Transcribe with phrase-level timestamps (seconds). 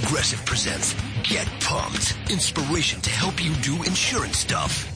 [0.00, 2.18] Progressive presents Get Pumped.
[2.28, 4.86] Inspiration to help you do insurance stuff.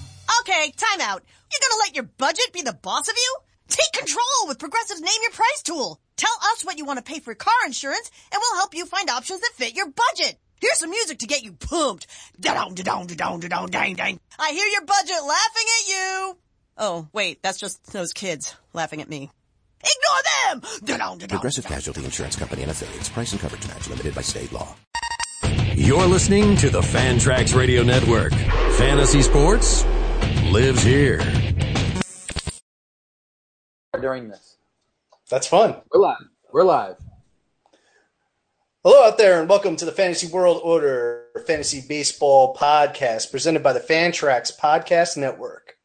[0.41, 1.25] Okay, time out.
[1.51, 3.37] You're gonna let your budget be the boss of you?
[3.69, 5.99] Take control with Progressive's Name Your Price tool.
[6.19, 9.09] Tell us what you want to pay for car insurance, and we'll help you find
[9.09, 10.37] options that fit your budget.
[10.61, 12.07] Here's some music to get you pumped.
[12.39, 14.21] Da-dong, da-dong, da-dong, da-dong, dang, dang.
[14.39, 16.39] I hear your budget laughing at you.
[16.77, 19.31] Oh, wait, that's just those kids laughing at me.
[19.83, 20.71] Ignore them!
[20.85, 23.09] Da-dong, da-dong, Progressive Casualty Insurance Company and affiliates.
[23.09, 24.77] Price and coverage match limited by state law.
[25.83, 28.35] You're listening to the Fantrax Radio Network.
[28.77, 29.87] Fantasy sports
[30.53, 31.21] lives here.
[33.99, 34.59] during this.
[35.31, 35.77] That's fun.
[35.91, 36.29] We're live.
[36.53, 36.97] We're live.
[38.85, 43.73] Hello out there, and welcome to the Fantasy World Order Fantasy Baseball Podcast, presented by
[43.73, 45.79] the Fantrax Podcast Network.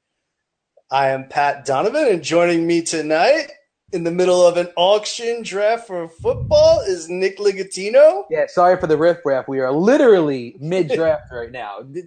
[0.92, 3.50] I am Pat Donovan, and joining me tonight
[3.92, 8.26] in the middle of an auction draft for football is Nick Ligatino.
[8.30, 9.48] Yeah, sorry for the riff raff.
[9.48, 11.80] We are literally mid draft right now.
[11.84, 12.06] This-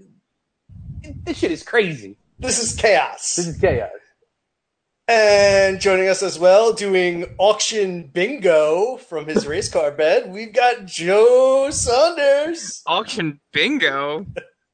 [1.25, 2.17] This shit is crazy.
[2.39, 3.37] This is chaos.
[3.37, 3.91] This is chaos.
[5.07, 10.85] And joining us as well, doing auction bingo from his race car bed, we've got
[10.85, 12.83] Joe Saunders.
[12.87, 14.27] Auction bingo?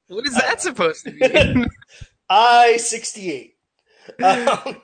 [0.09, 1.67] What is that supposed to be?
[2.29, 3.55] I sixty eight.
[4.23, 4.81] Um,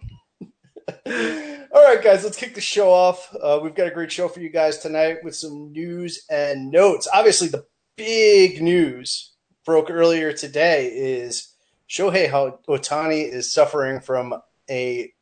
[0.89, 3.35] all right, guys, let's kick the show off.
[3.41, 7.09] Uh, we've got a great show for you guys tonight with some news and notes.
[7.13, 7.65] Obviously, the
[7.97, 9.33] big news
[9.65, 11.55] broke earlier today is
[11.89, 12.31] Shohei
[12.69, 14.35] Ohtani is suffering from
[14.71, 15.13] a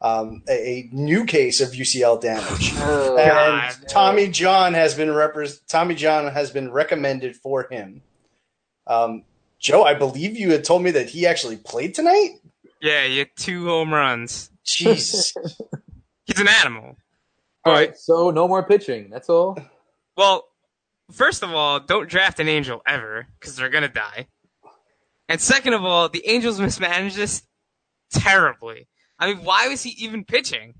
[0.00, 3.88] um, a, a new case of UCL damage, Oh, and God.
[3.88, 8.02] Tommy John has been repres Tommy John has been recommended for him.
[8.86, 9.24] Um,
[9.58, 12.36] Joe, I believe you had told me that he actually played tonight.
[12.80, 14.50] yeah, you had two home runs.
[14.76, 15.34] Jesus.
[16.24, 16.96] He's an animal.
[17.64, 19.10] All right, so no more pitching.
[19.10, 19.58] That's all.
[20.16, 20.44] Well,
[21.12, 24.26] first of all, don't draft an angel ever, because they're gonna die.
[25.28, 27.42] And second of all, the Angels mismanaged this
[28.12, 28.88] terribly.
[29.18, 30.74] I mean, why was he even pitching?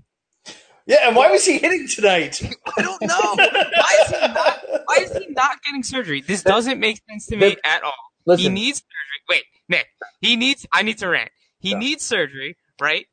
[0.87, 2.41] Yeah, and why was he hitting tonight?
[2.78, 3.34] I don't know.
[3.37, 4.60] why is he not?
[4.87, 6.22] Why is he not getting surgery?
[6.22, 8.37] This doesn't make sense to me at all.
[8.37, 9.22] He needs surgery.
[9.28, 9.87] Wait, Nick.
[10.22, 10.66] He needs.
[10.72, 11.31] I need to rant.
[11.59, 11.78] He Yeah.
[11.78, 13.06] needs surgery, right?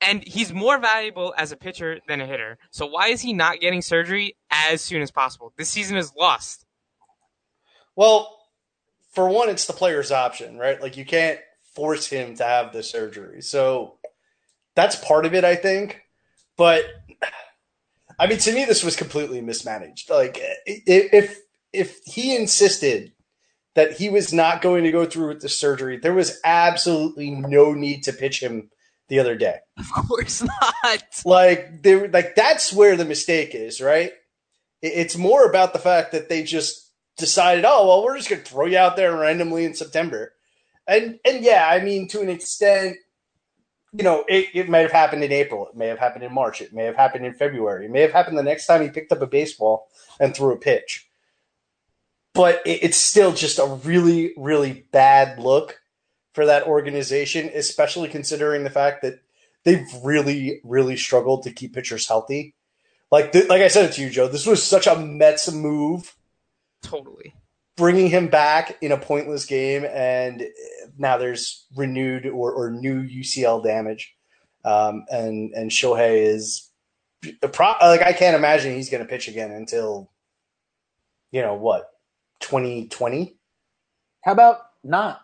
[0.00, 2.58] And he's more valuable as a pitcher than a hitter.
[2.70, 5.52] So why is he not getting surgery as soon as possible?
[5.58, 6.64] This season is lost.
[7.96, 8.38] Well,
[9.12, 10.80] for one, it's the player's option, right?
[10.80, 11.38] Like you can't
[11.74, 13.42] force him to have the surgery.
[13.42, 13.98] So
[14.74, 16.00] that's part of it, I think.
[16.56, 16.84] But
[18.18, 20.10] I mean, to me, this was completely mismanaged.
[20.10, 21.38] Like if
[21.72, 23.12] if he insisted
[23.74, 27.72] that he was not going to go through with the surgery, there was absolutely no
[27.72, 28.70] need to pitch him
[29.10, 29.58] the other day.
[29.96, 31.02] Of course not.
[31.24, 34.12] like they were like that's where the mistake is right?
[34.80, 38.48] It's more about the fact that they just decided oh well we're just going to
[38.48, 40.32] throw you out there randomly in september.
[40.86, 42.96] And and yeah i mean to an extent
[43.92, 45.66] you know it, it may have happened in april.
[45.66, 46.60] It may have happened in march.
[46.60, 47.86] It may have happened in february.
[47.86, 49.88] It may have happened the next time he picked up a baseball
[50.18, 51.08] and threw a pitch.
[52.32, 55.79] But it, it's still just a really really bad look
[56.40, 59.20] for that organization especially considering the fact that
[59.64, 62.54] they've really, really struggled to keep pitchers healthy.
[63.10, 64.26] Like, th- like I said it to you, Joe.
[64.26, 66.16] This was such a Mets move,
[66.82, 67.34] Totally.
[67.76, 70.44] bringing him back in a pointless game, and
[70.96, 74.16] now there's renewed or, or new UCL damage,
[74.64, 76.70] um, and and Shohei is
[77.42, 80.10] the pro- like I can't imagine he's going to pitch again until,
[81.32, 81.90] you know what,
[82.40, 83.36] twenty twenty.
[84.22, 85.20] how about not?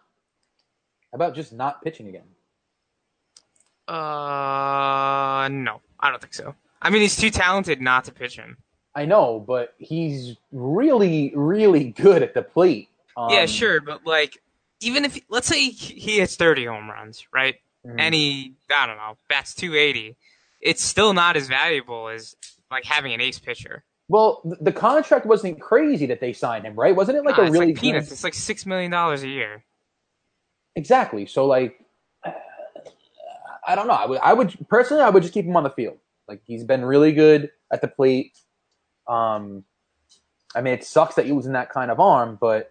[1.16, 2.26] About just not pitching again?
[3.88, 6.54] Uh, no, I don't think so.
[6.82, 8.58] I mean, he's too talented not to pitch him.
[8.94, 12.90] I know, but he's really, really good at the plate.
[13.16, 14.42] Um, yeah, sure, but like,
[14.80, 17.56] even if let's say he hits 30 home runs, right?
[17.86, 17.94] mhm.
[17.98, 20.16] and he I don't know bats 280,
[20.60, 22.36] it's still not as valuable as
[22.70, 23.84] like having an ace pitcher.
[24.08, 26.94] Well, the contract wasn't crazy that they signed him, right?
[26.94, 28.08] Wasn't it like Nah, a really like peanuts.
[28.08, 29.64] good- It's like six million dollars a year.
[30.76, 31.26] Exactly.
[31.26, 31.80] So like,
[33.66, 33.94] I don't know.
[33.94, 35.98] I would, I would personally, I would just keep him on the field.
[36.28, 38.38] Like he's been really good at the plate.
[39.08, 39.64] Um,
[40.54, 42.70] I mean, it sucks that he was in that kind of arm, but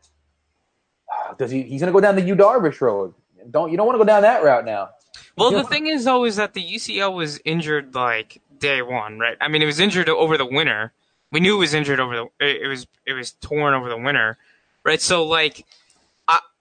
[1.12, 1.64] uh, does he?
[1.64, 3.14] He's gonna go down the Yu Darvish road.
[3.52, 4.90] Don't you don't want to go down that route now?
[5.38, 5.62] Well, Yeah.
[5.62, 9.38] the thing is though is that the UCL was injured like day one, right?
[9.42, 10.94] I mean, it was injured over the winter.
[11.32, 12.46] We knew it was injured over the.
[12.46, 14.38] It was it was torn over the winter,
[14.84, 15.02] right?
[15.02, 15.66] So like,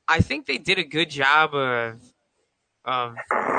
[0.09, 2.01] I I think they did a good job of
[2.85, 3.17] of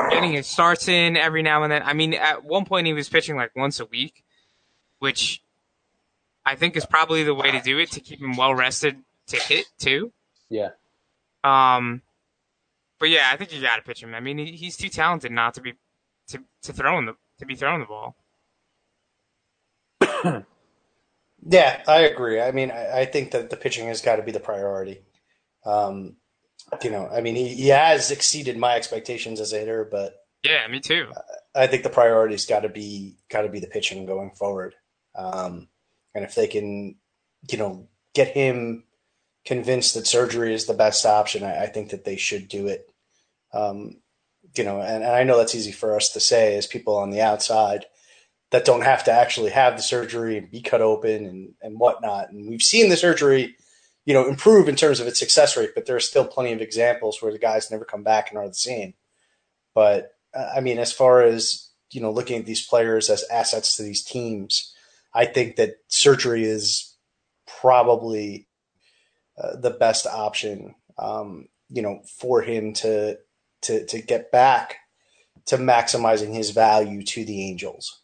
[0.10, 1.82] getting his starts in every now and then.
[1.84, 4.24] I mean, at one point he was pitching like once a week,
[5.00, 5.42] which
[6.46, 8.98] I think is probably the way to do it to keep him well rested
[9.28, 10.12] to hit too.
[10.50, 10.70] Yeah.
[11.44, 12.04] Um,
[13.00, 14.14] but yeah, I think you got to pitch him.
[14.14, 15.74] I mean, he, he's too talented not to be
[16.28, 18.16] to to throw in the to be throwing the ball.
[21.48, 22.42] Yeah, I agree.
[22.42, 25.02] I mean, I, I think that the pitching has got to be the priority.
[25.64, 26.16] Um,
[26.84, 30.68] you know, I mean, he, he has exceeded my expectations as a hitter, but Yeah,
[30.68, 31.12] me too.
[31.56, 34.76] I think the priority's got to be got to be the pitching going forward.
[35.16, 35.70] Um,
[36.14, 36.96] and if they can,
[37.50, 38.84] you know, get him
[39.46, 42.88] convinced that surgery is the best option, I, I think that they should do it.
[43.54, 43.98] Um,
[44.56, 47.12] you know, and, and I know that's easy for us to say as people on
[47.12, 47.86] the outside
[48.52, 52.32] that don't have to actually have the surgery and be cut open and, and whatnot.
[52.32, 53.56] And we've seen the surgery,
[54.06, 56.62] you know, improve in terms of its success rate, but there are still plenty of
[56.62, 58.94] examples where the guys never come back and are the same.
[59.74, 63.76] But uh, I mean, as far as you know, looking at these players as assets
[63.76, 64.74] to these teams,
[65.14, 66.96] I think that surgery is
[67.62, 68.48] probably
[69.42, 70.76] uh, the best option.
[70.98, 73.18] Um, you know, for him to
[73.64, 74.78] to to get back
[75.48, 78.02] to maximizing his value to the Angels.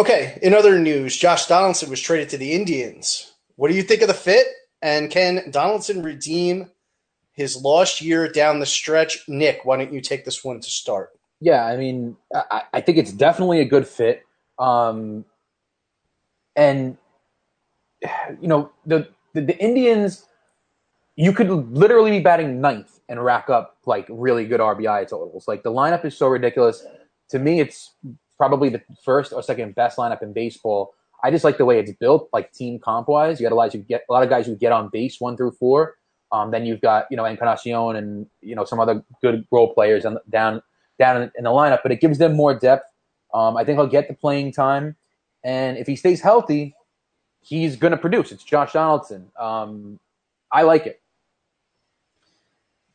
[0.00, 3.34] Okay, in other news, Josh Donaldson was traded to the Indians.
[3.56, 4.46] What do you think of the fit?
[4.80, 6.70] And can Donaldson redeem
[7.32, 9.18] his lost year down the stretch?
[9.28, 11.10] Nick, why don't you take this one to start?
[11.38, 14.22] Yeah, I mean, I, I think it's definitely a good fit.
[14.58, 15.26] Um,
[16.56, 16.96] and
[18.40, 20.24] you know, the, the the Indians,
[21.14, 25.46] you could literally be batting ninth and rack up like really good RBI totals.
[25.46, 26.86] Like the lineup is so ridiculous.
[27.32, 27.90] To me, it's
[28.40, 30.94] probably the first or second best lineup in baseball.
[31.22, 33.38] I just like the way it's built, like team comp wise.
[33.38, 35.36] You got a lot of get a lot of guys who get on base one
[35.36, 35.96] through four.
[36.32, 40.06] Um, then you've got you know Encarnacion and you know some other good role players
[40.06, 40.62] on, down
[40.98, 42.86] down in, in the lineup, but it gives them more depth.
[43.34, 44.96] Um, I think he'll get the playing time,
[45.44, 46.74] and if he stays healthy,
[47.40, 48.32] he's going to produce.
[48.32, 49.30] It's Josh Donaldson.
[49.38, 50.00] Um,
[50.50, 51.02] I like it.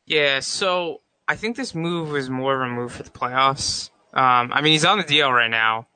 [0.07, 3.91] Yeah, so I think this move was more of a move for the playoffs.
[4.15, 5.87] Um, I mean, he's on the deal right now.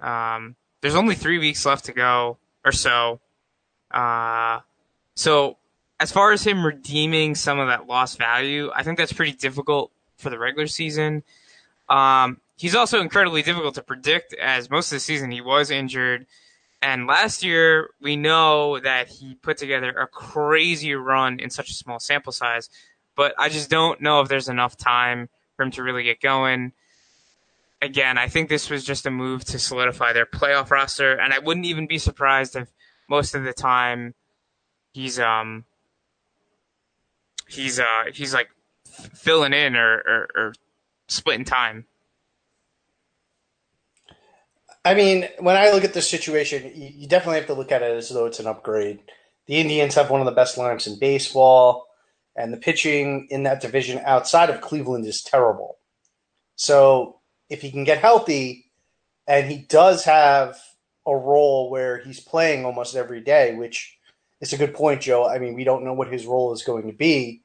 [0.00, 3.20] Um, there's only three weeks left to go or so.
[3.90, 4.60] Uh,
[5.14, 5.56] so
[5.98, 9.90] as far as him redeeming some of that lost value, I think that's pretty difficult
[10.16, 11.24] for the regular season.
[11.88, 16.26] Um, he's also incredibly difficult to predict as most of the season he was injured.
[16.80, 21.74] And last year, we know that he put together a crazy run in such a
[21.74, 22.70] small sample size,
[23.16, 26.72] but I just don't know if there's enough time for him to really get going.
[27.80, 31.38] Again, I think this was just a move to solidify their playoff roster, and I
[31.38, 32.68] wouldn't even be surprised if
[33.08, 34.14] most of the time
[34.92, 35.64] he's um
[37.46, 38.48] he's uh he's like
[39.14, 40.54] filling in or, or, or
[41.08, 41.86] splitting time.
[44.84, 47.82] I mean, when I look at this situation, you, you definitely have to look at
[47.82, 49.00] it as though it's an upgrade.
[49.46, 51.86] The Indians have one of the best lineups in baseball,
[52.36, 55.78] and the pitching in that division outside of Cleveland is terrible.
[56.56, 57.17] So
[57.48, 58.70] if he can get healthy,
[59.26, 60.58] and he does have
[61.06, 63.98] a role where he's playing almost every day, which
[64.40, 65.28] is a good point, Joe.
[65.28, 67.42] I mean, we don't know what his role is going to be,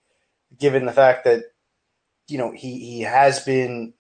[0.58, 1.44] given the fact that
[2.28, 3.94] you know he he has been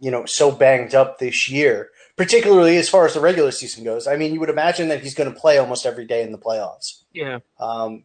[0.00, 4.06] you know so banged up this year particularly as far as the regular season goes.
[4.06, 6.38] I mean, you would imagine that he's going to play almost every day in the
[6.38, 7.02] playoffs.
[7.12, 7.40] Yeah.
[7.60, 8.04] Um,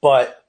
[0.00, 0.41] but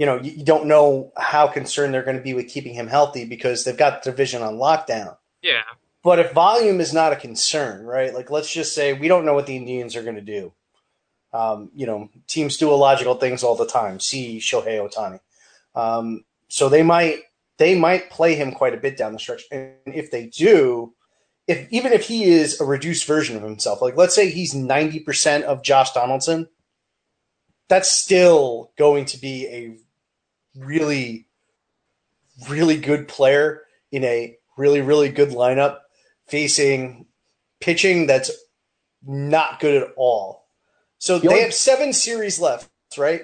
[0.00, 2.86] you know, you, you don't know how concerned they're going to be with keeping him
[2.86, 5.18] healthy because they've got the division on lockdown.
[5.42, 5.60] Yeah.
[6.02, 8.14] But if volume is not a concern, right?
[8.14, 10.54] Like, let's just say we don't know what the Indians are going to do.
[11.34, 14.00] Um, you know, teams do illogical things all the time.
[14.00, 15.20] See Shohei Ohtani.
[15.74, 17.18] Um, so they might
[17.58, 20.94] they might play him quite a bit down the stretch, and if they do,
[21.46, 24.98] if even if he is a reduced version of himself, like let's say he's ninety
[24.98, 26.48] percent of Josh Donaldson,
[27.68, 29.76] that's still going to be a
[30.56, 31.26] really,
[32.48, 35.78] really good player in a really, really good lineup
[36.26, 37.06] facing
[37.60, 38.30] pitching that's
[39.06, 40.46] not good at all.
[40.98, 43.22] So The they only- have seven series left, right?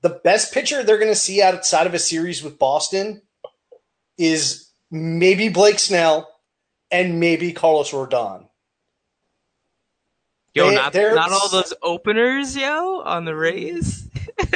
[0.00, 3.22] The best pitcher they're going to see outside of a series with Boston
[4.18, 6.28] is maybe Blake Snell
[6.90, 8.48] and maybe Carlos Rodon.
[10.54, 14.08] Yo, They- not they're- not all those openers, yo, on the Rays.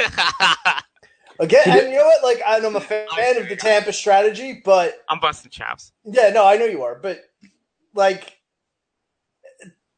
[1.39, 2.23] Again, and you know what?
[2.23, 5.91] Like, I'm a fan of the Tampa strategy, but I'm busting chops.
[6.03, 6.95] yeah, no, I know you are.
[6.95, 7.21] But
[7.93, 8.37] like,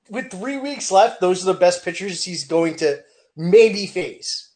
[0.09, 3.01] with three weeks left, those are the best pitchers he's going to
[3.37, 4.53] maybe face.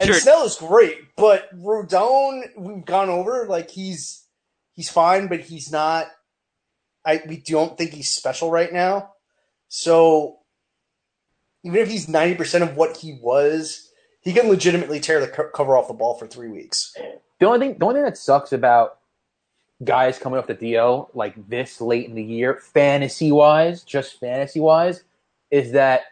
[0.00, 0.18] And Sure.
[0.18, 3.46] Snell is great, but Rodon, we've gone over.
[3.48, 4.24] Like, he's
[4.72, 6.08] he's fine, but he's not.
[7.06, 9.12] I we don't think he's special right now.
[9.68, 10.38] So
[11.64, 13.83] even if he's 90% of what he was,
[14.24, 16.96] he can legitimately tear the co- cover off the ball for three weeks.
[17.38, 18.98] The only thing, the only thing that sucks about
[19.82, 24.60] guys coming off the DL like this late in the year, fantasy wise, just fantasy
[24.60, 25.04] wise,
[25.50, 26.04] is that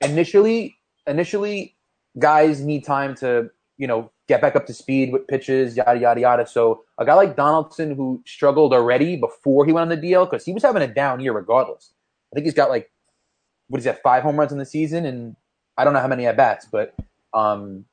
[0.00, 1.74] initially, initially,
[2.18, 6.20] guys need time to you know get back up to speed with pitches, yada yada
[6.20, 6.46] yada.
[6.46, 10.44] So a guy like Donaldson who struggled already before he went on the DL because
[10.44, 11.92] he was having a down year regardless.
[12.32, 12.90] I think he's got like
[13.68, 15.36] what is that five home runs in the season, and
[15.76, 16.94] I don't know how many at bats, but
[17.34, 17.84] um,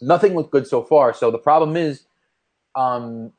[0.00, 1.14] nothing looked good so far.
[1.14, 2.04] So the problem is,
[2.74, 3.32] um,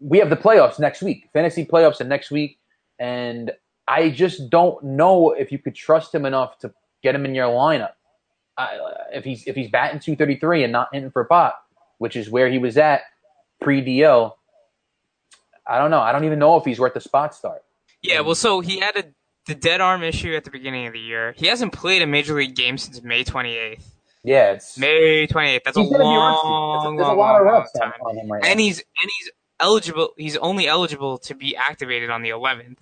[0.00, 2.58] we have the playoffs next week, fantasy playoffs, and next week,
[2.98, 3.50] and
[3.86, 7.46] I just don't know if you could trust him enough to get him in your
[7.46, 7.92] lineup.
[8.56, 8.78] I,
[9.12, 11.64] if he's if he's batting 233 and not hitting for pop,
[11.98, 13.02] which is where he was at
[13.60, 14.32] pre DL,
[15.66, 16.00] I don't know.
[16.00, 17.62] I don't even know if he's worth a spot start.
[18.02, 19.04] Yeah, well, so he had a,
[19.46, 21.34] the dead arm issue at the beginning of the year.
[21.36, 23.82] He hasn't played a major league game since May 28th.
[24.24, 25.64] Yeah, it's May 28th.
[25.64, 26.48] That's a he's gonna be long, rusty.
[26.72, 28.00] There's a, there's a long, lot of long, reps long time.
[28.02, 28.64] on him right And now.
[28.64, 30.10] he's and he's eligible.
[30.16, 32.78] He's only eligible to be activated on the 11th.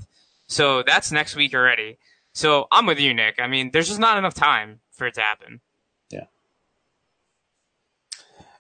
[0.48, 1.98] So that's next week already.
[2.32, 3.36] So I'm with you, Nick.
[3.40, 5.60] I mean, there's just not enough time for it to happen.
[6.10, 6.24] Yeah.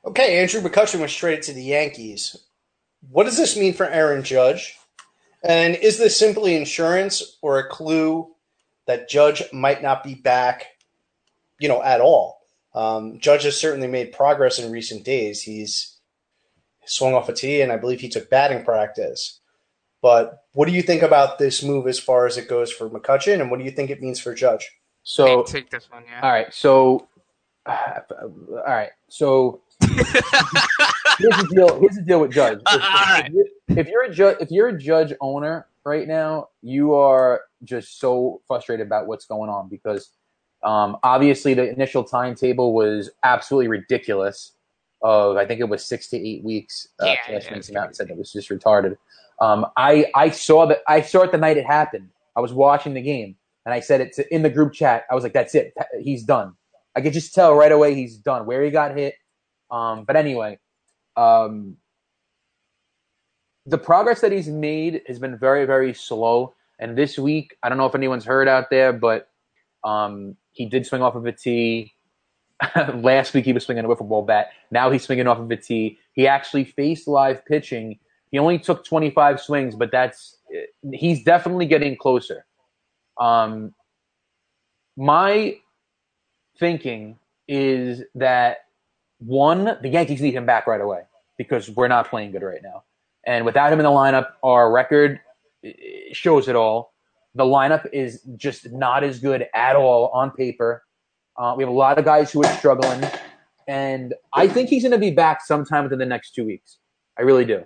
[0.04, 2.36] Okay, Andrew McCutchen was traded to the Yankees.
[3.10, 4.76] What does this mean for Aaron Judge?
[5.44, 8.28] And is this simply insurance or a clue
[8.86, 10.66] that Judge might not be back,
[11.58, 12.35] you know, at all?
[12.76, 15.42] Um, Judge has certainly made progress in recent days.
[15.42, 15.96] He's
[16.84, 19.40] swung off a tee, and I believe he took batting practice.
[20.02, 23.40] But what do you think about this move as far as it goes for McCutchen,
[23.40, 24.70] and what do you think it means for Judge?
[25.02, 26.20] so take, take this one, yeah.
[26.20, 27.08] All right, so
[27.66, 31.80] all right, so here's the deal.
[31.80, 32.58] Here's the deal with Judge.
[32.58, 33.26] If, Uh, all right.
[33.26, 37.42] if you're, if you're a judge, if you're a Judge owner right now, you are
[37.64, 40.10] just so frustrated about what's going on because
[40.66, 44.52] um, obviously the initial timetable was absolutely ridiculous.
[45.00, 46.88] Of I think it was six to eight weeks.
[47.00, 48.96] Uh, Yeah, yeah, came out and said that was just retarded.
[49.40, 52.08] Um, I I saw that I saw it the night it happened.
[52.34, 55.04] I was watching the game and I said it to, in the group chat.
[55.10, 55.72] I was like, "That's it.
[56.00, 56.54] He's done."
[56.96, 58.46] I could just tell right away he's done.
[58.46, 59.14] Where he got hit.
[59.70, 60.58] Um, but anyway,
[61.16, 61.76] um,
[63.66, 66.54] the progress that he's made has been very, very slow.
[66.78, 69.28] And this week, I don't know if anyone's heard out there, but
[69.84, 71.94] um, he did swing off of a tee.
[72.94, 74.48] Last week, he was swinging a wiffle ball bat.
[74.70, 75.98] Now he's swinging off of a tee.
[76.12, 77.98] He actually faced live pitching.
[78.30, 80.38] He only took 25 swings, but that's
[80.92, 82.46] he's definitely getting closer.
[83.18, 83.74] Um,
[84.96, 85.58] my
[86.58, 88.58] thinking is that
[89.18, 91.02] one, the Yankees need him back right away
[91.38, 92.84] because we're not playing good right now.
[93.26, 95.20] And without him in the lineup, our record
[95.64, 95.72] eh,
[96.12, 96.94] shows it all.
[97.36, 100.82] The lineup is just not as good at all on paper.
[101.36, 103.04] Uh, we have a lot of guys who are struggling,
[103.68, 106.78] and I think he's going to be back sometime within the next two weeks.
[107.18, 107.64] I really do.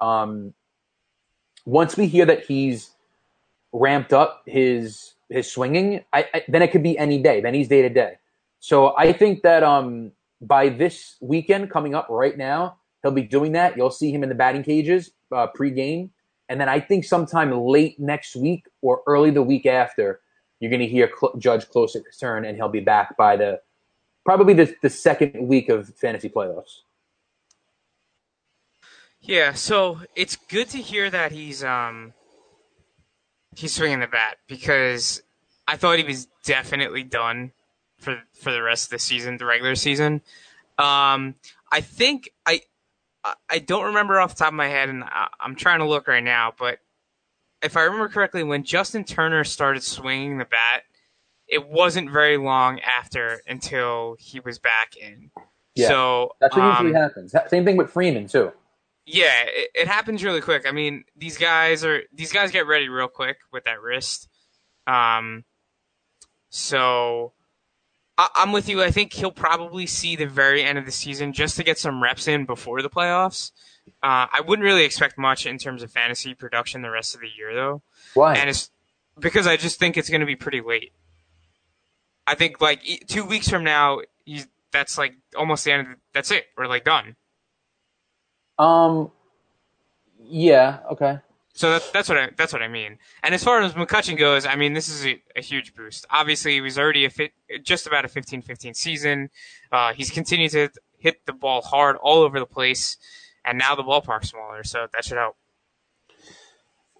[0.00, 0.52] Um,
[1.64, 2.90] once we hear that he's
[3.72, 7.40] ramped up his his swinging, I, I, then it could be any day.
[7.40, 8.18] Then he's day to day.
[8.60, 13.52] So I think that um, by this weekend coming up right now, he'll be doing
[13.52, 13.76] that.
[13.76, 16.10] You'll see him in the batting cages uh, pre-game,
[16.48, 20.20] and then I think sometime late next week or early the week after,
[20.60, 23.60] you're going to hear Cl- Judge close at return, and he'll be back by the
[24.24, 26.80] probably the, the second week of fantasy playoffs.
[29.20, 32.14] Yeah, so it's good to hear that he's um
[33.54, 35.22] he's swinging the bat because
[35.66, 37.52] I thought he was definitely done
[37.98, 40.22] for for the rest of the season, the regular season.
[40.78, 41.34] Um,
[41.72, 42.62] I think I
[43.50, 45.04] I- don't remember off the top of my head, and
[45.40, 46.78] I'm trying to look right now, but
[47.62, 50.84] if I remember correctly, when Justin Turner started swinging the bat,
[51.48, 55.30] it wasn't very long after until he was back in.
[55.74, 57.34] Yeah, so That's what um, usually happens.
[57.48, 58.52] Same thing with Freeman too.
[59.06, 60.66] yeah, it, it happens really quick.
[60.66, 64.28] I mean, these guys are these guys get ready real quick with that wrist.
[64.86, 65.44] Um,
[66.50, 67.32] so
[68.18, 68.82] I, I'm with you.
[68.82, 72.02] I think he'll probably see the very end of the season just to get some
[72.02, 73.52] reps in before the playoffs.
[74.02, 77.28] Uh, I wouldn't really expect much in terms of fantasy production the rest of the
[77.36, 77.82] year, though,
[78.12, 78.34] Why?
[78.34, 78.70] and it's
[79.18, 80.92] because I just think it's going to be pretty late.
[82.26, 84.00] I think like two weeks from now,
[84.72, 85.80] that's like almost the end.
[85.80, 86.44] Of the, that's it.
[86.56, 87.16] We're like done.
[88.58, 89.10] um,
[90.22, 91.20] yeah, okay.
[91.58, 92.98] So that, that's what I that's what I mean.
[93.24, 96.06] And as far as McCutchen goes, I mean this is a, a huge boost.
[96.08, 97.32] Obviously, he was already a fit,
[97.64, 99.28] just about a 15-15 season.
[99.72, 102.96] Uh, he's continued to hit the ball hard all over the place,
[103.44, 105.34] and now the ballpark's smaller, so that should help.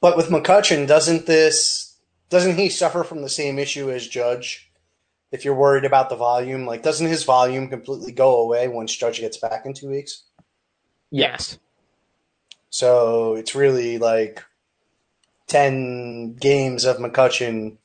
[0.00, 1.96] But with McCutchen, doesn't this
[2.28, 4.72] doesn't he suffer from the same issue as Judge?
[5.30, 9.20] If you're worried about the volume, like doesn't his volume completely go away once Judge
[9.20, 10.24] gets back in two weeks?
[11.12, 11.60] Yes.
[12.70, 14.42] So it's really like
[15.48, 17.78] ten games of McCutchen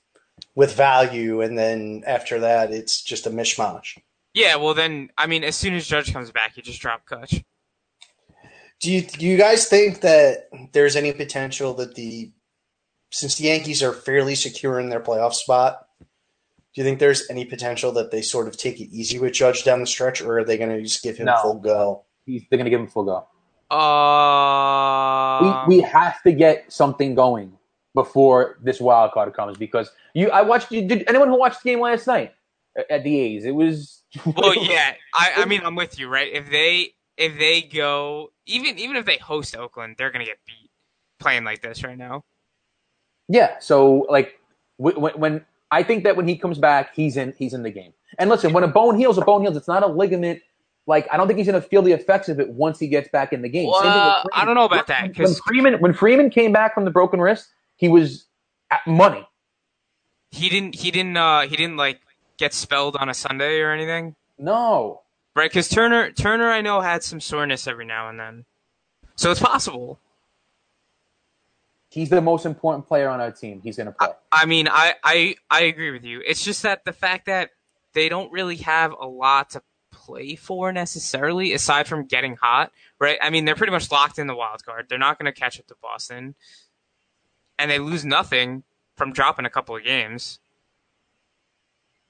[0.56, 3.98] with value, and then after that, it's just a mishmash.
[4.34, 7.44] Yeah, well then, I mean, as soon as Judge comes back, you just drop Kutch.
[8.82, 12.32] Do you do you guys think that there's any potential that the
[13.12, 17.46] since the Yankees are fairly secure in their playoff spot, do you think there's any
[17.46, 20.44] potential that they sort of take it easy with Judge down the stretch, or are
[20.44, 21.38] they going to just give him No.
[21.42, 22.06] full go?
[22.26, 23.28] He's, they're going to give him full go.
[23.74, 27.58] Uh, we, we have to get something going
[27.96, 30.30] before this wild card comes because you.
[30.30, 30.72] I watched.
[30.72, 30.88] you.
[30.88, 32.34] Did anyone who watched the game last night
[32.78, 33.46] at- at the A's?
[33.46, 34.04] It was.
[34.26, 34.94] well, yeah.
[35.14, 36.32] I, I mean, I'm with you, right?
[36.32, 40.70] If they if they go even even if they host Oakland, they're gonna get beat
[41.20, 42.24] playing like this right now.
[43.30, 43.60] Yeah.
[43.60, 44.40] So like
[44.78, 47.94] when, when I think that when he comes back, he's in he's in the game.
[48.20, 49.58] And listen, when a bone heals, a bone heals.
[49.58, 50.42] It's not a ligament.
[50.86, 53.08] Like I don't think he's going to feel the effects of it once he gets
[53.10, 53.72] back in the game.
[53.74, 56.74] Same thing with Well, I don't know about that When Freeman when Freeman came back
[56.74, 57.48] from the broken wrist,
[57.78, 58.26] he was
[58.70, 59.26] at money.
[60.32, 62.02] he didn't he didn't uh he didn't like
[62.38, 65.02] get spelled on a Sunday or anything, No,
[65.36, 65.50] right?
[65.50, 68.46] Because Turner Turner I know had some soreness every now and then,
[69.16, 70.00] so it's possible.
[71.90, 73.62] he's the most important player on our team.
[73.64, 74.10] He's going to play.
[74.32, 76.22] I mean, I, I I agree with you.
[76.26, 77.52] It's just that the fact that
[77.94, 79.62] they don't really have a lot to
[80.06, 83.18] play for necessarily, aside from getting hot, right?
[83.22, 84.88] I mean, they're pretty much locked in the wild card.
[84.90, 86.36] They're not going to catch up to Boston,
[87.58, 88.64] and they lose nothing
[88.96, 90.40] from dropping a couple of games,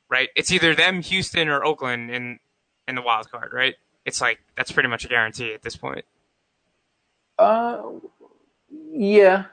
[0.10, 0.30] right?
[0.36, 2.40] It's either them, Houston, or Oakland in
[2.88, 3.76] in the wild card, right?
[4.06, 6.06] It's like that's pretty much a guarantee at this point.
[7.40, 7.82] Uh,
[8.92, 9.46] yeah,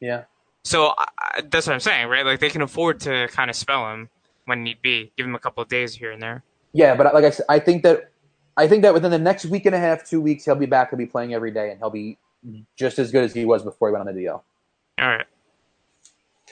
[0.00, 0.24] yeah.
[0.64, 2.26] So I- that's what I'm saying, right?
[2.26, 4.10] Like they can afford to kind of spell him
[4.48, 6.42] when need be, give him a couple of days here and there.
[6.72, 8.10] Yeah, but like I said, I think that
[8.56, 10.90] I think that within the next week and a half, two weeks, he'll be back.
[10.90, 12.18] He'll be playing every day, and he'll be
[12.76, 14.42] just as good as he was before he went on the DL.
[14.98, 15.26] All right.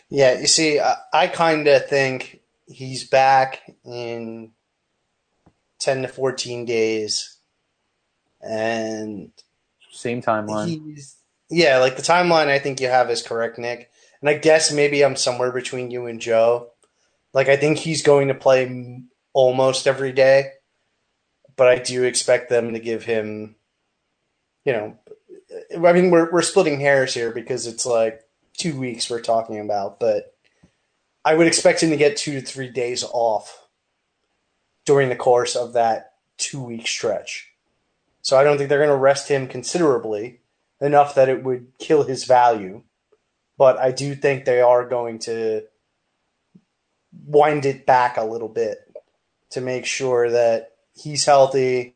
[0.08, 4.52] Yeah, you see, I, I kind of think he's back in
[5.78, 7.38] ten to fourteen days,
[8.40, 9.32] and
[9.90, 10.68] Same timeline.
[10.68, 11.16] he's
[11.50, 13.90] yeah, like the timeline I think you have is correct, Nick.
[14.20, 16.70] And I guess maybe I'm somewhere between you and Joe.
[17.36, 19.02] Like I think he's going to play
[19.34, 20.52] almost every day,
[21.54, 23.56] but I do expect them to give him,
[24.64, 24.96] you know,
[25.86, 28.22] I mean we're we're splitting hairs here because it's like
[28.56, 30.34] two weeks we're talking about, but
[31.26, 33.68] I would expect him to get two to three days off
[34.86, 37.52] during the course of that two week stretch.
[38.22, 40.40] So I don't think they're going to rest him considerably
[40.80, 42.82] enough that it would kill his value.
[43.58, 45.64] But I do think they are going to
[47.24, 48.78] wind it back a little bit
[49.50, 51.94] to make sure that he's healthy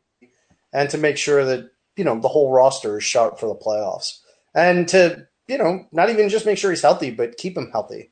[0.73, 4.19] and to make sure that, you know, the whole roster is sharp for the playoffs.
[4.53, 8.11] And to, you know, not even just make sure he's healthy, but keep him healthy.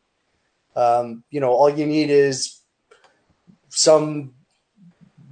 [0.76, 2.60] Um, you know, all you need is
[3.70, 4.34] some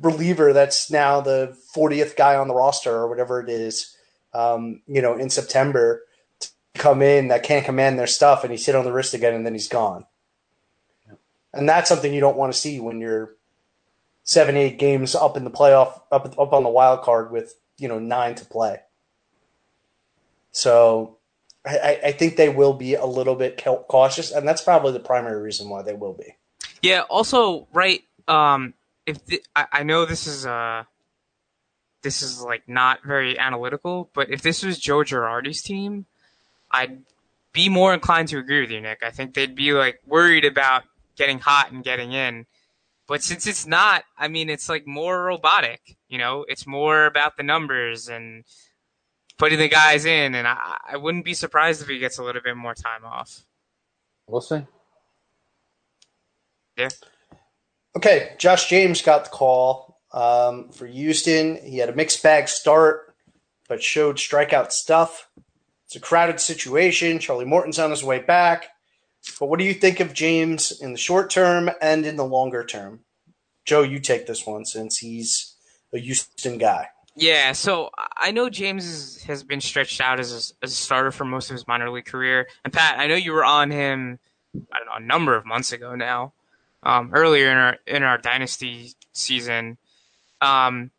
[0.02, 3.98] reliever that's now the 40th guy on the roster or whatever it is
[4.34, 6.04] um, you know, in September
[6.40, 9.34] to come in that can't command their stuff and he's hit on the wrist again
[9.34, 10.06] and then he's gone.
[11.58, 13.36] And that's something you don't want to see when you're
[14.24, 17.88] seven, eight games up in the playoff, up up on the wild card with you
[17.88, 18.80] know nine to play.
[20.52, 21.18] So
[21.66, 25.42] I, I- think they will be a little bit cautious, and that's probably the primary
[25.42, 26.36] reason why they will be.
[26.82, 27.02] Yeah.
[27.10, 28.04] Also, right.
[28.28, 28.74] Um,
[29.06, 30.84] if the, I, I know this is uh,
[32.02, 36.06] this is like not very analytical, but if this was Joe Girardi's team,
[36.72, 37.00] I'd
[37.54, 39.00] be more inclined to agree with you, Nick.
[39.04, 40.84] I think they'd be like worried about
[41.18, 42.46] getting hot and getting in.
[43.08, 45.98] But since it's not, I mean, it's like more robotic.
[46.10, 48.44] You know, it's more about the numbers and
[49.38, 50.36] putting the guys in.
[50.36, 53.44] And I, I wouldn't be surprised if he gets a little bit more time off.
[54.28, 54.66] We'll see.
[56.78, 56.90] Yeah.
[57.96, 61.58] Okay, Josh James got the call um, for Houston.
[61.64, 63.16] He had a mixed bag start,
[63.68, 65.30] but showed strikeout stuff.
[65.86, 67.18] It's a crowded situation.
[67.20, 68.68] Charlie Morton's on his way back.
[69.40, 72.64] But what do you think of James in the short term and in the longer
[72.64, 73.02] term?
[73.66, 75.56] Joe, you take this one since he's
[75.94, 76.88] a Houston guy.
[77.20, 81.12] Yeah, so I know James is, has been stretched out as a, as a starter
[81.12, 82.48] for most of his minor league career.
[82.64, 84.20] And Pat, I know you were on him,
[84.72, 86.34] I don't know, a number of months ago now,
[86.84, 89.80] um, earlier in our in our dynasty season.
[90.42, 90.92] Um,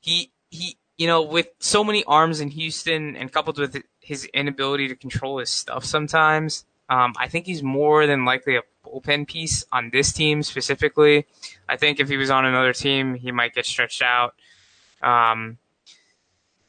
[0.00, 4.88] he he, you know, with so many arms in Houston and coupled with his inability
[4.88, 6.66] to control his stuff sometimes.
[6.88, 11.26] Um, I think he's more than likely a bullpen piece on this team specifically.
[11.68, 14.34] I think if he was on another team, he might get stretched out.
[15.02, 15.58] Um,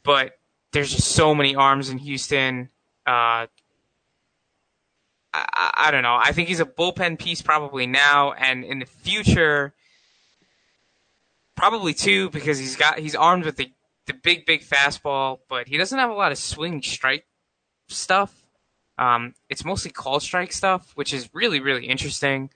[0.02, 0.38] but
[0.72, 2.68] there's just so many arms in Houston.
[3.06, 3.46] Uh,
[5.32, 6.18] I, I don't know.
[6.20, 9.72] I think he's a bullpen piece probably now and in the future,
[11.54, 13.72] probably too because he's got he's armed with the
[14.06, 17.26] the big big fastball, but he doesn't have a lot of swing strike
[17.88, 18.39] stuff.
[19.00, 22.50] Um, it's mostly call strike stuff, which is really really interesting.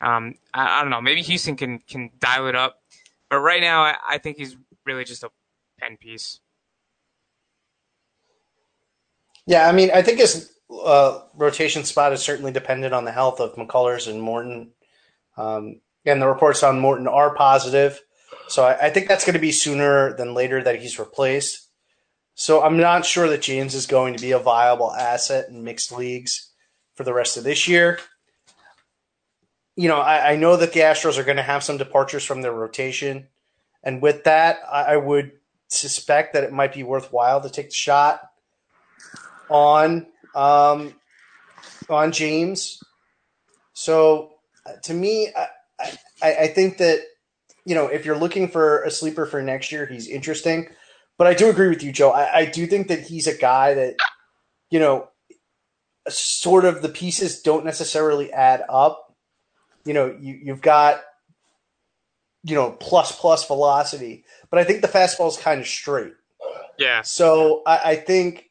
[0.00, 1.00] Um, I, I, don't know.
[1.00, 2.82] Maybe Houston can can dial it up,
[3.30, 5.30] but right now I, I think he's really just a
[5.80, 6.40] pen piece.
[9.46, 13.40] Yeah, I mean, I think his uh, rotation spot is certainly dependent on the health
[13.40, 14.72] of McCullers and Morton.
[15.36, 18.00] Um, and the reports on Morton are positive.
[18.48, 21.63] So I, I think that's going to be sooner than later that he's replaced.
[22.34, 25.92] So I'm not sure that James is going to be a viable asset in mixed
[25.92, 26.50] leagues
[26.94, 27.98] for the rest of this year.
[29.76, 32.42] You know, I, I know that the Astros are going to have some departures from
[32.42, 33.28] their rotation.
[33.82, 35.32] And with that, I, I would
[35.68, 38.20] suspect that it might be worthwhile to take the shot
[39.48, 40.94] on um,
[41.88, 42.82] on James.
[43.72, 44.32] So
[44.84, 45.46] to me, I,
[46.22, 47.00] I, I, think that
[47.64, 50.68] you know if you're looking for a sleeper for next year, he's interesting.
[51.16, 52.10] But I do agree with you, Joe.
[52.10, 53.96] I, I do think that he's a guy that
[54.70, 55.08] you know
[56.08, 59.14] sort of the pieces don't necessarily add up.
[59.84, 61.02] You know, you, you've got
[62.42, 66.14] you know plus plus velocity, but I think the fastball is kind of straight.
[66.78, 67.02] Yeah.
[67.02, 68.50] So I, I think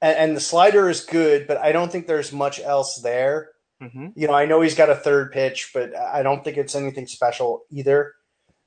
[0.00, 3.50] and, and, the slider is good, but I don't think there's much else there.
[3.82, 4.08] Mm-hmm.
[4.16, 7.06] You know, I know he's got a third pitch, but I don't think it's anything
[7.06, 8.14] special either.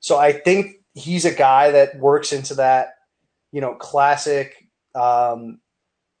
[0.00, 2.91] So I think he's a guy that works into that,
[3.52, 5.60] you know, classic, um,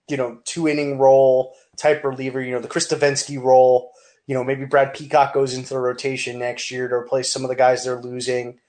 [0.08, 2.40] you know, two inning role type reliever.
[2.40, 3.90] You know, the Chris Devenski role.
[4.28, 7.48] You know, maybe Brad Peacock goes into the rotation next year to replace some of
[7.48, 8.60] the guys they're losing,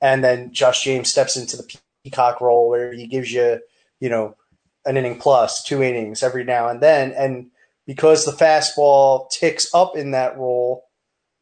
[0.00, 3.60] and then Josh James steps into the Peacock role where he gives you,
[4.00, 4.36] you know,
[4.84, 7.12] an inning plus, two innings every now and then.
[7.12, 7.50] And
[7.86, 10.84] because the fastball ticks up in that role,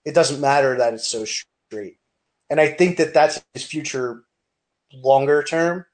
[0.05, 1.99] it doesn't matter that it's so straight.
[2.49, 4.25] And I think that that's his future
[4.93, 5.87] longer term.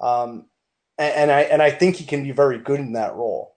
[0.00, 0.46] Um,
[0.98, 3.54] and, and I and I think he can be very good in that role.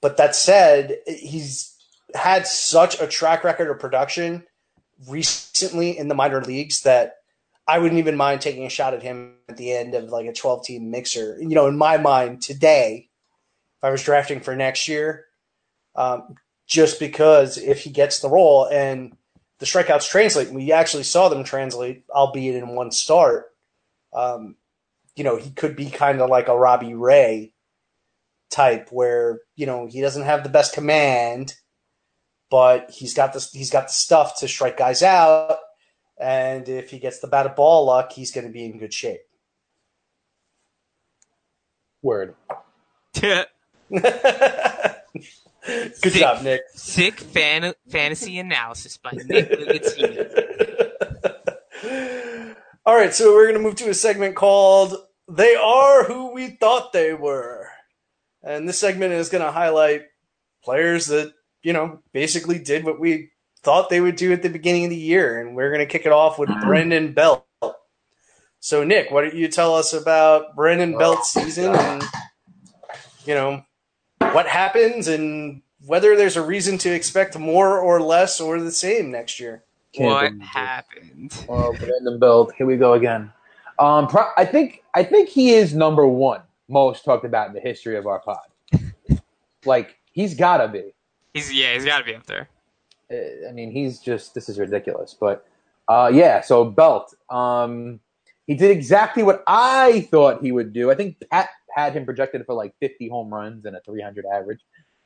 [0.00, 1.74] But that said, he's
[2.14, 4.44] had such a track record of production
[5.08, 7.16] recently in the minor leagues that
[7.66, 10.32] I wouldn't even mind taking a shot at him at the end of like a
[10.32, 11.36] 12 team mixer.
[11.40, 13.08] You know, in my mind today,
[13.76, 15.26] if I was drafting for next year,
[15.94, 19.16] um, just because if he gets the role and
[19.58, 23.52] the strikeouts translate, we actually saw them translate, albeit in one start.
[24.12, 24.56] Um,
[25.18, 27.52] you know, he could be kind of like a Robbie Ray
[28.50, 31.54] type where, you know, he doesn't have the best command,
[32.50, 35.58] but he's got the he's got the stuff to strike guys out
[36.20, 38.92] and if he gets the bat batted ball luck, he's going to be in good
[38.92, 39.20] shape.
[42.02, 42.34] Word.
[43.14, 43.46] good
[45.94, 46.62] sick, job, Nick.
[46.74, 49.50] Sick fan- fantasy analysis by Nick
[52.86, 54.96] All right, so we're going to move to a segment called
[55.28, 57.68] They Are Who We Thought They Were.
[58.42, 60.06] And this segment is going to highlight
[60.64, 63.30] players that, you know, basically did what we
[63.62, 65.38] thought they would do at the beginning of the year.
[65.38, 66.66] And we're going to kick it off with mm-hmm.
[66.66, 67.44] Brandon Belt.
[68.60, 72.02] So, Nick, why don't you tell us about Brandon Belt's season and,
[73.26, 73.62] you know,
[74.18, 79.10] what happens and whether there's a reason to expect more or less or the same
[79.10, 79.62] next year?
[79.96, 81.44] What happened?
[81.48, 82.52] Oh, Brandon Belt.
[82.56, 83.32] Here we go again.
[83.78, 87.60] Um, pro- I think I think he is number one most talked about in the
[87.60, 88.38] history of our pod.
[89.64, 90.92] like he's gotta be.
[91.34, 92.48] He's yeah, he's gotta be up there.
[93.10, 95.16] I mean, he's just this is ridiculous.
[95.18, 95.46] But
[95.88, 98.00] uh, yeah, so Belt, um,
[98.46, 100.90] he did exactly what I thought he would do.
[100.90, 104.60] I think Pat had him projected for like 50 home runs and a 300 average.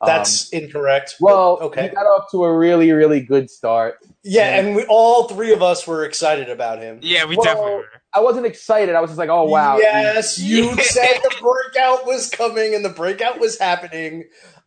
[0.04, 1.16] That's um, incorrect.
[1.20, 1.88] Well, okay.
[1.88, 3.98] He got off to a really, really good start.
[4.24, 6.98] Yeah, and, and we, all three of us were excited about him.
[7.02, 7.88] Yeah, we well, definitely were.
[8.14, 8.94] I wasn't excited.
[8.94, 9.78] I was just like, oh, wow.
[9.78, 14.24] Yes, you said the breakout was coming and the breakout was happening.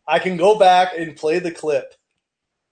[0.08, 1.94] I can go back and play the clip.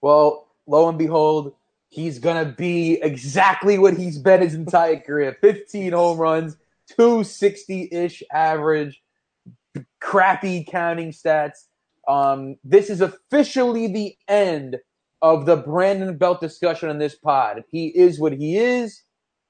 [0.01, 1.53] Well, lo and behold,
[1.89, 6.57] he's gonna be exactly what he's been his entire career: 15 home runs,
[6.97, 9.01] 260-ish average,
[9.99, 11.65] crappy counting stats.
[12.07, 14.77] Um, this is officially the end
[15.21, 17.63] of the Brandon Belt discussion on this pod.
[17.71, 19.01] He is what he is.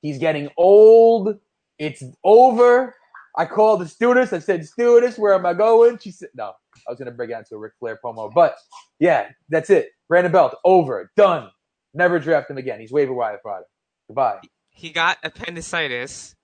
[0.01, 1.35] He's getting old.
[1.79, 2.95] It's over.
[3.37, 4.31] I called the stewardess.
[4.31, 6.53] I said, "Stewardess, where am I going?" She said, "No."
[6.87, 8.55] I was gonna break out into a Ric Flair promo, but
[8.99, 9.89] yeah, that's it.
[10.07, 11.49] Brandon Belt over, done.
[11.93, 12.79] Never draft him again.
[12.79, 13.69] He's waiver wire product.
[14.07, 14.39] Goodbye.
[14.69, 16.35] he got appendicitis,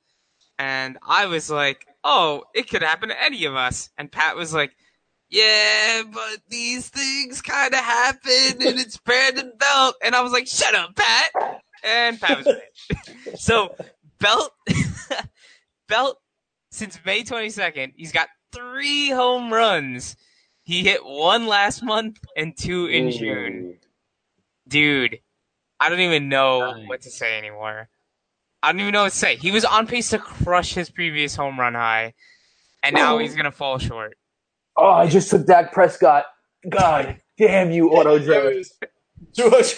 [0.58, 4.54] and I was like, "Oh, it could happen to any of us." And Pat was
[4.54, 4.71] like,
[5.32, 10.48] "Yeah, but these things kind of happen, and it's Brandon Belt." And I was like,
[10.48, 13.39] "Shut up, Pat!" And Pat was mad.
[13.39, 13.76] so
[14.20, 14.52] Belt,
[15.88, 16.20] Belt,
[16.70, 20.15] since May twenty second, he's got three home runs.
[20.63, 23.78] He hit one last month and two in June.
[24.67, 25.20] Dude,
[25.80, 26.88] I don't even know Nice.
[26.88, 27.89] what to say anymore.
[28.63, 29.38] I don't even know what to say.
[29.38, 32.13] He was on pace to crush his previous home run high,
[32.84, 34.15] and now he's gonna fall short.
[34.82, 36.26] Oh, I just took Dak Prescott.
[36.67, 38.46] God damn you, auto It draft.
[38.56, 38.74] was
[39.36, 39.78] 200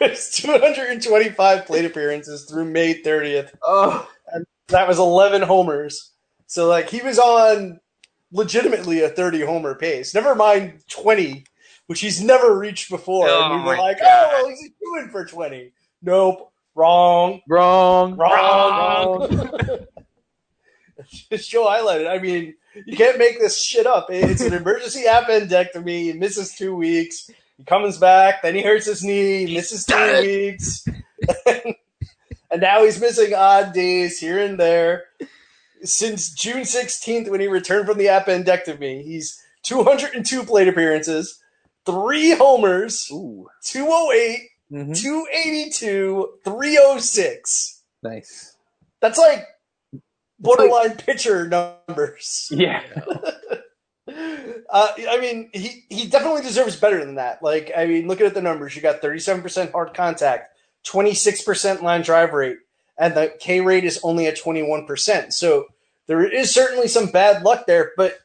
[0.00, 3.50] it's 225 plate appearances through May 30th.
[3.64, 6.12] Oh, and That was 11 homers.
[6.46, 7.78] So, like, he was on
[8.32, 10.12] legitimately a 30 homer pace.
[10.14, 11.44] Never mind 20,
[11.86, 13.28] which he's never reached before.
[13.28, 14.06] Oh and we oh were like, God.
[14.08, 15.70] oh, well, he's doing for 20.
[16.02, 16.52] Nope.
[16.74, 17.40] Wrong.
[17.48, 18.16] wrong.
[18.16, 19.28] Wrong.
[21.30, 22.08] Just Joe highlighted.
[22.08, 22.54] I mean,
[22.86, 24.06] you can't make this shit up.
[24.10, 26.02] It's an emergency appendectomy.
[26.04, 27.30] He misses two weeks.
[27.56, 28.42] He comes back.
[28.42, 29.46] Then he hurts his knee.
[29.46, 30.86] He misses three weeks.
[32.50, 35.04] and now he's missing odd days here and there.
[35.82, 41.40] Since June 16th, when he returned from the appendectomy, he's 202 plate appearances,
[41.84, 43.48] three homers, Ooh.
[43.64, 44.40] 208,
[44.72, 45.00] Mhm.
[45.00, 47.82] 282, 306.
[48.02, 48.54] Nice.
[49.00, 49.46] That's like
[50.38, 52.48] borderline pitcher numbers.
[52.50, 52.82] Yeah.
[54.70, 57.42] Uh, I mean, he, he definitely deserves better than that.
[57.42, 60.54] Like, I mean, looking at the numbers, you got 37% hard contact,
[60.86, 62.58] 26% line drive rate,
[62.98, 65.32] and the K rate is only at 21%.
[65.32, 65.66] So
[66.06, 68.18] there is certainly some bad luck there, but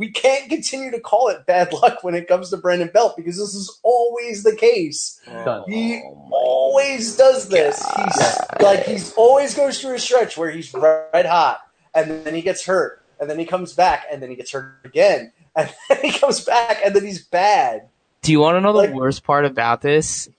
[0.00, 3.36] we can't continue to call it bad luck when it comes to Brandon Belt because
[3.36, 5.20] this is always the case.
[5.26, 5.62] Done.
[5.68, 7.86] He oh, always does this.
[7.96, 11.60] He's like he's always goes through a stretch where he's red hot,
[11.94, 14.80] and then he gets hurt, and then he comes back, and then he gets hurt
[14.84, 17.86] again, and then he comes back, and then he's bad.
[18.22, 20.30] Do you want to know the worst part about this?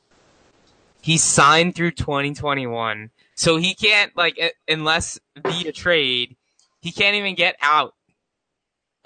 [1.04, 6.36] He signed through 2021, so he can't like unless via trade,
[6.80, 7.94] he can't even get out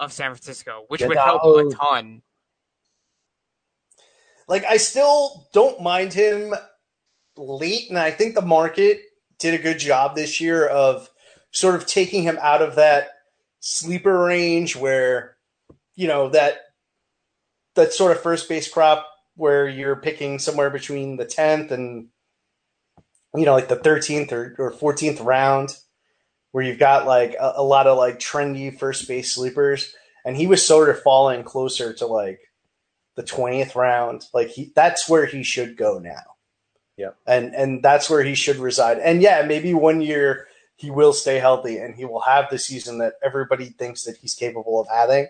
[0.00, 2.22] of San Francisco, which would help a ton.
[4.48, 6.54] Like I still don't mind him
[7.36, 9.00] late, and I think the market
[9.38, 11.10] did a good job this year of
[11.50, 13.08] sort of taking him out of that
[13.60, 15.36] sleeper range where
[15.94, 16.58] you know that
[17.74, 22.08] that sort of first base crop where you're picking somewhere between the 10th and
[23.34, 25.76] you know like the 13th or, or 14th round
[26.56, 30.46] where you've got like a, a lot of like trendy first base sleepers and he
[30.46, 32.40] was sort of falling closer to like
[33.14, 36.22] the 20th round like he that's where he should go now
[36.96, 37.14] Yep.
[37.26, 41.38] and and that's where he should reside and yeah maybe one year he will stay
[41.38, 45.28] healthy and he will have the season that everybody thinks that he's capable of having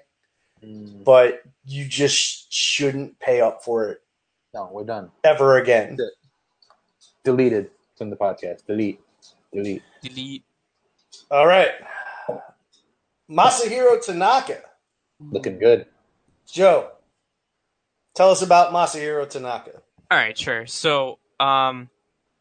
[0.64, 3.98] Mm, but you just shouldn't pay up for it
[4.54, 5.10] No, we're done.
[5.24, 5.98] ever again
[7.24, 8.64] Deleted from the podcast.
[8.66, 9.00] Delete.
[9.52, 9.82] Delete.
[10.02, 10.44] Delete.
[11.30, 11.70] All right
[13.30, 14.60] masahiro tanaka
[15.20, 15.86] Looking good.
[16.46, 16.90] joe
[18.14, 20.66] tell us about masahiro tanaka All right, sure.
[20.66, 21.90] So, um,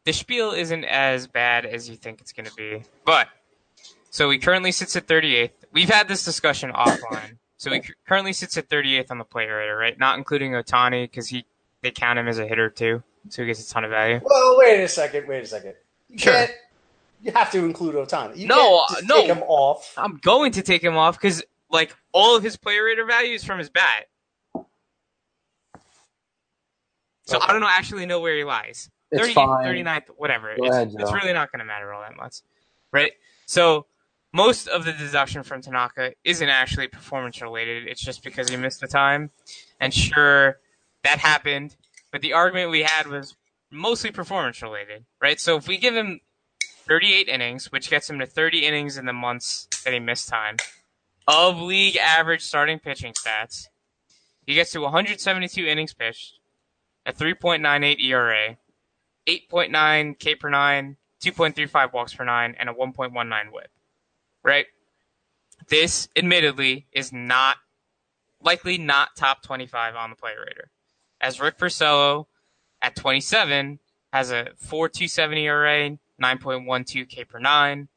[0.06, 3.28] the spiel isn't as bad as you think it's going to be, but
[4.12, 5.50] so he currently sits at 38th.
[5.74, 7.38] We've had this discussion offline.
[7.58, 9.98] So he currently sits at 38th on the player rater, right?
[9.98, 11.46] Not including Ohtani because he
[11.82, 14.20] they count him as a hitter too, so he gets a ton of value.
[14.24, 15.74] well wait a second wait a second
[16.10, 16.34] you Sure.
[16.34, 16.52] can't
[17.26, 19.16] you have to include ohtani you No, can't just no.
[19.22, 22.84] take him off I'm going to take him off because like all of his player
[22.84, 24.06] rater value is from his bat.
[27.26, 27.46] So Okay.
[27.48, 28.90] I don't know actually know where he lies.
[29.12, 29.66] It's 30, fine.
[29.66, 30.56] 39th, whatever.
[30.58, 32.38] Go it's, ahead, it's really not going to matter all that much,
[32.92, 33.14] right?
[33.46, 33.86] So
[34.34, 37.88] most of the deduction from Tanaka isn't actually performance related.
[37.88, 39.32] It's just because he missed the time,
[39.80, 40.60] and sure,
[41.04, 41.76] that happened.
[42.12, 43.36] But the argument we had was
[43.72, 45.40] mostly performance related, right?
[45.40, 46.20] So if we give him
[46.88, 50.58] 38 innings, which gets him to 30 innings in the months that he missed time,
[51.28, 53.68] of league average starting pitching stats,
[54.46, 56.40] he gets to 172 innings pitched,
[57.06, 58.58] a 3.98 ERA,
[59.28, 63.72] 8.9 K per nine, 2.35 walks per nine, and a 1.19 whip.
[64.44, 64.68] Right?
[65.68, 67.58] This, admittedly, is not
[68.42, 70.70] likely not top 25 on the player rater.
[71.20, 72.28] As Rick Porcello
[72.82, 73.80] at 27
[74.14, 77.88] has a 4.27 ERA, 9.12 K per nine,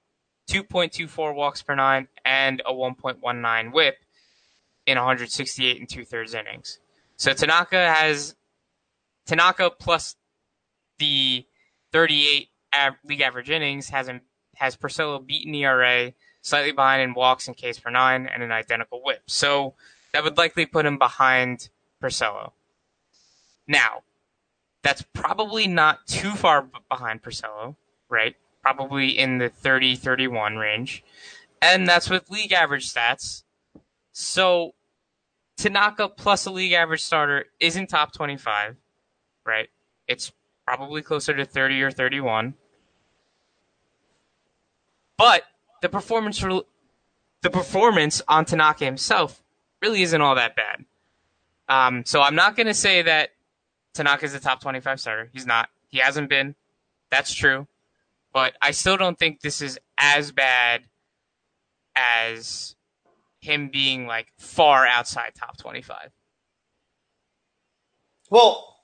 [0.51, 3.97] 2.24 walks per nine, and a 1.19 whip
[4.87, 6.79] in 168 and two thirds innings.
[7.17, 8.35] So Tanaka has
[9.27, 10.17] Tanaka plus
[10.99, 11.45] the
[11.93, 14.23] 38 av- league average innings has him
[14.57, 19.03] has Porcello beaten ERA, slightly behind in walks and Ks per nine, and an identical
[19.05, 19.23] whip.
[19.27, 19.75] So
[20.13, 21.69] that would likely put him behind
[22.03, 22.53] Porcello.
[23.69, 24.03] Now,
[24.83, 27.77] that's probably not too far behind Porcello,
[28.09, 28.37] right?
[28.62, 31.05] Probably in the 30 31 range.
[31.61, 33.42] And that's with league average stats.
[34.12, 34.75] So
[35.57, 38.77] Tanaka plus a league average starter isn't top 25,
[39.44, 39.68] right?
[40.07, 40.33] It's
[40.66, 42.55] probably closer to 30 or 31.
[45.16, 45.42] But
[45.83, 46.62] the performance for
[47.42, 49.42] the performance on Tanaka himself
[49.83, 50.85] really isn't all that bad.
[51.68, 53.31] Um, so I'm not going to say that
[53.94, 55.31] Tanaka's a top 25 starter.
[55.33, 55.68] He's not.
[55.88, 56.55] He hasn't been.
[57.11, 57.66] That's true.
[58.33, 60.83] But I still don't think this is as bad
[61.97, 62.77] as
[63.41, 66.11] him being like far outside top 25.
[68.31, 68.77] Well,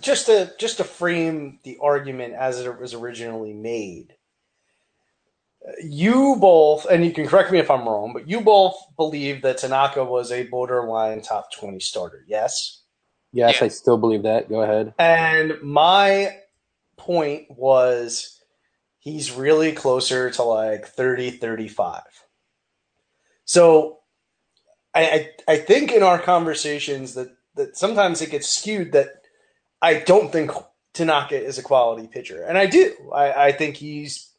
[0.00, 4.14] just to just to frame the argument as it was originally made,
[5.82, 9.58] you both, and you can correct me if I'm wrong, but you both believe that
[9.58, 12.24] Tanaka was a borderline top 20 starter.
[12.28, 12.82] Yes.
[13.32, 13.64] Yes, Yeah.
[13.66, 14.48] I still believe that.
[14.48, 14.94] Go ahead.
[14.98, 16.36] And my
[17.04, 18.40] point was
[18.98, 22.02] he's really closer to like 30, 35.
[23.44, 23.98] So
[24.94, 29.08] I, I, I think in our conversations that, that sometimes it gets skewed that
[29.82, 30.50] I don't think
[30.94, 32.42] Tanaka is a quality pitcher.
[32.42, 32.94] And I do.
[33.14, 34.30] I, I think he's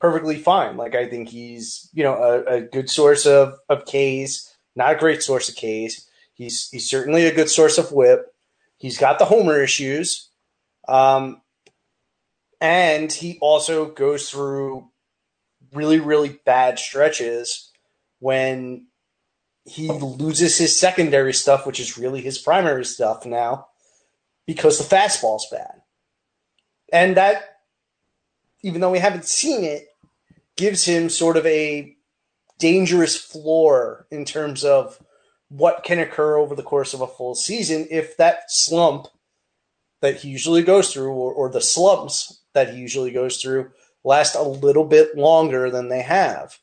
[0.00, 0.76] perfectly fine.
[0.76, 4.98] Like I think he's, you know, a, a good source of, of Ks, not a
[4.98, 6.06] great source of Ks.
[6.34, 8.34] He's he's certainly a good source of whip.
[8.76, 10.28] He's got the homer issues.
[10.88, 11.40] Um,
[12.60, 14.88] and he also goes through
[15.72, 17.70] really, really bad stretches
[18.20, 18.86] when
[19.64, 23.66] he loses his secondary stuff, which is really his primary stuff now,
[24.46, 25.82] because the fastball's bad.
[26.92, 27.58] And that,
[28.62, 29.88] even though we haven't seen it,
[30.56, 31.96] gives him sort of a
[32.58, 35.02] dangerous floor in terms of
[35.48, 39.08] what can occur over the course of a full season if that slump
[40.00, 43.70] that he usually goes through, or, or the slumps that he usually goes through,
[44.02, 46.58] last a little bit longer than they have.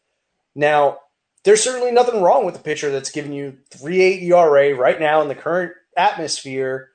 [0.55, 0.99] Now,
[1.43, 5.27] there's certainly nothing wrong with the pitcher that's giving you 3.8 ERA right now in
[5.27, 6.89] the current atmosphere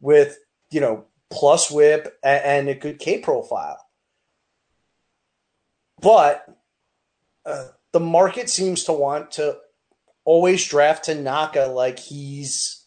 [0.00, 0.38] with,
[0.70, 3.78] you know, plus whip and a good K profile.
[6.00, 6.44] But
[7.46, 9.56] uh, the market seems to want to
[10.24, 12.84] always draft Tanaka like he's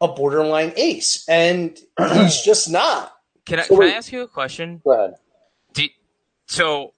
[0.00, 3.12] a borderline ace, and he's just not.
[3.48, 4.82] Can I, So can I ask you a question?
[4.84, 5.14] Go ahead.
[5.72, 5.86] Do,
[6.46, 6.92] so,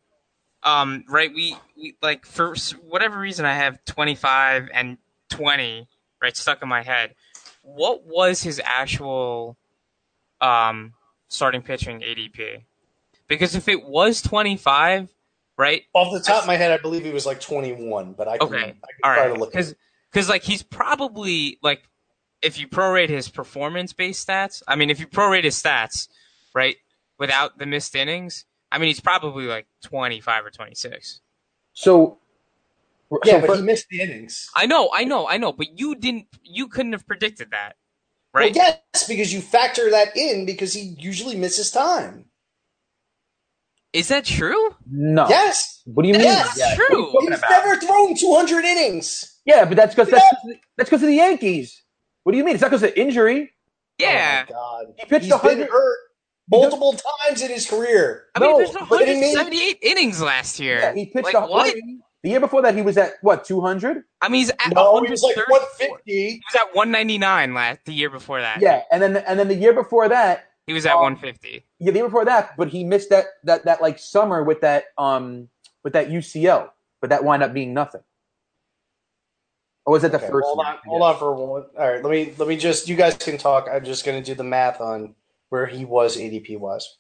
[0.64, 4.98] um, right, we, we like for whatever reason I have 25 and
[5.30, 5.88] 20
[6.20, 7.14] right stuck in my head.
[7.62, 9.56] What was his actual
[10.40, 10.94] um
[11.28, 12.64] starting pitching ADP?
[13.28, 15.08] Because if it was 25,
[15.56, 15.82] right?
[15.94, 18.48] Off the top of my head, I believe he was like 21, but I can,
[18.48, 19.34] Okay, I can all try right.
[19.34, 19.52] to look.
[19.52, 19.76] Because
[20.10, 21.84] because like he's probably like
[22.42, 24.62] if you prorate his performance based stats.
[24.66, 26.08] I mean, if you prorate his stats,
[26.54, 26.76] right,
[27.18, 31.20] without the missed innings, I mean, he's probably like 25 or 26.
[31.72, 32.18] So,
[33.24, 34.48] yeah, so but he missed the innings.
[34.54, 37.76] I know, I know, I know, but you didn't, you couldn't have predicted that,
[38.32, 38.54] Well, right?
[38.54, 42.26] yes, because you factor that in because he usually misses time.
[43.92, 44.76] Is that true?
[44.88, 45.26] no.
[45.28, 46.22] Yes, What do you mean?
[46.22, 46.76] Yes.
[46.76, 47.12] True.
[47.22, 49.38] he's never thrown 200 innings.
[49.44, 50.26] Yeah, but that's because that's
[50.76, 51.82] that's because of the Yankees.
[52.22, 52.54] What do you mean?
[52.54, 53.50] It's not because of injury.
[53.98, 54.44] Yeah.
[54.48, 55.98] Oh my God, He pitched he's been 100 hurt
[56.50, 56.92] multiple
[57.26, 58.26] times in his career.
[58.34, 58.76] I mean, No, there's he
[59.20, 60.78] made- 178 innings last year.
[60.80, 61.74] Yeah, he pitched like, a- what?
[62.22, 64.04] The year before that, he was at what 200?
[64.20, 65.88] I mean, he's at No, he was like 134.
[65.88, 66.12] 150.
[66.12, 68.60] He was at 199 last the year before that.
[68.60, 71.64] Yeah, and then and then the year before that, he was at Um, 150.
[71.78, 74.86] yeah, the year before that, but he missed that that that like summer with that
[74.98, 75.48] um
[75.82, 76.68] with that UCL,
[77.00, 78.02] but that wound up being nothing.
[79.86, 80.44] Or was it the Okay, first?
[80.46, 80.66] hold year?
[80.66, 81.64] on, hold on for one.
[81.78, 82.86] All right, let me let me just.
[82.86, 83.66] You guys can talk.
[83.72, 85.14] I'm just going to do the math on
[85.50, 86.98] where he was ADP was.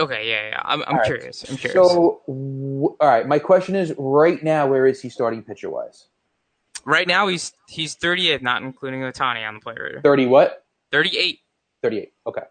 [0.00, 0.62] Okay, yeah, yeah.
[0.64, 1.06] I'm, I'm right.
[1.06, 1.44] curious.
[1.50, 1.74] I'm curious.
[1.74, 6.06] So, w- all right, my question is: right now, where is he starting pitcher wise?
[6.88, 10.00] right now he's he's 38, not including Ohtani on the play rater.
[10.00, 10.64] Thirty what?
[10.90, 11.40] 38.
[11.82, 12.12] 38.
[12.26, 12.42] Okay.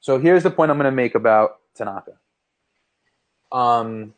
[0.00, 2.12] So here's the point I'm going to make about Tanaka.
[3.52, 4.12] Um,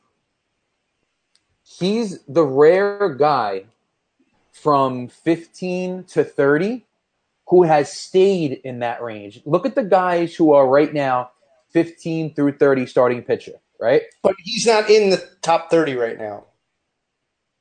[1.63, 3.65] he's the rare guy
[4.53, 6.85] from 15 to 30
[7.53, 9.43] who has stayed in that range.
[9.45, 11.33] Look at the guys who are right now
[11.73, 14.05] 15 through 30 starting pitcher, right?
[14.23, 16.47] But he's not in the top 30 right now.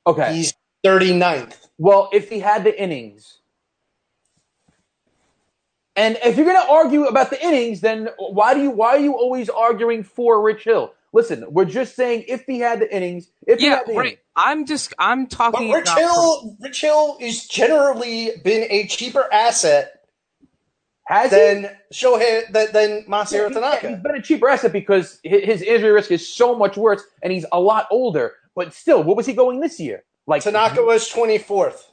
[0.08, 0.34] Okay.
[0.34, 0.54] He's
[0.86, 1.68] 39th.
[1.78, 3.40] Well, if he had the innings,
[5.98, 9.00] and if you're going to argue about the innings, then why do you why are
[9.00, 10.94] you always arguing for Rich Hill?
[11.14, 14.00] Listen, we're just saying if he had the innings, if he Yeah, had the right.
[14.00, 15.52] innings, I'm just I'm talking.
[15.52, 19.94] But talking Rich about Hill, Rich Hill is generally been a cheaper asset
[21.06, 23.38] has than Shohei than, than he?
[23.38, 24.02] Masahiro He's Tanaka.
[24.02, 27.60] been a cheaper asset because his injury risk is so much worse, and he's a
[27.60, 28.34] lot older.
[28.56, 30.04] But still, what was he going this year?
[30.28, 31.84] Like Tanaka was 24th.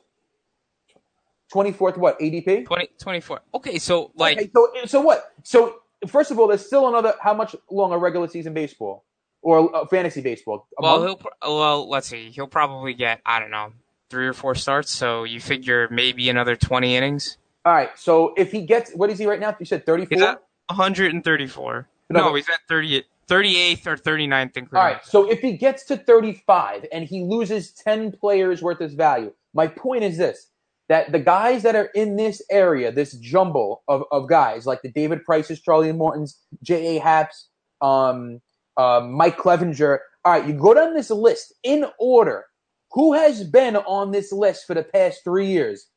[1.53, 2.67] twenty fourth, what ADP?
[2.67, 3.41] 20, 24.
[3.55, 5.33] Okay, so like okay, so so what?
[5.45, 5.77] So
[6.09, 7.15] first of all, there's still another.
[7.23, 9.05] How much longer regular season baseball
[9.43, 10.67] or uh, fantasy baseball?
[10.79, 13.73] Well he'll well let's see he'll probably get I don't know
[14.11, 14.91] three or four starts.
[14.91, 17.39] So you figure maybe another 20 innings.
[17.65, 17.91] All right.
[17.97, 19.55] So if he gets, what is he right now?
[19.59, 20.23] You said thirty four.
[20.23, 21.89] at 134.
[22.11, 24.77] No, No, he's at 38, 38th or 39th including.
[24.77, 25.05] All right.
[25.05, 29.67] So if he gets to 35 and he loses 10 players worth of value, my
[29.67, 30.49] point is this
[30.89, 34.91] that the guys that are in this area, this jumble of, of guys, like the
[34.91, 36.99] David Prices, Charlie Mortons, J.A.
[36.99, 37.45] Happs,
[37.83, 38.41] um,
[38.79, 42.45] uh, Mike Clevinger, all right, you go down this list in order.
[42.93, 45.89] Who has been on this list for the past three years?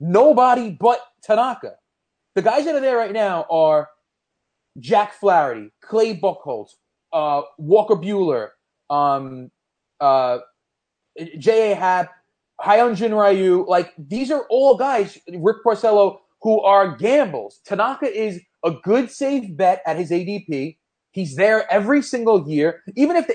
[0.00, 1.74] Nobody but Tanaka.
[2.34, 3.88] The guys that are there right now are
[4.78, 6.70] Jack Flaherty, Clay Buchholz,
[7.12, 8.50] uh, Walker Buehler,
[8.90, 9.50] um,
[10.00, 10.38] uh,
[11.38, 11.74] J.A.
[11.74, 12.10] Happ,
[12.60, 13.66] Hyunjin Ryu.
[13.68, 17.60] Like, these are all guys, Rick Porcello, who are gambles.
[17.66, 20.76] Tanaka is a good safe bet at his ADP.
[21.18, 22.84] He's there every single year.
[22.94, 23.34] Even if the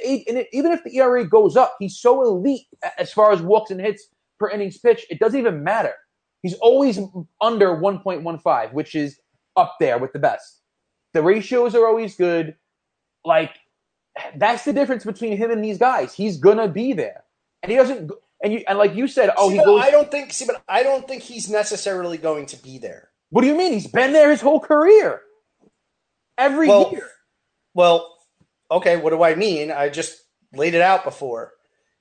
[0.56, 2.66] even if the ERA goes up, he's so elite
[2.98, 4.08] as far as walks and hits
[4.40, 5.06] per innings pitch.
[5.10, 5.92] It doesn't even matter.
[6.44, 6.98] He's always
[7.42, 9.20] under 1.15, which is
[9.58, 10.62] up there with the best.
[11.14, 12.56] The ratios are always good.
[13.26, 13.52] Like
[14.38, 16.14] that's the difference between him and these guys.
[16.14, 17.26] He's gonna be there,
[17.64, 18.12] and he doesn't.
[18.42, 19.82] And you and like you said, oh, See, he goes.
[19.82, 20.32] I don't think.
[20.32, 23.10] See, but I don't think he's necessarily going to be there.
[23.30, 23.74] What do you mean?
[23.74, 25.20] He's been there his whole career,
[26.38, 27.03] every Well, year.
[27.74, 28.18] Well,
[28.72, 28.98] okay.
[28.98, 29.72] What do I mean?
[29.72, 30.22] I just
[30.54, 31.54] laid it out before.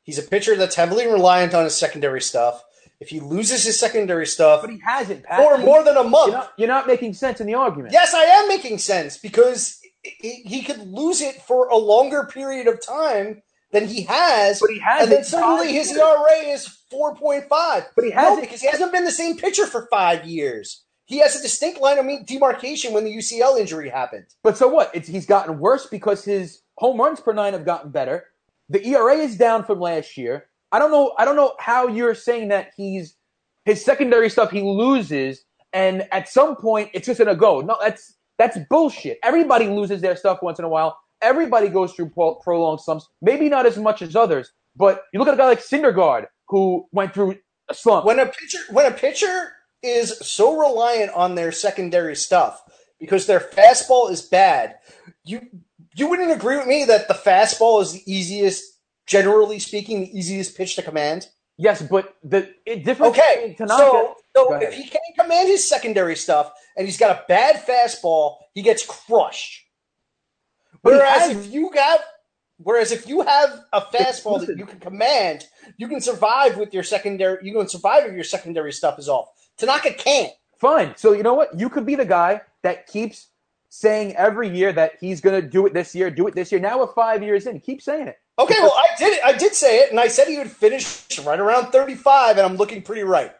[0.03, 2.63] He's a pitcher that's heavily reliant on his secondary stuff.
[3.01, 5.25] If he loses his secondary stuff But he hasn't.
[5.25, 5.39] Pat.
[5.41, 7.93] for more than a month, You're not, you're not making sense in the argument.
[7.93, 12.67] yes, I am making sense because he he could lose it for a longer period
[12.69, 13.43] of time
[13.73, 14.61] than he has.
[14.61, 15.97] But he has and then suddenly his.
[15.97, 17.85] ERA is four point five.
[17.97, 20.85] But he hasn't- because he hasn't been the same pitcher for five years.
[21.13, 24.25] He has a distinct line of demarcation when the UCL injury happened.
[24.43, 24.91] But so what?
[24.95, 28.25] It's, he's gotten worse because his home runs per nine have gotten better.
[28.71, 30.47] The ERA is down from last year.
[30.73, 31.13] I don't know.
[31.19, 33.15] I don't know how you're saying that he's
[33.67, 35.45] his secondary stuff he loses,
[35.75, 37.61] and at some point it's just gonna go.
[37.61, 39.19] No, that's that's bullshit.
[39.23, 40.99] Everybody loses their stuff once in a while.
[41.21, 43.07] Everybody goes through pro- prolonged slumps.
[43.21, 46.87] Maybe not as much as others, but you look at a guy like Syndergaard who
[46.91, 47.37] went through
[47.69, 48.07] a slump.
[48.07, 49.53] when a pitcher when a pitcher
[49.83, 52.63] is so reliant on their secondary stuff
[53.01, 54.77] because their fastball is bad,
[55.25, 55.41] you
[55.95, 58.65] you wouldn't agree with me that the fastball is the easiest,
[59.07, 61.29] generally speaking, the easiest pitch to command.
[61.59, 63.77] yes, but the it difference Okay, Tanaka.
[63.77, 68.37] so so if he can't command his secondary stuff and he's got a bad fastball,
[68.55, 69.67] he gets crushed.
[70.83, 72.01] But Whereas has- if you have
[72.65, 75.47] Whereas if you have a fastball that you can command,
[75.79, 77.39] you can survive with your secondary.
[77.45, 79.31] You can survive if your secondary stuff is off.
[79.59, 80.33] Tanaka can't.
[80.59, 80.95] Fine.
[80.97, 81.59] So you know what?
[81.59, 83.29] You could be the guy that keeps
[83.69, 86.61] saying every year that he's going to do it this year, do it this year.
[86.61, 87.59] Now we're five years in.
[87.61, 88.19] Keep saying it.
[88.39, 89.25] Okay, well, I did it.
[89.25, 92.57] I did say it, and I said he would finish right around 35, and I'm
[92.57, 93.33] looking pretty right.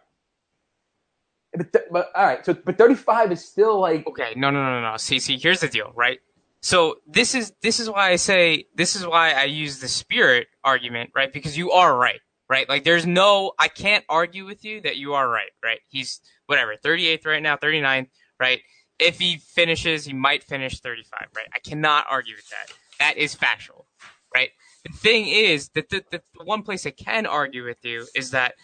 [1.55, 2.45] But, th- but all right.
[2.45, 4.97] So but 35 is still like Okay, no, no, no, no.
[4.97, 6.21] See, see, here's the deal, right?
[6.61, 10.47] So this is this is why I say this is why I use the spirit
[10.65, 11.33] argument, right?
[11.33, 12.69] Because you are right, right?
[12.69, 15.81] Like there's no I can't argue with you that you are right, right?
[15.89, 18.61] He's whatever, 38th right now, 39th, right?
[18.99, 21.47] If he finishes, he might finish 35, right?
[21.55, 22.75] I cannot argue with that.
[22.99, 23.87] That is factual,
[24.35, 24.51] right?
[24.85, 28.31] The thing is that the, the, the one place I can argue with you is
[28.33, 28.55] that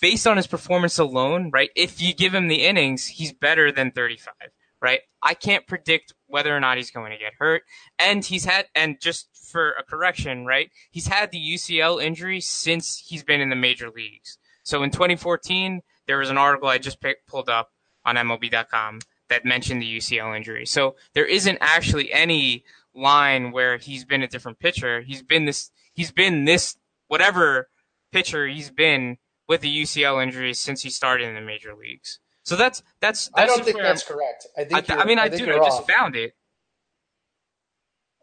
[0.00, 1.70] based on his performance alone, right?
[1.76, 4.34] If you give him the innings, he's better than 35,
[4.80, 5.00] right?
[5.22, 7.62] I can't predict whether or not he's going to get hurt.
[7.98, 10.70] And he's had, and just for a correction, right?
[10.90, 14.38] He's had the UCL injury since he's been in the major leagues.
[14.62, 17.72] So in 2014, there was an article I just picked, pulled up
[18.04, 20.66] on MLB.com that mentioned the UCL injury.
[20.66, 22.64] So there isn't actually any
[22.94, 25.00] line where he's been a different pitcher.
[25.00, 26.76] He's been this, he's been this,
[27.08, 27.68] whatever
[28.12, 29.18] pitcher he's been
[29.48, 32.20] with the UCL injury since he started in the major leagues.
[32.48, 33.28] So that's that's.
[33.28, 34.46] that's I don't think where that's correct.
[34.56, 34.86] I I, think.
[34.86, 35.44] th- you're- I mean, I, do.
[35.52, 35.86] I just off.
[35.86, 36.34] found it.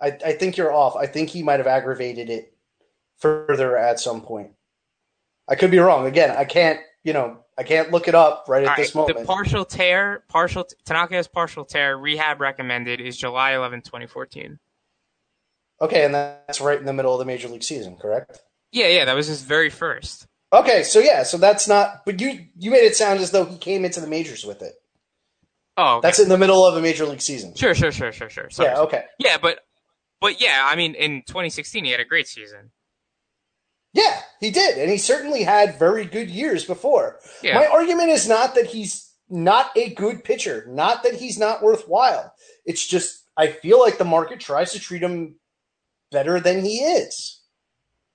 [0.01, 0.95] I, I think you're off.
[0.95, 2.57] I think he might have aggravated it
[3.17, 4.51] further at some point.
[5.47, 6.07] I could be wrong.
[6.07, 9.01] Again, I can't, you know, I can't look it up right at All this right,
[9.01, 9.19] moment.
[9.19, 11.95] the partial tear, partial Tanaka has partial tear.
[11.95, 14.57] Rehab recommended is July 11, 2014.
[15.82, 18.39] okay, and that's right in the middle of the major league season, correct?
[18.71, 20.26] Yeah, yeah, that was his very first.
[20.56, 22.06] Okay, so yeah, so that's not.
[22.06, 24.74] But you you made it sound as though he came into the majors with it.
[25.78, 26.08] Oh, okay.
[26.08, 27.53] That's in the middle of a major league season.
[27.56, 28.49] sure, sure, sure, sure, sure.
[28.49, 28.70] Sorry.
[28.70, 28.80] Yeah.
[28.80, 29.03] Okay.
[29.20, 29.60] Yeah, but
[30.22, 32.72] but yeah, I mean, in 2016 he had a great season.
[33.93, 37.20] Yeah, he did, and he certainly had very good years before.
[37.41, 37.56] Yeah.
[37.56, 42.34] My argument is not that he's not a good pitcher, not that he's not worthwhile.
[42.66, 45.36] It's just I feel like the market tries to treat him
[46.12, 47.35] better than he is.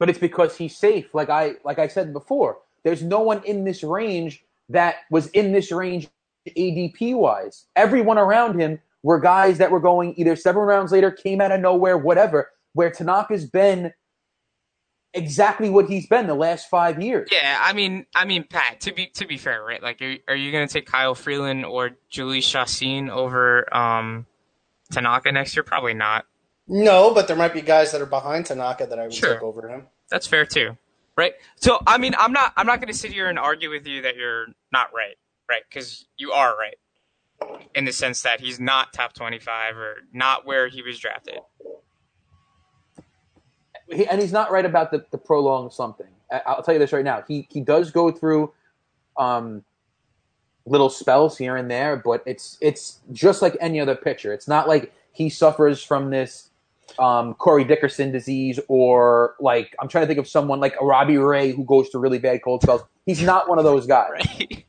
[0.01, 1.15] But it's because he's safe.
[1.15, 5.53] Like I like I said before, there's no one in this range that was in
[5.53, 6.09] this range
[6.49, 7.67] ADP wise.
[7.77, 11.61] Everyone around him were guys that were going either seven rounds later, came out of
[11.61, 12.51] nowhere, whatever.
[12.73, 13.93] Where Tanaka's been
[15.13, 17.29] exactly what he's been the last five years.
[17.33, 18.81] Yeah, I mean, I mean, Pat.
[18.81, 19.83] To be to be fair, right?
[19.83, 24.27] Like, are, are you going to take Kyle Freeland or Jhoulys Chacin over um,
[24.93, 25.65] Tanaka next year?
[25.65, 26.27] Probably not.
[26.73, 29.35] No, but there might be guys that are behind Tanaka that I would Sure.
[29.35, 29.89] take over him.
[30.09, 30.79] That's fair too,
[31.17, 31.35] right?
[31.57, 34.03] So, I mean, I'm not I'm not going to sit here and argue with you
[34.03, 35.17] that you're not right,
[35.49, 35.63] right?
[35.69, 36.77] Because you are right
[37.75, 41.41] in the sense that he's not top 25 or not where he was drafted.
[43.89, 46.07] he, and he's not right about the, the prolonged something.
[46.31, 47.25] I, I'll tell you this right now.
[47.27, 48.53] He he does go through
[49.17, 49.65] um,
[50.67, 54.33] little spells here and there, but it's it's just like any other pitcher.
[54.33, 56.50] It's not like he suffers from this
[56.99, 61.19] um, Corey Dickerson disease or like I'm trying to think of someone like a Robbie
[61.19, 62.83] Ray who goes through really bad cold spells.
[63.07, 64.11] He's not one of those guys.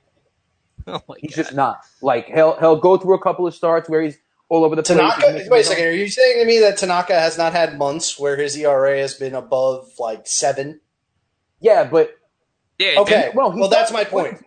[0.88, 0.98] Right?
[0.98, 1.44] oh my He's God.
[1.44, 1.78] just not.
[2.02, 4.18] Like he'll he'll go through a couple of starts where he's
[4.50, 4.98] all over the place.
[4.98, 5.40] Tanaka.
[5.40, 5.86] He's Wait a second.
[5.86, 9.14] Are you saying to me that Tanaka has not had months where his ERA has
[9.14, 10.82] been above like seven?
[11.60, 12.18] Yeah, but
[12.80, 12.96] yeah.
[12.98, 13.22] Okay.
[13.22, 14.44] didn't- well, Well, that's my point.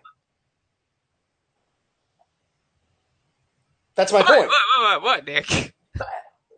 [3.95, 4.49] That's my What, point.
[4.49, 5.73] what, what, what, Nick?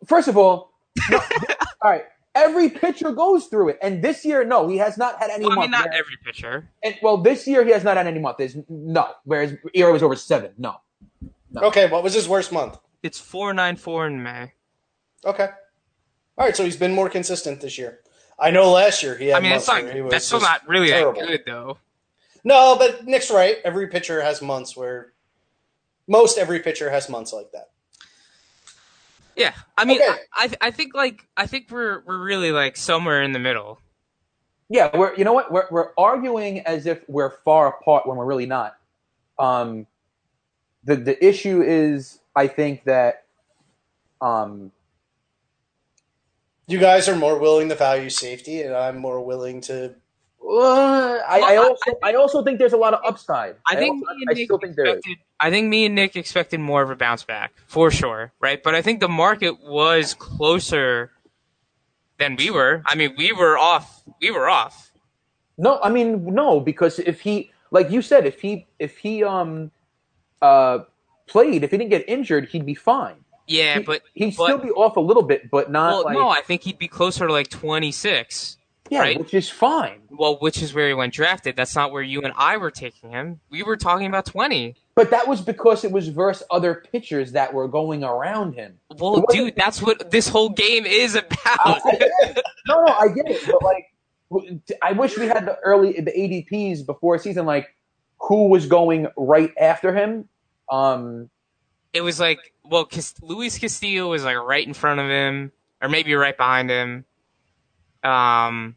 [0.06, 0.67] first of all,
[1.10, 1.18] no,
[1.82, 2.04] all right.
[2.34, 5.52] Every pitcher goes through it, and this year, no, he has not had any Well,
[5.52, 5.64] I month.
[5.64, 6.68] mean, not where- every pitcher.
[6.84, 8.36] and, well, this year he has not had any month.
[8.38, 9.08] There's no.
[9.24, 10.52] Whereas ERA was over seven.
[10.58, 10.76] No.
[11.56, 12.78] Okay, what was his worst month?
[13.02, 14.52] It's four nine four in May.
[15.24, 15.48] Okay.
[16.36, 18.00] All right, so he's been more consistent this year.
[18.38, 20.40] I know last year he had I mean, months that's not he was that's still
[20.40, 21.20] not really terrible.
[21.20, 21.78] that good though.
[22.44, 23.56] No, but Nick's right.
[23.64, 25.12] Every pitcher has months where
[26.06, 27.70] most every pitcher has months like that.
[29.38, 30.18] Yeah, I mean, Okay.
[30.34, 33.80] I, I I think like I think we're we're really like somewhere in the middle.
[34.70, 38.26] Yeah, we're you know what we're we're arguing as if we're far apart when we're
[38.26, 38.76] really not.
[39.38, 39.86] Um,
[40.84, 43.24] the the issue is, I think that,
[44.20, 44.72] um,
[46.68, 49.94] You guys are more willing to value safety, and I'm more willing to.
[50.42, 53.56] Uh, I, I also I also think there's a lot of upside.
[53.66, 54.94] I think also- me and I Nick still think there is.
[54.98, 55.18] expected.
[55.40, 58.62] I think me and Nick expected more of a bounce back for sure, right?
[58.62, 61.12] But I think the market was closer
[62.18, 62.82] than we were.
[62.86, 64.02] I mean, we were off.
[64.20, 64.90] We were off.
[65.56, 69.70] No, I mean no, because if he, like you said, if he if he um
[70.42, 70.80] uh
[71.26, 73.16] played, if he didn't get injured, he'd be fine.
[73.46, 76.14] Yeah, He- but he'd but, still be off a little bit, but not well, like
[76.14, 78.57] no, I think he'd be closer to like twenty six.
[78.90, 79.18] Yeah, right.
[79.18, 80.00] which is fine.
[80.10, 81.56] Well, which is where he went drafted.
[81.56, 83.40] That's not where you and I were taking him.
[83.50, 84.76] We were talking about twenty.
[84.94, 88.78] But that was because it was versus other pitchers that were going around him.
[88.98, 91.82] Well, dude, that's what this whole game is about.
[92.66, 93.86] no, no, I get it, but like,
[94.82, 97.68] I wish we had the early the ADPs before season, like
[98.18, 100.28] who was going right after him.
[100.70, 101.30] Um,
[101.92, 102.88] it was like, well,
[103.22, 107.04] Luis Castillo was like right in front of him, or maybe right behind him.
[108.02, 108.76] Um.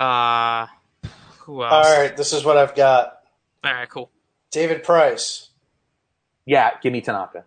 [0.00, 0.66] Uh.
[1.40, 1.72] Who else?
[1.72, 3.18] All right, this is what I've got.
[3.62, 3.88] All right.
[3.88, 4.10] Cool.
[4.50, 5.48] David Price,
[6.46, 7.44] yeah, give me Tanaka.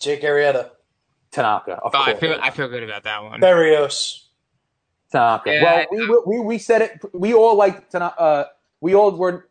[0.00, 0.70] Jake Arrieta,
[1.30, 2.20] Tanaka, of Oh, I course.
[2.20, 3.40] feel I feel good about that one.
[3.40, 4.24] Berrios.
[5.10, 5.52] Tanaka.
[5.52, 7.00] Yeah, well, I- we, we we said it.
[7.12, 8.20] We all like Tanaka.
[8.20, 8.44] Uh,
[8.80, 9.48] we all were.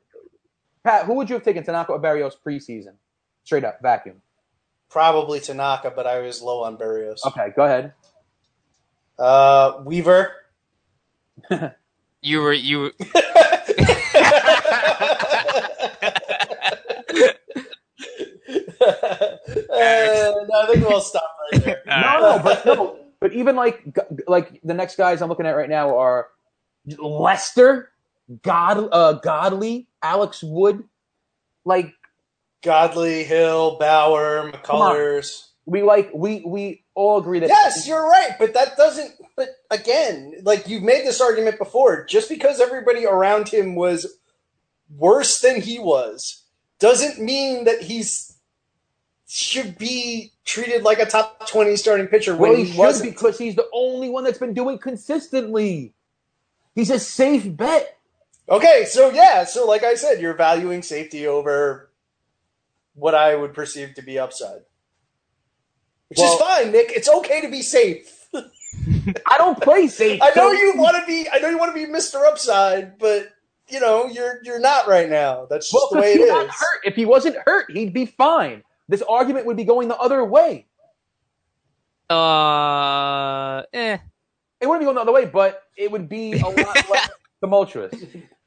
[0.84, 2.93] Pat, who would you have taken Tanaka or Berrios preseason?
[3.43, 4.22] Straight up vacuum.
[4.89, 7.19] Probably Tanaka, but I was low on Berrios.
[7.26, 7.93] Okay, go ahead.
[9.19, 10.34] Uh, Weaver.
[12.23, 12.79] You were you.
[12.79, 12.91] were
[19.73, 21.82] and I think we'll stop right there.
[21.88, 23.84] No, no, but no, but even like
[24.27, 26.27] like the next guys I'm looking at right now are
[26.97, 27.91] Lester,
[28.43, 30.84] God, uh, Godley, Alex Wood.
[31.63, 31.93] Like,
[32.63, 35.49] Godley Hill, Bauer, McCullers.
[35.65, 39.13] We like we we all agree that Yes, you're right, but that doesn't.
[39.35, 44.17] But again, like you've made this argument before, just because everybody around him was
[44.95, 46.43] worse than he was,
[46.79, 48.37] doesn't mean that he's
[49.27, 53.11] should be treated like a top twenty starting pitcher when well, he he, should wasn't.
[53.13, 55.93] because he's the only one that's been doing consistently.
[56.75, 57.97] He's a safe bet.
[58.49, 61.89] Okay, so yeah, so like I said, you're valuing safety over
[62.93, 64.63] what I would perceive to be upside,
[66.12, 66.91] which Well- is fine, Nick.
[66.91, 68.28] It's okay to be safe.
[69.26, 70.22] I don't play safe.
[70.22, 71.26] I know so- you want to be.
[71.32, 73.30] I know you want to be Mister Upside, but
[73.70, 75.45] you know you're you're not right now.
[75.49, 76.20] That's just Well, the way it is.
[76.20, 76.34] it he's is.
[76.34, 76.80] not hurt.
[76.84, 78.62] If he wasn't hurt, he'd be fine.
[78.89, 80.68] This argument would be going the other way.
[82.09, 83.97] Uh, eh.
[84.59, 86.57] It wouldn't be going the other way, but it would be a lot
[86.89, 87.09] less
[87.41, 87.93] tumultuous.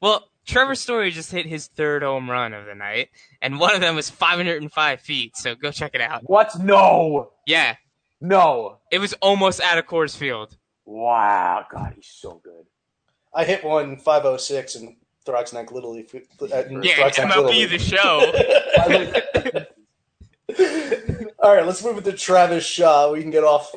[0.01, 3.09] Well, Trevor Story just hit his third home run of the night,
[3.41, 5.35] and one of them was 505 feet.
[5.37, 6.21] So go check it out.
[6.29, 6.57] What?
[6.59, 7.31] No.
[7.47, 7.75] Yeah,
[8.21, 8.77] No.
[8.91, 10.55] it was almost out of Coors Field.
[10.85, 11.65] Wow.
[11.71, 12.65] God, he's so good.
[13.33, 16.09] I hit one 506 in Throggs Neck Little League.
[16.13, 16.17] uh,
[16.81, 17.69] Yeah, Throggs Neck Little MLB League.
[17.71, 19.65] the show.
[21.39, 23.11] All right, let's move it to Travis Shaw.
[23.11, 23.71] We can get off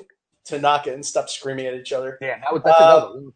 [0.45, 2.19] Tanaka and stop screaming at each other.
[2.21, 3.27] Yeah, that was that's Uh, another.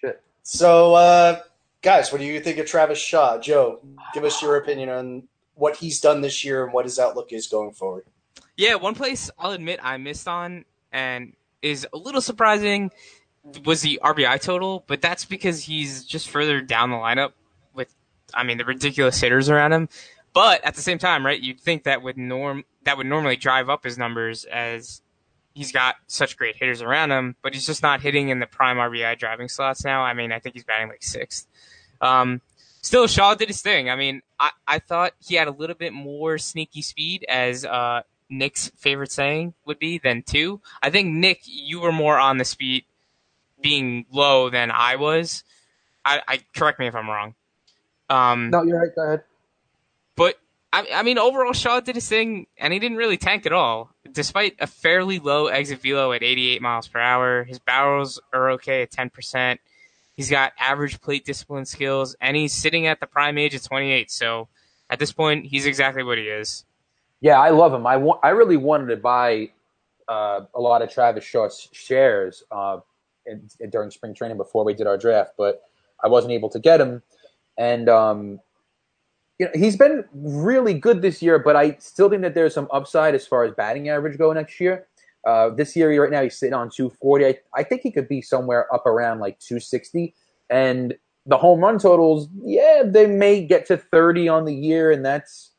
[0.00, 0.22] Shit.
[0.42, 1.40] So, uh,
[1.86, 3.38] guys, what do you think of Travis Shaw?
[3.38, 3.80] Joe,
[4.12, 5.22] give us your opinion on
[5.54, 8.04] what he's done this year and what his outlook is going forward.
[8.56, 12.90] Yeah, one place I'll admit I missed on and is a little surprising
[13.64, 17.34] was the RBI total, but that's because he's just further down the lineup
[17.72, 17.94] with,
[18.34, 19.88] I mean, the ridiculous hitters around him.
[20.32, 23.70] But at the same time, right, you'd think that would norm that would normally drive
[23.70, 25.02] up his numbers as
[25.54, 28.76] he's got such great hitters around him, but he's just not hitting in the prime
[28.76, 30.02] RBI driving slots now.
[30.02, 31.46] I mean, I think he's batting like sixth.
[32.00, 32.40] Um,
[32.82, 33.90] still, Shaw did his thing.
[33.90, 38.02] I mean, I, I thought he had a little bit more sneaky speed, as uh,
[38.28, 40.60] Nick's favorite saying would be, than two.
[40.82, 42.84] I think, Nick, you were more on the speed
[43.60, 45.44] being low than I was.
[46.04, 47.34] I, I Correct me if I'm wrong.
[48.08, 48.94] Um, No, you're right.
[48.94, 49.24] Go ahead.
[50.14, 50.38] but
[50.72, 53.90] I, I mean, overall, Shaw did his thing, and he didn't really tank at all.
[54.12, 58.82] Despite a fairly low exit velo at 88 miles per hour, his barrels are okay
[58.82, 59.58] at 10%.
[60.16, 64.10] He's got average plate discipline skills, and he's sitting at the prime age of 28.
[64.10, 64.48] So
[64.88, 66.64] at this point, he's exactly what he is.
[67.20, 67.86] Yeah, I love him.
[67.86, 68.20] I want.
[68.22, 69.50] I really wanted to buy
[70.08, 72.78] uh, a lot of Travis Shaw's shares uh,
[73.26, 75.62] in, in- during spring training before we did our draft, but
[76.02, 77.02] I wasn't able to get him.
[77.58, 78.40] And um,
[79.38, 82.68] you know, he's been really good this year, but I still think that there's some
[82.70, 84.86] upside as far as batting average go next year.
[85.26, 87.26] Uh, this year, right now, he's sitting on 240.
[87.26, 90.14] I, I think he could be somewhere up around like 260.
[90.48, 90.94] And
[91.26, 95.50] the home run totals, yeah, they may get to 30 on the year, and that's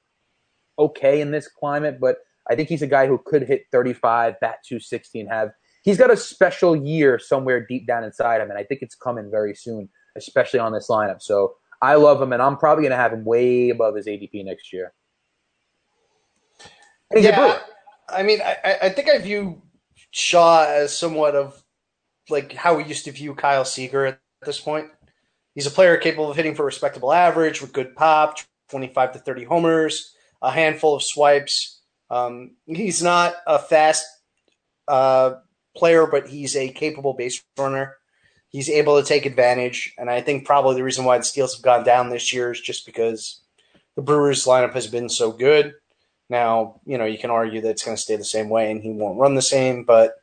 [0.79, 4.59] okay in this climate, but I think he's a guy who could hit 35, bat
[4.65, 5.49] 260, and have.
[5.83, 9.29] He's got a special year somewhere deep down inside him, and I think it's coming
[9.29, 11.21] very soon, especially on this lineup.
[11.21, 14.45] So I love him, and I'm probably going to have him way above his ADP
[14.45, 14.93] next year.
[17.11, 17.59] And he's a Yeah, Brewer.
[18.09, 19.61] I mean, I, I- think I view
[20.11, 21.63] Shaw as somewhat of
[22.29, 24.87] like how we used to view Kyle Seager at this point.
[25.55, 28.37] He's a player capable of hitting for a respectable average with good pop,
[28.69, 31.81] 25 to 30 homers, a handful of swipes.
[32.09, 34.05] Um, he's not a fast
[34.87, 35.35] uh,
[35.75, 37.97] player, but he's a capable base runner.
[38.49, 41.63] He's able to take advantage, and I think probably the reason why the Steals have
[41.63, 43.41] gone down this year is just because
[43.95, 45.73] the Brewers lineup has been so good.
[46.29, 48.81] Now, you know, you can argue that it's going to stay the same way and
[48.81, 50.15] he won't run the same, but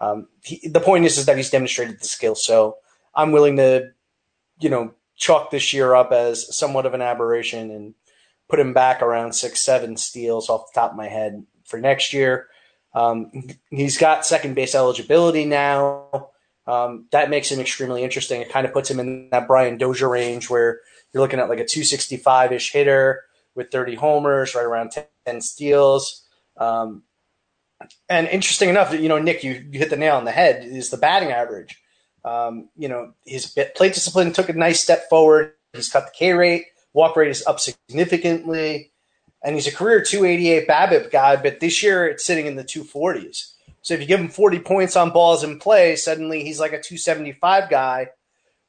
[0.00, 2.34] um, he, the point is, is that he's demonstrated the skill.
[2.34, 2.78] So
[3.14, 3.92] I'm willing to,
[4.58, 7.94] you know, chalk this year up as somewhat of an aberration and
[8.48, 12.12] put him back around six, seven steals off the top of my head for next
[12.12, 12.48] year.
[12.94, 13.30] Um,
[13.70, 16.30] he's got second base eligibility now.
[16.66, 18.40] Um, that makes him extremely interesting.
[18.40, 20.80] It kind of puts him in that Brian Dozier range where
[21.12, 23.22] you're looking at like a 265 ish hitter
[23.54, 24.92] with 30 homers, right around
[25.26, 26.22] 10 steals.
[26.56, 27.02] Um,
[28.08, 30.90] and interesting enough, you know, Nick, you, you hit the nail on the head is
[30.90, 31.80] the batting average.
[32.24, 33.46] Um, you know, his
[33.76, 35.52] plate discipline took a nice step forward.
[35.72, 38.92] He's cut the K rate, walk rate is up significantly,
[39.42, 41.36] and he's a career 288 BABIP guy.
[41.36, 43.52] But this year, it's sitting in the 240s.
[43.82, 46.80] So if you give him 40 points on balls in play, suddenly he's like a
[46.80, 48.08] 275 guy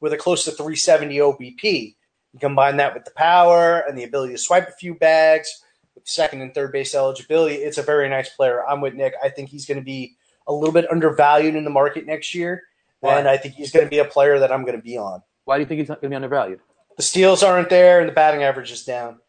[0.02, 1.96] with a close to 370 OBP.
[2.36, 5.64] You combine that with the power and the ability to swipe a few bags
[5.96, 7.56] with second and third base eligibility.
[7.56, 8.62] It's a very nice player.
[8.68, 9.14] I'm with Nick.
[9.24, 12.64] I think he's going to be a little bit undervalued in the market next year.
[13.00, 13.18] Why?
[13.20, 15.24] And I think he's going to be a player that I'm going to be on.
[15.46, 16.60] Why do you think he's not going to be undervalued?
[16.98, 19.20] The steals aren't there and the batting average is down.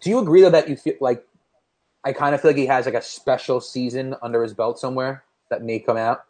[0.00, 1.24] Do you agree though that you feel like
[2.04, 5.22] I kind of feel like he has like a special season under his belt somewhere
[5.50, 6.24] that may come out.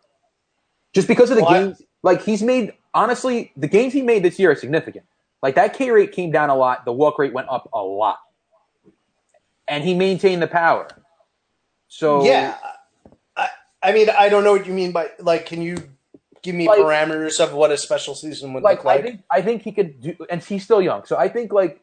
[0.92, 2.74] Just because of the Well, I- games, like he's made.
[2.92, 5.06] Honestly, the games he made this year are significant.
[5.42, 6.84] Like that K rate came down a lot.
[6.84, 8.18] The walk rate went up a lot,
[9.68, 10.88] and he maintained the power.
[11.88, 12.56] So Yeah,
[13.36, 13.48] I,
[13.82, 15.46] I mean, I don't know what you mean by like.
[15.46, 15.76] Can you
[16.42, 19.00] give me Like- parameters of what a special season would like look like?
[19.00, 21.04] I think I think he could do, and he's still young.
[21.04, 21.80] So I think like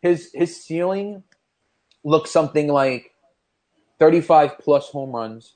[0.00, 1.22] his his ceiling
[2.02, 3.12] looks something like
[3.98, 5.54] thirty five plus home runs,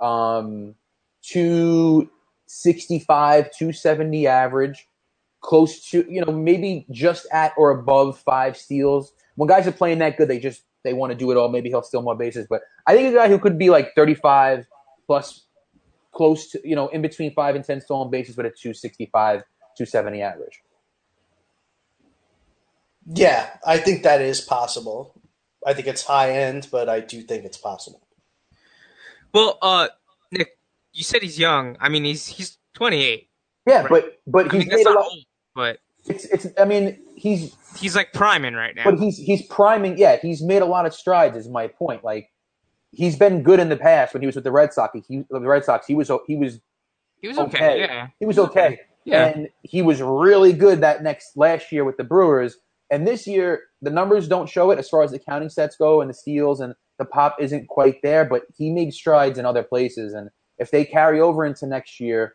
[0.00, 0.74] um,
[1.22, 2.10] two
[2.46, 4.88] sixty five, two seventy average,
[5.46, 9.12] close to you know maybe just at or above five steals.
[9.36, 11.50] When guys are playing that good, they just they want to do it all.
[11.50, 14.14] Maybe he'll steal more bases, but I think a guy who could be like thirty
[14.14, 14.66] five
[15.06, 15.46] plus
[16.12, 19.42] close to you know in between five and ten stolen bases with a 265
[19.76, 20.62] 270 average
[23.06, 25.14] yeah, I think that is possible.
[25.66, 28.02] I think it's high end, but I do think it's possible.
[29.34, 29.88] Well, uh,
[30.32, 30.58] Nick,
[30.92, 31.76] you said he's young.
[31.80, 33.28] I mean, he's he's 28.
[33.66, 33.90] yeah Right.
[33.90, 35.24] but but I he's mean, made a lot old,
[35.56, 38.84] but it's it's i mean he's he's like priming right now.
[38.84, 42.30] but he's he's priming yeah he's made a lot of strides is my point like
[42.92, 45.40] he's been good in the past when he was with the red sox he the
[45.40, 46.60] red sox he was he was
[47.20, 47.56] he was okay.
[47.56, 47.78] okay.
[47.80, 48.06] Yeah.
[48.20, 49.24] he was okay Yeah.
[49.26, 52.56] and he was really good that next last year with the brewers
[52.90, 56.00] and this year the numbers don't show it as far as the counting sets go
[56.00, 59.62] and the steals and the pop isn't quite there but he made strides in other
[59.64, 62.34] places and if they carry over into next year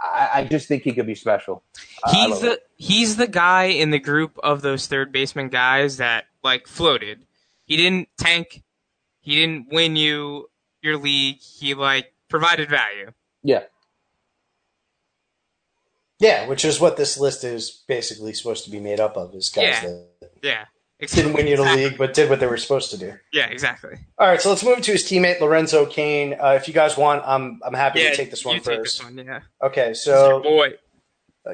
[0.00, 1.62] i, I just think he could be special
[2.04, 2.70] I- I He's love the it.
[2.76, 7.24] he's the guy in the group of those third baseman guys that like floated.
[7.64, 8.62] He didn't tank.
[9.20, 10.48] He didn't win you
[10.82, 11.38] your league.
[11.40, 13.12] He like provided value.
[13.42, 13.64] yeah
[16.18, 19.34] Yeah, which is what this list is basically supposed to be made up of.
[19.34, 19.80] Is guys Yeah.
[20.20, 20.64] that Yeah.
[21.00, 21.84] Didn't win you the Exactly.
[21.84, 23.12] league, but did what they were supposed to do.
[23.32, 23.98] Yeah, exactly.
[24.18, 26.34] All right, so let's move to his teammate Lorenzo Cain.
[26.40, 28.98] Uh, if you guys want, I'm I'm happy Yeah, to take this one you first.
[28.98, 29.26] take this one.
[29.26, 29.40] Yeah.
[29.62, 30.72] Okay, so boy.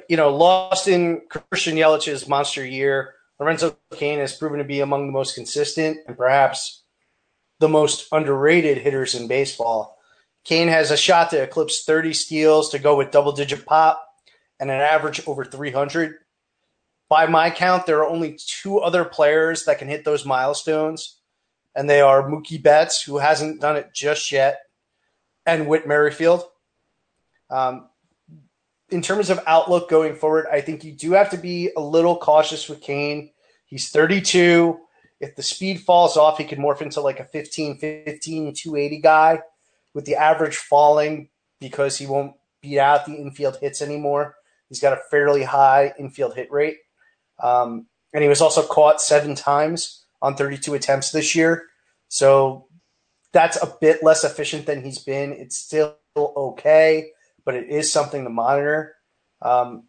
[0.08, 5.06] you know, lost in Christian Yelich's monster year, Lorenzo Cain has proven to be among
[5.06, 6.84] the most consistent and perhaps
[7.58, 9.98] the most underrated hitters in baseball.
[10.44, 14.04] Cain has a shot to eclipse 30 steals to go with double digit pop
[14.60, 16.14] and an average over 300.
[17.12, 21.18] By my count, there are only two other players that can hit those milestones,
[21.74, 24.60] and they are Mookie Betts, who hasn't done it just yet,
[25.44, 26.42] and Whit Merrifield.
[27.50, 27.90] Um,
[28.88, 32.16] in terms of outlook going forward, I think you do have to be a little
[32.16, 33.30] cautious with Cain.
[33.66, 34.80] He's 32.
[35.20, 39.42] If the speed falls off, he could morph into like a 15 15 280 guy
[39.92, 41.28] with the average falling
[41.60, 42.32] because he won't
[42.62, 44.34] beat out the infield hits anymore.
[44.70, 46.78] He's got a fairly high infield hit rate.
[47.42, 51.64] Um, and he was also caught seven times on 32 attempts this year.
[52.08, 52.68] So
[53.32, 55.32] that's a bit less efficient than he's been.
[55.32, 57.10] It's still okay,
[57.44, 58.94] but it is something to monitor.
[59.40, 59.84] Um,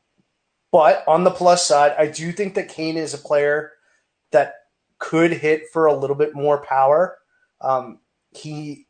[0.71, 3.73] but on the plus side, I do think that Cain is a player
[4.31, 4.55] that
[4.97, 7.17] could hit for a little bit more power.
[7.61, 7.99] Um,
[8.31, 8.87] he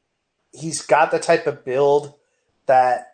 [0.52, 2.14] he's got the type of build
[2.68, 3.13] that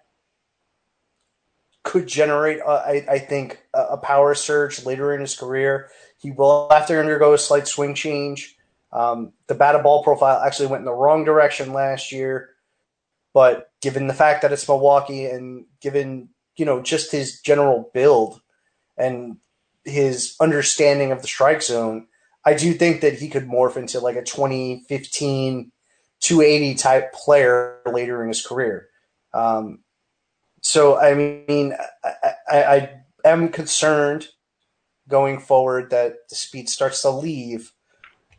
[1.90, 5.90] could generate, uh, I, I think, a, a power surge later in his career.
[6.20, 8.56] He will have to undergo a slight swing change.
[8.94, 12.52] Um, the batted ball profile actually went in the wrong direction last year,
[13.34, 18.40] but given the fact that it's Milwaukee and given you know just his general build
[18.96, 19.38] and
[19.84, 22.06] his understanding of the strike zone,
[22.46, 25.72] I do think that he could morph into like a 2015
[26.20, 28.90] 280 type player later in his career.
[29.34, 29.80] Um,
[30.62, 32.90] so I mean, I, I, I
[33.26, 34.28] am concerned
[35.08, 37.74] going forward that the speed starts to leave,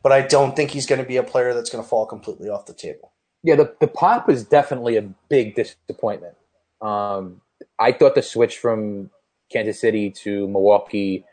[0.02, 2.48] but I don't think he's going to be a player that's going to fall completely
[2.48, 3.12] off the table.
[3.42, 6.36] Yeah, the, the pop is definitely a big disappointment.
[6.80, 7.40] Um,
[7.78, 9.10] I thought the switch from
[9.50, 11.24] Kansas City to Milwaukee,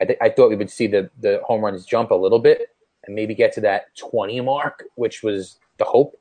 [0.00, 2.68] I, th- I thought we would see the, the home runs jump a little bit
[3.04, 6.16] and maybe get to that 20 mark, which was the hope.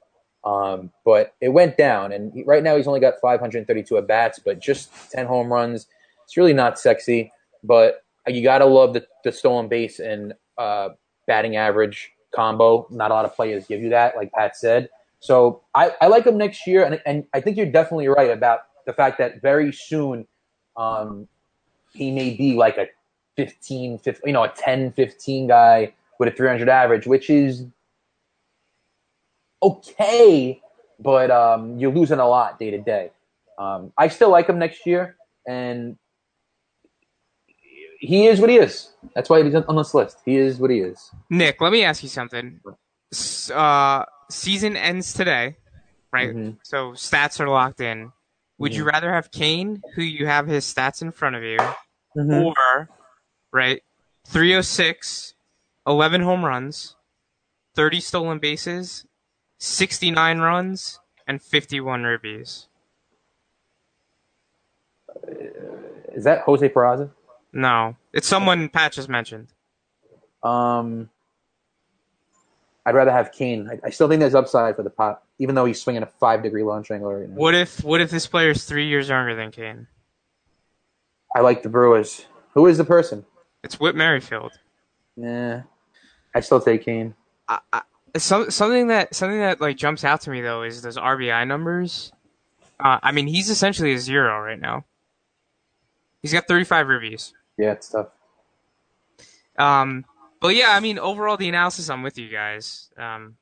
[0.45, 4.39] Um, but it went down, and he- right now he's only got 532 at bats,
[4.43, 5.87] but just 10 home runs.
[6.25, 7.31] It's really not sexy,
[7.63, 10.89] but you got to love the, the stolen base and uh,
[11.27, 12.87] batting average combo.
[12.89, 14.89] Not a lot of players give you that, like Pat said.
[15.19, 18.61] So I, I like him next year, and, and I think you're definitely right about
[18.85, 20.27] the fact that very soon
[20.75, 21.27] um,
[21.93, 22.87] he may be like a
[23.37, 27.65] 15, 15, you know, a 10, 15 guy with a 300 average, which is
[29.63, 30.61] okay,
[30.99, 33.11] but um, you're losing a lot day to day.
[33.57, 35.15] Um, I still like him next year,
[35.47, 35.97] and
[37.99, 38.91] he is what he is.
[39.15, 40.17] That's why he's on this list.
[40.25, 41.09] He is what he is.
[41.29, 42.59] Nick, let me ask you something.
[43.53, 45.55] uh, season ends today,
[46.11, 46.35] right?
[46.35, 46.57] Mhm.
[46.63, 48.11] So stats are locked in.
[48.57, 51.59] Would you rather have Cain, who you have his stats in front of you,
[52.17, 52.45] Mhm.
[52.45, 52.89] or
[53.51, 53.83] right
[54.25, 55.35] 306,
[55.85, 56.95] 11 home runs,
[57.75, 59.05] 30 stolen bases,
[59.63, 62.65] 69 runs, and 51 ribbies?
[66.13, 67.09] Is that Jose Peraza?
[67.53, 69.47] No, it's someone Pat just mentioned.
[70.43, 71.09] Um,
[72.85, 73.69] I'd rather have Cain.
[73.71, 76.43] I, I still think there's upside for the pop, even though he's swinging a five
[76.43, 77.35] degree launch angle right now.
[77.35, 79.87] What if what if this player is three years younger than Cain?
[81.33, 82.25] I like the Brewers.
[82.53, 83.25] Who is the person?
[83.63, 84.51] It's Whit Merrifield.
[85.15, 85.61] Nah,
[86.35, 87.15] I'd still take Cain.
[87.47, 87.81] I, I,
[88.17, 92.11] some, something that something that like jumps out to me though is those RBI numbers.
[92.79, 94.85] Uh, I mean, he's essentially a zero right now.
[96.21, 97.33] He's got 35 ribbies.
[97.57, 98.07] Yeah, it's tough.
[99.57, 100.05] Um,
[100.39, 102.89] but yeah, I mean, overall, the analysis, I'm with you guys.
[102.97, 103.35] Um,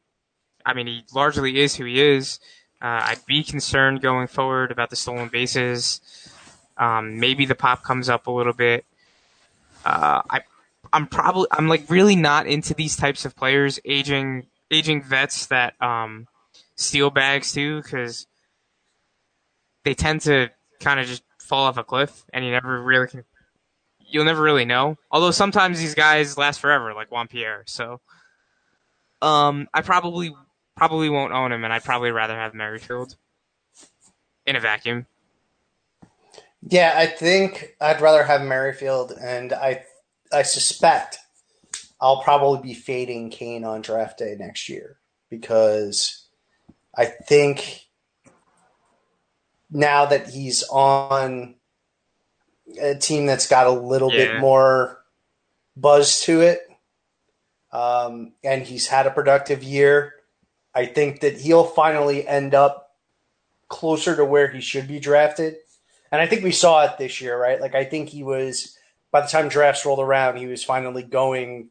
[0.66, 2.40] I mean, he largely is who he is.
[2.82, 6.02] Uh, I'd be concerned going forward about the stolen bases.
[6.78, 8.86] Um, maybe the pop comes up a little bit.
[9.86, 10.42] Uh, I,
[10.92, 15.80] I'm probably, I'm like really not into these types of players, aging, aging vets that,
[15.82, 16.28] um,
[16.76, 18.28] steal bags too, because
[19.84, 20.50] they tend to
[20.80, 23.24] kind of just fall off a cliff and you never really can
[24.12, 24.98] you'll never really know.
[25.10, 27.64] Although sometimes these guys last forever, like Juan Pierre.
[27.66, 28.02] So,
[29.22, 30.36] um, I probably
[30.76, 33.16] probably won't own him, and I'd probably rather have Merrifield
[34.46, 35.08] in a vacuum.
[36.62, 39.84] Yeah, I think I'd rather have Merrifield, and I
[40.32, 41.20] I suspect
[42.02, 44.98] I'll probably be fading Cain on draft day next year
[45.30, 46.26] because
[46.98, 47.86] I think
[49.70, 51.56] now that he's on
[52.80, 54.26] a team that's got a little Yeah.
[54.26, 55.04] bit more
[55.78, 56.68] buzz to it,
[57.72, 60.16] um, and he's had a productive year,
[60.74, 62.96] I think that he'll finally end up
[63.70, 65.58] closer to where he should be drafted.
[66.12, 67.62] And I think we saw it this year, right?
[67.62, 68.78] Like I think he was
[69.12, 71.70] by the time drafts rolled around, he was finally going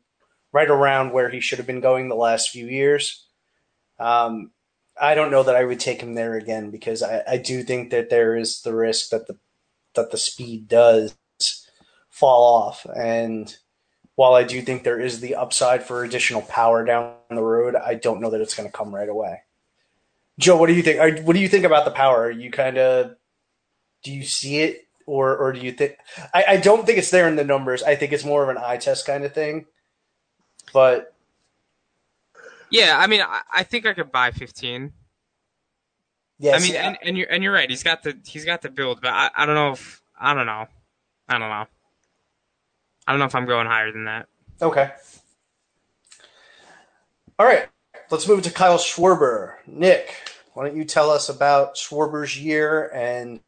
[0.52, 3.26] right around where he should have been going the last few years.
[3.98, 4.50] Um,
[5.00, 7.90] I don't know that I would take him there again because I, I do think
[7.90, 9.38] that there is the risk that the
[9.94, 11.16] that the speed does
[12.08, 12.86] fall off.
[12.94, 13.54] And
[14.14, 17.94] while I do think there is the upside for additional power down the road, I
[17.94, 19.40] don't know that it's going to come right away.
[20.38, 21.26] Joe, what do you think?
[21.26, 22.24] What do you think about the power?
[22.24, 23.16] Are you kind of
[24.02, 25.96] do you see it or or do you think
[26.32, 27.82] I, I don't think it's there in the numbers.
[27.82, 29.66] I think it's more of an eye test kind of thing.
[30.72, 31.14] But
[32.70, 34.92] Yeah, I mean, I, I think I could buy 15.
[36.38, 37.68] Yeah, I mean, and, and you're and you're right.
[37.68, 40.46] He's got the he's got the build, but I, I don't know if I don't
[40.46, 40.66] know.
[41.28, 41.66] I don't know.
[43.06, 44.26] I don't know if I'm going higher than that.
[44.62, 44.90] Okay.
[47.38, 47.68] All right.
[48.10, 49.56] Let's move to Kyle Schwarber.
[49.66, 50.14] Nick,
[50.54, 53.40] why don't you tell us about Schwarber's year and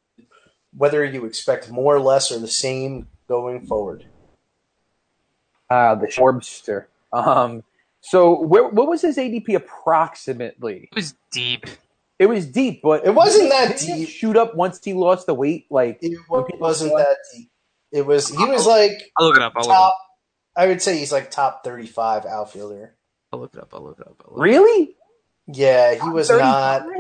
[0.76, 4.06] whether you expect more, less, or the same going forward?
[5.70, 6.86] Uh, the Schwarbster.
[7.12, 7.62] Um,
[8.00, 10.88] so where, what was his ADP approximately?
[10.90, 11.66] It was deep.
[12.18, 14.08] It was deep, but It wasn't that didn't deep.
[14.08, 17.50] Shoot up once he lost the weight, like It wasn't that deep.
[17.90, 19.52] It was, he was like I'll look it up.
[19.56, 19.98] I'll look it up.
[20.56, 22.94] I would say he's like top 35 outfielder.
[23.32, 23.70] I'll look it up.
[23.72, 24.22] I'll look it up.
[24.26, 24.42] I'll look it up.
[24.42, 24.96] Really?
[25.46, 26.86] Yeah, he was 35?
[26.86, 26.96] not,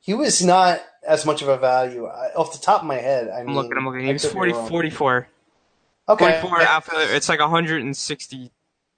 [0.00, 2.06] he was not as much of a value.
[2.06, 3.72] I, off the top of my head, I I'm mean, looking.
[3.76, 4.02] I'm looking.
[4.02, 5.28] I He was could 40, 44.
[6.08, 6.40] Okay.
[6.40, 7.14] 44 outfielder.
[7.14, 7.40] It's like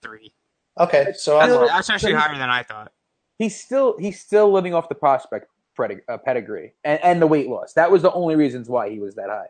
[0.04, 0.32] 163.
[0.80, 2.92] Okay, so That's, I'm, that's actually higher than I thought.
[3.38, 7.48] He's still he's still living off the prospect pedig- uh, pedigree and, and the weight
[7.48, 7.72] loss.
[7.74, 9.48] That was the only reasons why he was that high.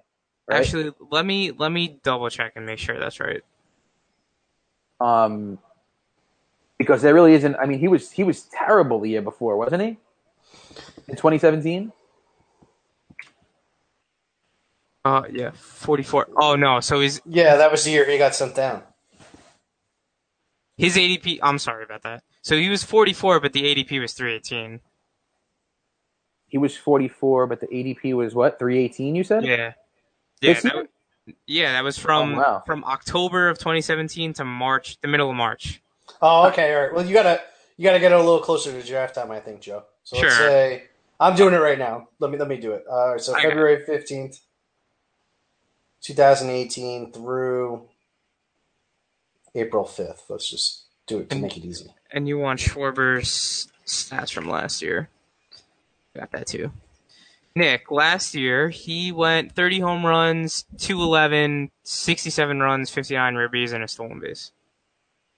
[0.49, 0.61] Right?
[0.61, 3.43] Actually, let me let me double check and make sure that's right.
[5.01, 5.59] um,
[6.79, 7.57] because there really isn't.
[7.57, 9.99] I mean, he was he was terrible the year before, wasn't he?
[11.09, 11.93] In 2017.
[15.05, 16.29] Uh, yeah, 44.
[16.41, 18.83] Oh no, so he's yeah, that was the year he got sent down.
[20.77, 21.39] His ADP.
[21.43, 22.23] I'm sorry about that.
[22.43, 24.81] So he was 44, but the ADP was 318.
[26.49, 29.15] He was 44, but the ADP was what 318.
[29.15, 29.45] You said?
[29.45, 29.73] Yeah,
[30.41, 30.87] yeah, that, year?
[31.47, 31.73] yeah.
[31.73, 32.63] That was from Oh, wow.
[32.65, 35.83] from October of 2017 to March, the middle of March.
[36.23, 36.95] Oh, okay, all right.
[36.95, 37.41] Well, you gotta
[37.77, 39.85] you gotta get a little closer to draft time, I think, Joe.
[40.05, 40.85] So let's say
[41.19, 42.09] I'm doing it right now.
[42.21, 42.85] Let me let me do it.
[42.89, 43.49] All right, so I got it.
[43.51, 44.41] February fifteenth,
[46.03, 47.89] two thousand eighteen through
[49.55, 50.25] April fifth.
[50.29, 51.93] Let's just do it to And- make it easy.
[52.11, 55.09] And you want Schwarber's stats from last year?
[56.17, 56.73] Got that too.
[57.57, 63.89] Nick, last year he went 30 home runs, 211, 67 runs, 59 ribbies, and a
[63.89, 64.51] stolen base.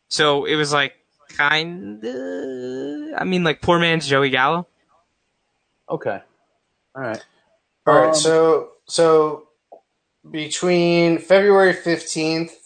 [0.08, 0.94] So it was like
[1.28, 3.14] kind of.
[3.20, 4.66] I mean, like poor man's Joey Gallo.
[5.90, 6.20] Okay.
[6.94, 7.24] All right.
[7.86, 9.48] All right, Um, so so
[10.30, 12.65] between February fifteenth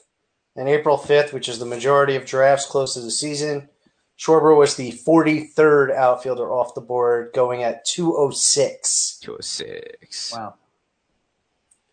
[0.61, 3.69] and April fifth, which is the majority of drafts close to the season,
[4.19, 9.19] Schwarber was the forty third outfielder off the board, going at two oh six.
[9.23, 10.33] Two oh six.
[10.37, 10.55] Wow.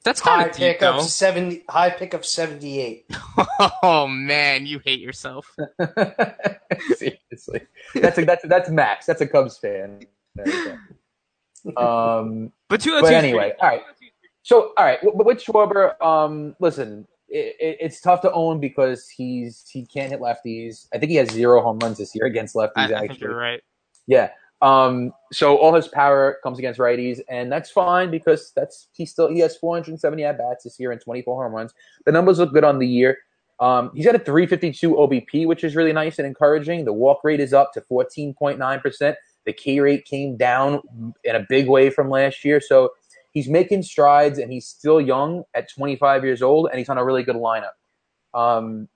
[0.03, 0.97] That's kind High of deep, pick though.
[0.97, 1.63] of seventy.
[1.70, 3.05] High pick of seventy eight.
[3.82, 5.55] Oh man, you hate yourself.
[6.95, 7.61] Seriously,
[7.95, 9.05] that's a, that's that's Max.
[9.07, 10.01] That's a Cubs fan.
[10.36, 10.78] There you go.
[11.82, 13.07] Um, But two oh two.
[13.07, 13.82] but anyway, all right.
[14.43, 19.09] So, all right, w- with Schwarber, um, listen, it, it, it's tough to own because
[19.09, 20.88] he's he can't hit lefties.
[20.93, 22.71] I think he has zero home runs this year against lefties.
[22.75, 23.61] I, I actually, think you're right.
[24.07, 24.30] yeah.
[24.61, 29.30] Um, so all his power comes against righties, and that's fine because that's he still
[29.30, 31.73] he has 470 at bats this year and 24 home runs.
[32.05, 33.17] The numbers look good on the year.
[33.59, 36.86] Um, he's got a 352 OBP, which is really nice and encouraging.
[36.86, 39.17] The walk rate is up to 14.9 percent.
[39.45, 40.82] The K rate came down
[41.23, 42.91] in a big way from last year, so
[43.32, 47.05] he's making strides, and he's still young at 25 years old, and he's on a
[47.05, 47.73] really good lineup.
[48.34, 48.88] Um,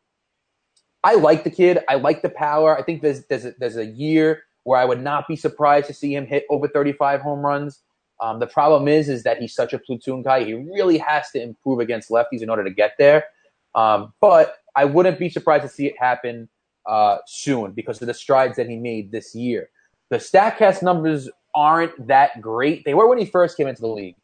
[1.03, 1.79] I like the kid.
[1.89, 2.77] I like the power.
[2.77, 5.93] I think there's there's a, there's a year where I would not be surprised to
[5.93, 7.81] see him hit over 35 home runs.
[8.19, 10.43] Um, the problem is is that he's such a platoon guy.
[10.43, 13.25] He really has to improve against lefties in order to get there.
[13.73, 16.47] Um, but I wouldn't be surprised to see it happen
[16.85, 19.69] uh, soon because of the strides that he made this year.
[20.09, 22.85] The Statcast numbers aren't that great.
[22.85, 24.15] They were when he first came into the league.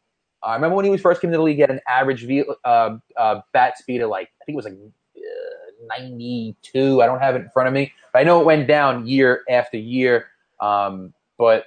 [0.42, 2.44] I remember when he was first came to the league, he had an average v,
[2.64, 7.02] uh, uh, bat speed of like I think it was like uh, 92.
[7.02, 9.42] I don't have it in front of me, but I know it went down year
[9.48, 10.28] after year.
[10.60, 11.66] Um, but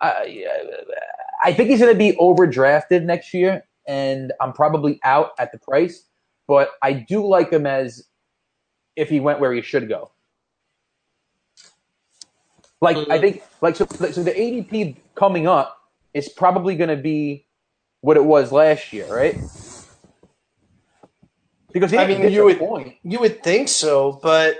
[0.00, 0.46] I,
[1.42, 5.58] I think he's going to be overdrafted next year, and I'm probably out at the
[5.58, 6.04] price.
[6.46, 8.04] But I do like him as
[8.94, 10.10] if he went where he should go.
[12.80, 15.78] Like I think, like so, so the ADP coming up
[16.12, 17.45] is probably going to be
[18.00, 19.36] what it was last year, right?
[21.72, 22.94] Because he I mean, you would disappoint.
[23.02, 24.56] you would think so, but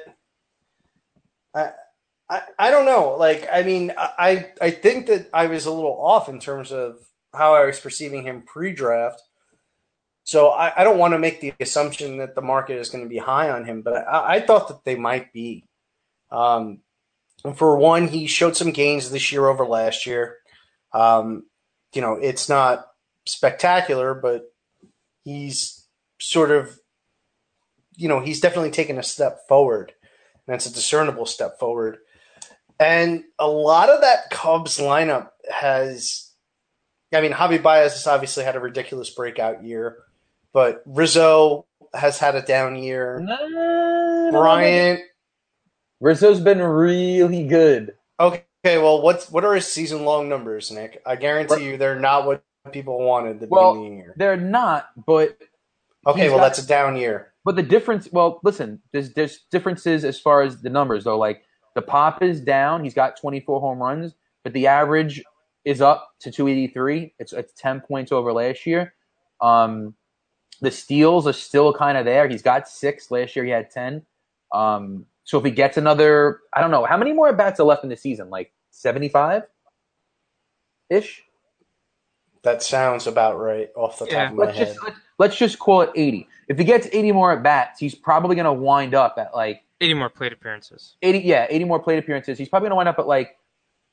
[1.55, 1.71] I,
[2.29, 3.17] I I don't know.
[3.19, 6.99] Like, I mean, I I think that I was a little off in terms of
[7.33, 9.23] how I was perceiving him pre-draft.
[10.25, 13.09] So I, I don't want to make the assumption that the market is going to
[13.09, 15.65] be high on him, but I, I thought that they might be.
[16.33, 16.81] Um,
[17.55, 20.39] for one, he showed some gains this year over last year.
[20.93, 21.45] Um,
[21.95, 22.87] you know, it's not
[23.27, 24.53] spectacular, but
[25.25, 25.87] he's
[26.21, 26.79] sort of,
[27.97, 29.93] you know, he's definitely taken a step forward.
[30.03, 31.99] And that's a discernible step forward.
[32.79, 36.31] And a lot of that Cubs lineup has,
[37.13, 39.99] I mean, Javi Baez has obviously had a ridiculous breakout year,
[40.53, 43.25] but Rizzo has had a down year.
[44.31, 45.01] Bryant,
[46.01, 47.95] Rizzo's been really good.
[48.21, 51.01] okay, well, what's what are his season long numbers, Nick?
[51.07, 52.43] I guarantee you they're not what
[52.73, 54.15] people wanted at the Well, beginning year.
[54.17, 55.39] they're not, but
[56.07, 57.33] Okay, well, got- that's a down year.
[57.45, 61.19] But the difference, well, listen, there's there's differences as far as the numbers though.
[61.19, 61.43] Like
[61.75, 64.15] the pop is down; he's got 24 home runs,
[64.45, 65.23] but the average
[65.65, 67.15] is up to 283.
[67.19, 68.95] It's it's 10 points over last year.
[69.41, 69.95] Um,
[70.61, 72.27] the steals are still kind of there.
[72.29, 73.45] He's got six last year.
[73.45, 74.05] He had 10.
[74.53, 77.85] Um, so if he gets another, I don't know how many more bats are left
[77.85, 79.43] in the season, like 75
[80.89, 81.23] ish.
[82.47, 84.67] That sounds about right off the Yeah, top of my Let's head.
[84.69, 86.29] just let's, let's just call it 80.
[86.49, 89.65] If he gets 80 more at bats, he's probably going to wind up at like
[89.81, 90.95] 80 more plate appearances.
[91.03, 93.37] 80 yeah 80 more plate appearances he's probably going to wind up at like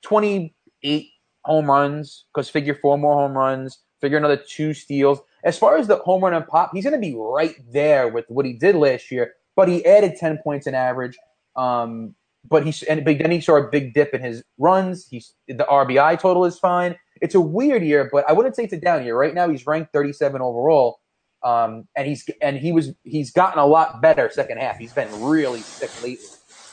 [0.04, 1.08] 28
[1.46, 5.88] home runs because figure four more home runs figure another two steals as far as
[5.88, 8.76] the home run and pop he's going to be right there with what he did
[8.76, 11.18] last year but he added 10 points in average
[11.56, 12.16] um,
[12.48, 15.66] but he's and but then he saw a big dip in his runs he's the
[15.70, 19.04] rbi total is fine it's a weird year but i wouldn't say it's a down
[19.04, 21.00] year right now he's ranked 37 overall
[21.44, 25.10] um, and he's and he was he's gotten a lot better second half he's been
[25.22, 26.24] really sick lately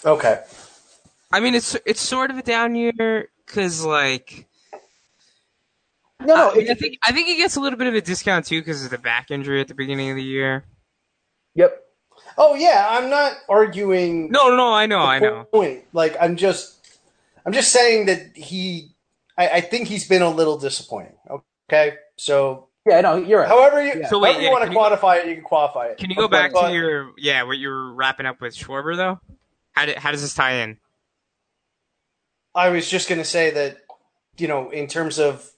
[0.04, 0.40] Okay.
[1.32, 4.48] I mean, it's it's sort of a down year because like
[6.20, 8.00] no no I, mean, I think I think he gets a little bit of a
[8.00, 10.64] discount too because of the back injury at the beginning of the year.
[11.54, 11.84] yep
[12.38, 14.30] Oh yeah, I'm not arguing.
[14.30, 15.44] No, no, I know, I know.
[15.52, 15.84] Point.
[15.92, 16.98] Like I'm just,
[17.44, 18.89] I'm just saying that he,
[19.40, 21.14] I, I think he's been a little disappointing.
[21.68, 23.48] Okay, so Yeah, no, you're right.
[23.48, 25.86] however you, So wait, however you want to can you- quantify it, you can qualify
[25.86, 25.98] it.
[25.98, 28.54] Can you go But- back but- to your yeah what you were wrapping up with
[28.54, 29.20] Schwarber though?
[29.72, 30.78] How did how does this tie in?
[32.54, 33.78] I was just going to say that,
[34.36, 35.50] you know, in terms of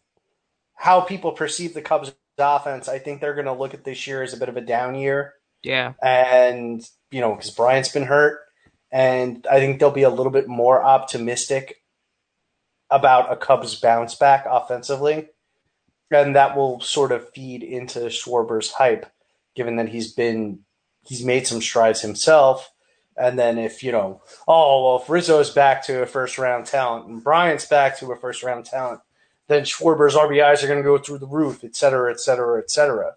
[0.75, 4.23] how people perceive the Cubs offense, I think they're going to look at this year
[4.23, 5.35] as a bit of a down year.
[5.63, 8.41] Yeah, And, you know, because Bryant's been hurt.
[8.91, 11.82] and I think they'll be a little bit more optimistic
[12.93, 15.31] about a Cubs bounce back offensively,
[16.11, 19.07] and that will sort of feed into Schwarber's hype,
[19.55, 20.61] given that he's been
[21.05, 22.71] he's made some strides himself.
[23.17, 27.07] And then if you know, oh well, if Rizzo's back to a first round talent
[27.07, 29.01] and Bryant's back to a first round talent,
[29.49, 32.71] then Schwarber's RBIs are going to go through the roof, et cetera, et cetera, et
[32.71, 33.15] cetera.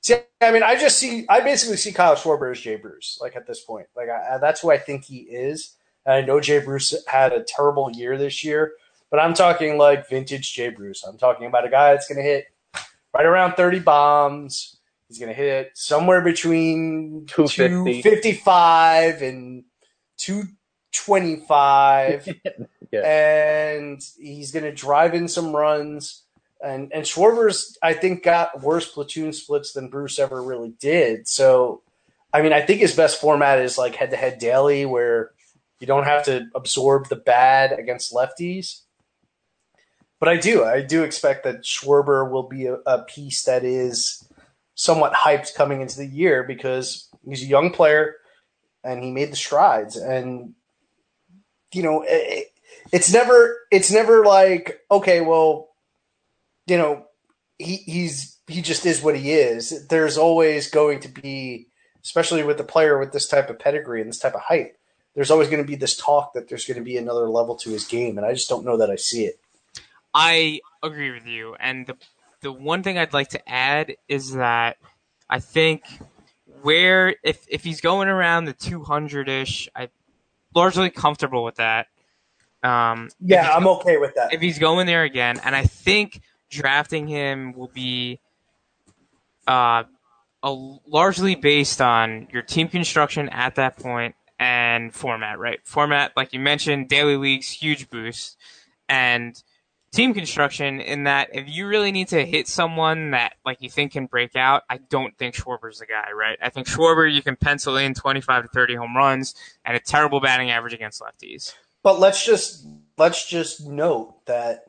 [0.00, 3.36] See, I mean, I just see, I basically see Kyle Schwarber as Jay Bruce, like
[3.36, 3.86] at this point.
[3.96, 5.74] Like, I, that's who I think he is.
[6.06, 8.72] And I know Jay Bruce had a terrible year this year,
[9.10, 11.04] but I'm talking like vintage Jay Bruce.
[11.04, 12.46] I'm talking about a guy that's going to hit
[13.14, 14.76] right around 30 bombs.
[15.08, 18.02] He's going to hit somewhere between 250.
[18.02, 19.64] 255 and
[20.18, 22.28] 225.
[22.90, 23.00] Yeah.
[23.00, 26.22] And he's going to drive in some runs.
[26.64, 31.28] And and Schwarber's, I think, got worse platoon splits than Bruce ever really did.
[31.28, 31.82] So,
[32.32, 35.32] I mean, I think his best format is like head to head daily, where
[35.80, 38.80] you don't have to absorb the bad against lefties.
[40.20, 44.24] But I do, I do expect that Schwarber will be a, a piece that is
[44.74, 48.16] somewhat hyped coming into the year because he's a young player
[48.82, 49.96] and he made the strides.
[49.96, 50.54] And
[51.72, 52.52] you know, it,
[52.92, 55.68] it's never, it's never like okay, well
[56.68, 57.06] you know,
[57.58, 59.88] he he's he just is what he is.
[59.88, 61.68] There's always going to be,
[62.04, 64.74] especially with the player with this type of pedigree and this type of height,
[65.14, 67.70] there's always going to be this talk that there's going to be another level to
[67.70, 69.40] his game, and I just don't know that I see it.
[70.18, 71.96] I agree with you, and the
[72.40, 74.76] the one thing I'd like to add is that
[75.30, 75.84] I think
[76.62, 79.88] where if if he's going around the 200 ish, I'm
[80.54, 81.86] largely comfortable with that.
[82.64, 84.32] Um, Yeah, I'm okay with that.
[84.32, 88.18] if he's going there again, and I think drafting him will be
[89.46, 89.84] uh,
[90.42, 95.60] a, largely based on your team construction at that point and format, right?
[95.64, 98.36] Format, like you mentioned, daily leagues, huge boost,
[98.88, 99.40] and
[99.92, 103.92] team construction in that if you really need to hit someone that like you think
[103.92, 106.38] can break out, I don't think Schwarber's the guy, right?
[106.42, 109.34] I think Schwarber you can pencil in 25 to 30 home runs
[109.64, 111.54] and a terrible batting average against lefties.
[111.82, 112.66] But let's just
[112.96, 114.64] let's just note that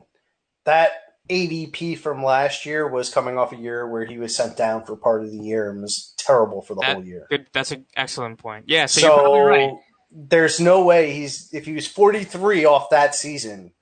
[0.64, 0.92] that
[1.28, 4.96] ADP from last year was coming off a year where he was sent down for
[4.96, 7.26] part of the year and was terrible for the That- whole year.
[7.30, 8.64] Good, that's an excellent point.
[8.68, 9.72] Yeah, so, you're probably right.
[10.10, 13.72] there's no way he's if he was 43 off that season,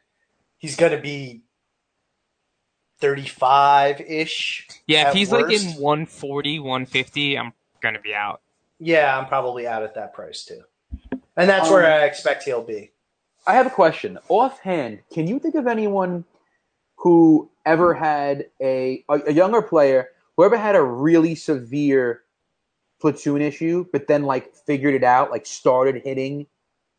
[0.58, 1.42] he's going to be
[3.00, 4.66] 35 ish.
[4.86, 8.40] Yeah, if at he's like in 140, 150, I'm gonna be out.
[8.80, 10.62] Yeah, I'm probably out at that price too.
[11.36, 12.90] And that's where Um, I expect he'll be.
[13.46, 14.18] I have a question.
[14.28, 16.24] Offhand, can you think of anyone
[16.96, 22.22] who ever had a, a a younger player who ever had a really severe
[23.00, 26.46] platoon issue, but then like figured it out, like started hitting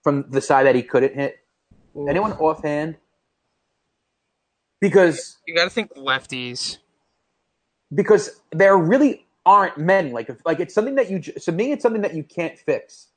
[0.02, 1.40] from the side that he couldn't hit?
[2.08, 2.96] Anyone offhand?
[4.82, 6.78] Because You got to think lefties.
[7.94, 10.12] because there really aren't many.
[10.12, 13.08] Like if, like it's something that you to me it's something that you can't fix.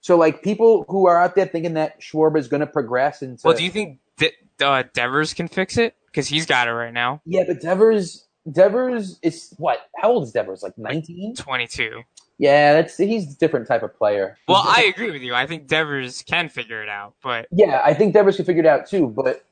[0.00, 3.42] So like people who are out there thinking that Schwarber is going to progress into
[3.44, 5.94] Well, do you think De- uh, Devers can fix it?
[6.06, 9.78] Because he's got it right now, Yeah, but Devers Devers is what?
[9.96, 10.62] How old is Devers?
[10.62, 11.34] Like nineteen?
[11.36, 12.02] 22.
[12.38, 14.38] Yeah, that's he's a different type of player.
[14.48, 15.34] Well, I agree with you.
[15.34, 18.66] I think Devers can figure it out, but yeah, I think Devers can figure it
[18.66, 19.08] out too.
[19.08, 19.44] But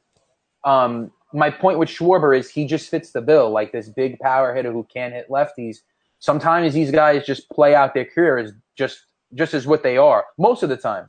[0.64, 4.55] um, my point with Schwarber is he just fits the bill, like this big power
[4.55, 5.78] hitter who can't hit lefties.
[6.20, 10.24] Sometimes these guys just play out their career as just just as what they are
[10.38, 11.09] most of the time.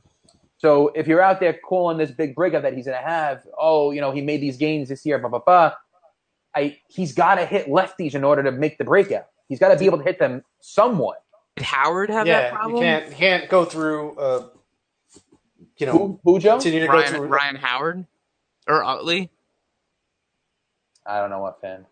[0.58, 3.92] So if you're out there calling this big breakout that he's going to have, oh,
[3.92, 5.72] you know, he made these gains this year, blah blah blah.
[6.54, 9.26] I he's got to hit lefties in order to make the breakout.
[9.48, 11.22] He's got to be able to hit them somewhat.
[11.56, 12.82] did Howard have that Yeah, you problem?
[12.82, 14.48] can't you can't go through uh
[15.78, 16.56] you know Who, who Joe?
[16.56, 18.06] continue to go Ryan, through Ryan Howard
[18.68, 19.30] or Utley?
[21.10, 21.86] I don't know what fan.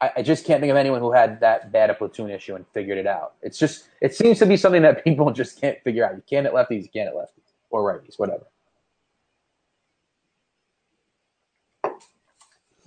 [0.00, 2.66] I, I just can't think of anyone who had that bad a platoon issue and
[2.74, 3.34] figured it out.
[3.40, 6.16] It's just it seems to be something that people just can't figure out.
[6.16, 8.44] You can't at lefties, you can't at lefties or righties, whatever.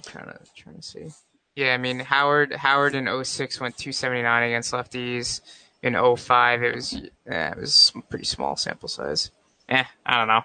[0.04, 1.08] trying to trying to see.
[1.56, 5.42] Yeah, I mean Howard Howard in 06 went 279 against lefties.
[5.84, 6.94] In 05 it was
[7.28, 9.32] eh, it was pretty small sample size.
[9.70, 10.42] Eh, I don't know.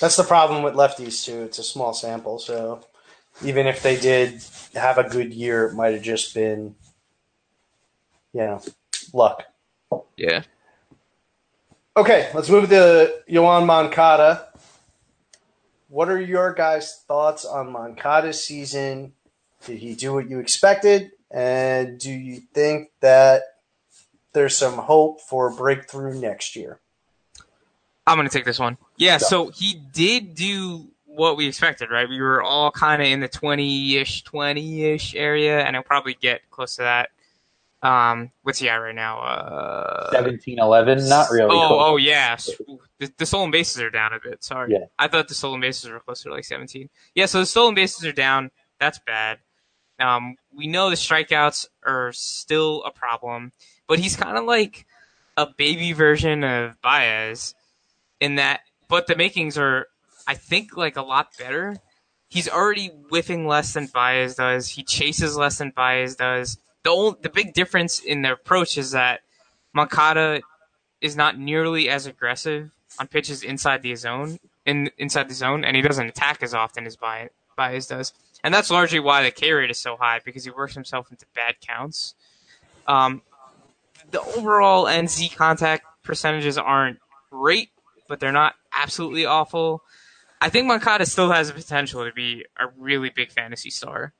[0.00, 1.42] That's the problem with lefties too.
[1.42, 2.84] It's a small sample, so
[3.42, 4.42] even if they did
[4.74, 6.74] have a good year, it might have just been,
[8.32, 8.62] you know,
[9.12, 9.44] luck.
[10.16, 10.42] Yeah.
[11.96, 14.48] Okay, let's move to Yoan Moncada.
[15.88, 19.12] What are your guys' thoughts on Moncada's season?
[19.64, 21.12] Did he do what you expected?
[21.30, 23.42] And do you think that
[24.32, 26.80] there's some hope for a breakthrough next year?
[28.06, 28.76] I'm gonna take this one.
[28.96, 32.08] Yeah, so he did do what we expected, right?
[32.08, 36.76] We were all kind of in the 20-ish, 20-ish area, and I'll probably get close
[36.76, 37.10] to that.
[37.82, 39.20] Um, what's he at right now?
[39.20, 41.50] Uh, 17, 11, not really.
[41.50, 41.82] Oh, close.
[41.82, 42.36] oh yeah.
[42.98, 44.42] The, the stolen bases are down a bit.
[44.42, 44.72] Sorry.
[44.72, 44.86] Yeah.
[44.98, 46.88] I thought the stolen bases were closer to like 17.
[47.14, 48.50] Yeah, so the stolen bases are down.
[48.80, 49.38] That's bad.
[49.98, 53.52] Um, we know the strikeouts are still a problem,
[53.86, 54.86] but he's kind of like
[55.36, 57.54] a baby version of Baez
[58.20, 59.86] in that, but the makings are,
[60.26, 61.76] I think, like a lot better.
[62.28, 64.70] He's already whiffing less than Baez does.
[64.70, 66.58] He chases less than Baez does.
[66.82, 69.20] The only, the big difference in their approach is that
[69.72, 70.40] Moncada
[71.00, 75.76] is not nearly as aggressive on pitches inside the zone, in inside the zone, and
[75.76, 78.12] he doesn't attack as often as Baez, Baez does.
[78.42, 81.26] And that's largely why the K rate is so high because he works himself into
[81.34, 82.14] bad counts.
[82.86, 83.22] Um,
[84.10, 86.98] the overall NZ contact percentages aren't
[87.30, 87.70] great,
[88.08, 89.82] but they're not absolutely awful.
[90.40, 94.12] I think Moncada still has the potential to be a really big fantasy star.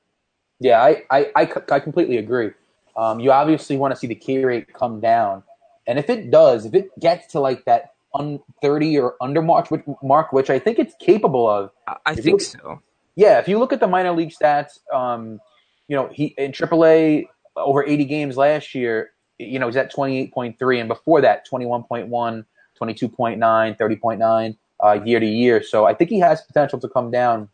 [0.59, 2.51] Yeah, I I I completely agree.
[2.95, 5.43] Um, you obviously want to see the K rate come down.
[5.85, 9.69] And if it does, if it gets to like that un 30 or under mark,
[9.69, 12.81] which, mark, which I think it's capable of, I, I If think look- so.
[13.15, 15.39] yeah, if you look at the minor league stats, um,
[15.87, 20.79] you know, he in AAA over 80 games last year, you know, he's at 28.3,
[20.79, 22.09] and before that, 21.1,
[22.81, 25.63] 22.9, 30.9 uh, year to year.
[25.63, 27.49] So I think he has potential to come down.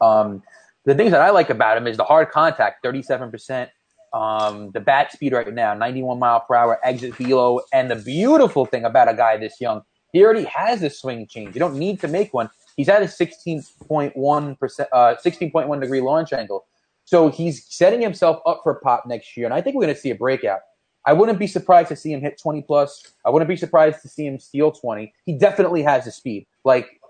[0.00, 0.42] Um,
[0.84, 3.68] the things that I like about him is the hard contact, 37%.
[4.12, 8.64] Um, the bat speed right now, 91 mile per hour exit velo, and the beautiful
[8.64, 9.82] thing about a guy this young,
[10.12, 11.54] he already has a swing change.
[11.54, 12.48] You don't need to make one.
[12.76, 16.64] He's at a 16.1 percent, uh, 16.1 degree launch angle,
[17.04, 19.46] so he's setting himself up for pop next year.
[19.46, 20.60] And I think we're going to see a breakout.
[21.06, 23.14] I wouldn't be surprised to see him hit 20 plus.
[23.24, 25.12] I wouldn't be surprised to see him steal 20.
[25.24, 26.46] He definitely has the speed.
[26.64, 27.00] Like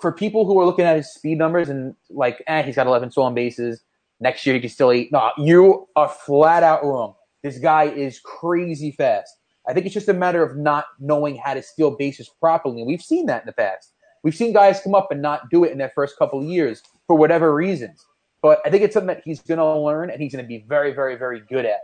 [0.00, 3.12] for people who are looking at his speed numbers and like, eh, he's got 11
[3.12, 3.82] stolen bases.
[4.20, 5.12] Next year he can still eat.
[5.12, 7.14] No, you are flat out wrong.
[7.42, 9.36] This guy is crazy fast.
[9.68, 12.78] I think it's just a matter of not knowing how to steal bases properly.
[12.78, 13.92] And we've seen that in the past.
[14.24, 16.82] We've seen guys come up and not do it in their first couple of years
[17.06, 18.04] for whatever reasons.
[18.40, 20.64] But I think it's something that he's going to learn and he's going to be
[20.68, 21.80] very, very, very good at.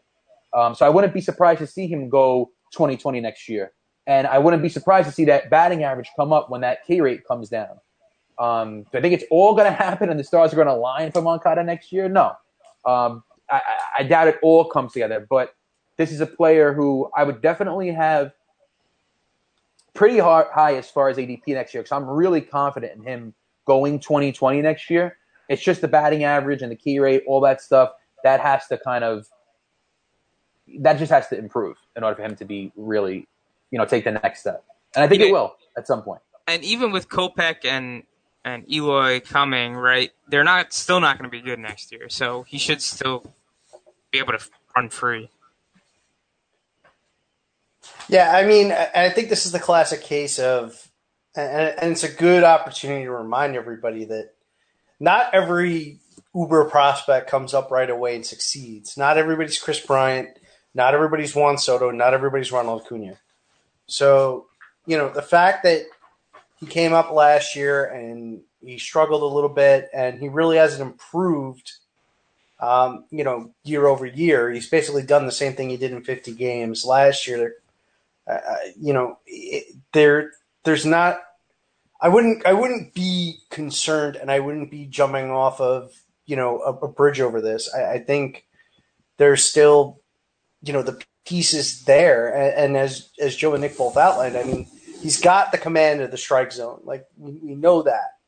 [0.52, 3.72] Um, so I wouldn't be surprised to see him go 2020 next year.
[4.06, 7.00] And I wouldn't be surprised to see that batting average come up when that K
[7.00, 7.78] rate comes down.
[8.38, 10.74] Um, do I think it's all going to happen and the stars are going to
[10.74, 12.08] align for Moncada next year?
[12.08, 12.32] No.
[12.86, 13.60] Um, I,
[13.98, 15.26] I, doubt it all comes together.
[15.28, 15.54] But
[15.96, 18.32] this is a player who I would definitely have
[19.94, 23.34] pretty high as far as ADP next year because I'm really confident in him
[23.66, 25.18] going 2020 next year.
[25.48, 27.90] It's just the batting average and the K rate, all that stuff
[28.22, 29.26] that has to kind of
[30.80, 33.26] that just has to improve in order for him to be really,
[33.70, 34.64] you know, take the next step.
[34.94, 35.28] And I think Yeah.
[35.28, 36.20] it will at some point.
[36.46, 38.04] And even with Kopech and
[38.44, 40.12] and Eloy coming, right?
[40.28, 42.08] They're not still not going to be good next year.
[42.08, 43.34] So he should still
[44.10, 45.28] be able to run free.
[48.08, 50.88] Yeah, I mean, I I think this is the classic case of,
[51.36, 54.30] and, and it's a good opportunity to remind everybody that
[54.98, 55.98] not every
[56.34, 58.96] Uber prospect comes up right away and succeeds.
[58.96, 60.37] Not everybody's Kris Bryant.
[60.74, 61.90] Not everybody's Juan Soto.
[61.90, 63.18] Not everybody's Ronald Acuna.
[63.86, 64.46] So,
[64.86, 65.86] you know, the fact that
[66.60, 70.82] he came up last year and he struggled a little bit and he really hasn't
[70.82, 71.72] improved,
[72.60, 74.50] um, you know, year over year.
[74.50, 77.54] He's basically done the same thing he did in 50 games last year.
[78.26, 78.40] Uh,
[78.78, 80.32] you know, it, there,
[80.64, 81.20] there's not.
[82.00, 82.46] I wouldn't.
[82.46, 85.90] I wouldn't be concerned, and I wouldn't be jumping off of
[86.26, 87.72] you know a, a bridge over this.
[87.74, 88.46] I, I think
[89.16, 90.00] there's still,
[90.62, 94.44] you know, the pieces there, and, and as as Joe and Nick both outlined, I
[94.44, 94.66] mean,
[95.00, 96.80] he's got the command of the strike zone.
[96.84, 98.18] Like we, know that,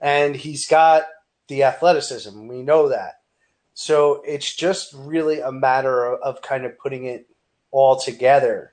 [0.00, 1.04] and he's got
[1.48, 2.46] the athleticism.
[2.46, 3.20] We know that.
[3.74, 7.26] So it's just really a matter of, of kind of putting it
[7.70, 8.72] all together.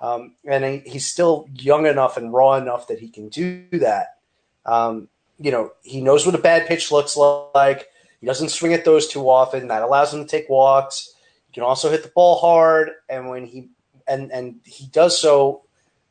[0.00, 4.18] Um, and he, he's still young enough and raw enough that he can do that.
[4.66, 7.88] Um, you know, he knows what a bad pitch looks like.
[8.20, 9.68] He doesn't swing at those too often.
[9.68, 11.14] That allows him to take walks.
[11.52, 13.68] Can also hit the ball hard, and when he
[14.06, 15.62] and and he does so,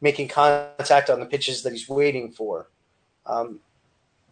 [0.01, 2.69] making contact on the pitches that he's waiting for.
[3.25, 3.59] Um,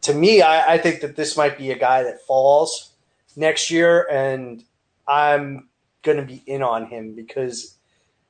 [0.01, 2.91] to me, I, I think that this might be a guy that falls
[3.35, 4.63] next year, and
[5.07, 5.69] I'm
[6.03, 7.75] going to be in on him because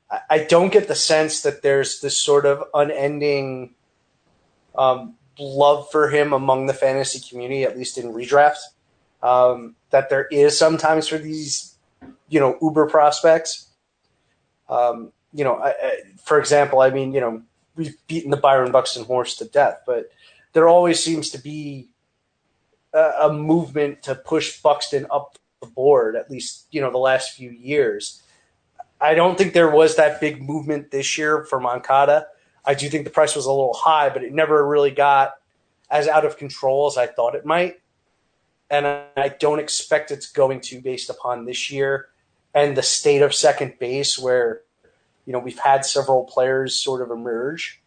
[0.10, 3.76] I, I don't get the sense that there's this sort of unending
[4.78, 8.60] um, love for him among the fantasy community, at least in redraft.
[9.22, 11.76] Um, that there is sometimes for these,
[12.30, 13.68] you know, Uber prospects.
[14.70, 17.42] Um, you know, I, I, for example, I mean, you know,
[17.76, 20.10] we've beaten the Byron Buxton horse to death, but
[20.54, 21.90] there always seems to be
[22.94, 26.16] a, a movement to push Buxton up the board.
[26.16, 28.22] At least you know the last few years.
[29.02, 32.28] I don't think there was that big movement this year for Moncada.
[32.66, 35.36] I do think the price was a little high, but it never really got
[35.90, 37.80] as out of control as I thought it might.
[38.70, 42.10] And I don't expect it's going to based upon this year
[42.54, 44.62] and the state of second base where,
[45.26, 47.82] you know, we've had several players sort of emerge.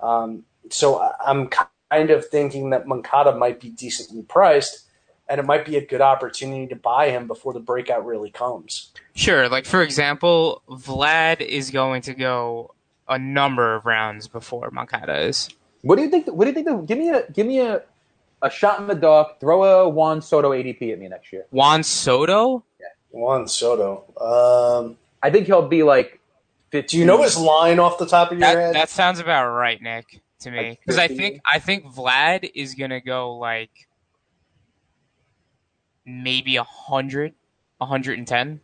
[0.00, 4.82] Um, so I- I'm kind of thinking that Moncada might be decently priced
[5.28, 8.92] and it might be a good opportunity to buy him before the breakout really comes.
[9.14, 12.74] Sure, like for example, Vlad is going to go
[13.08, 15.48] a number of rounds before Moncada is.
[15.82, 16.26] What do you think?
[16.26, 16.66] What do you think?
[16.66, 17.82] The, give me a give me a
[18.42, 19.40] a shot in the dark.
[19.40, 21.46] Throw a Juan Soto ADP at me next year.
[21.50, 22.64] Juan Soto?
[23.16, 24.04] Juan Soto.
[24.20, 26.20] Um, I think he'll be like.
[26.72, 26.88] 15.
[26.88, 28.74] do you know his line off the top of your That, head?
[28.74, 30.70] that sounds about right, Nick, to me.
[30.70, 33.70] Like Because I think I think Vlad is gonna go like
[36.04, 37.34] maybe a hundred,
[37.80, 38.60] a hundred and ten.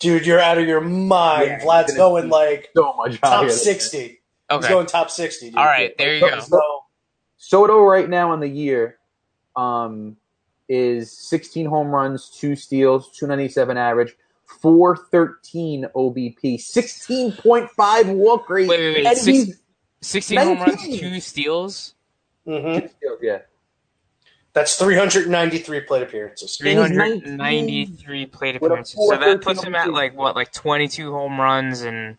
[0.00, 1.46] Dude, you're out of your mind.
[1.46, 3.50] Yeah, Vlad's gonna going like so much top higher.
[3.50, 3.98] 60.
[3.98, 4.16] He's
[4.50, 4.68] Okay.
[4.68, 5.50] going top 60.
[5.50, 5.56] Dude.
[5.58, 6.40] All right, there you go.
[6.40, 6.60] So,
[7.36, 8.98] Soto right now in the year,
[9.56, 10.16] um,
[10.68, 14.14] is 16 home runs, two steals, 297 average,
[14.60, 18.68] 413 OBP, 16.5 walk rate.
[18.68, 19.58] Wait, wait, wait, six- he's-
[20.00, 21.94] Sixteen home runs, two steals,
[22.46, 22.86] Mm-hmm.
[23.20, 23.38] yeah.
[24.52, 26.56] That's 393 plate appearances.
[26.56, 28.94] three hundred and ninety-three plate appearances.
[29.08, 32.16] So that puts him at like what, like twenty-two home runs and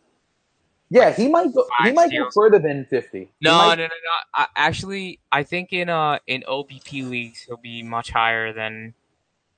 [0.90, 1.66] Yeah, he might go.
[1.84, 3.30] He might go further than 50.
[3.42, 4.12] No, might- no, no, no.
[4.34, 8.96] I, actually, I think in uh in OBP leagues he'll be much higher than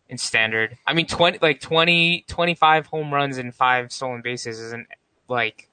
[0.09, 0.77] in standard.
[0.85, 4.87] I mean, twenty like 20, 25 home runs and five stolen bases isn't
[5.29, 5.69] like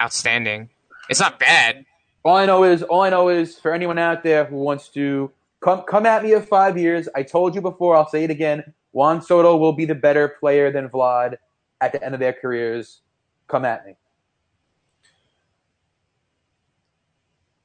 [0.00, 0.70] outstanding.
[1.08, 1.84] It's not bad.
[2.24, 5.30] All I know is, all I know is, for anyone out there who wants to
[5.60, 7.08] come, come at me in five years.
[7.14, 7.96] I told you before.
[7.96, 8.74] I'll say it again.
[8.92, 11.36] Juan Soto will be the better player than Vlad
[11.80, 13.00] at the end of their careers.
[13.46, 13.94] Come at me.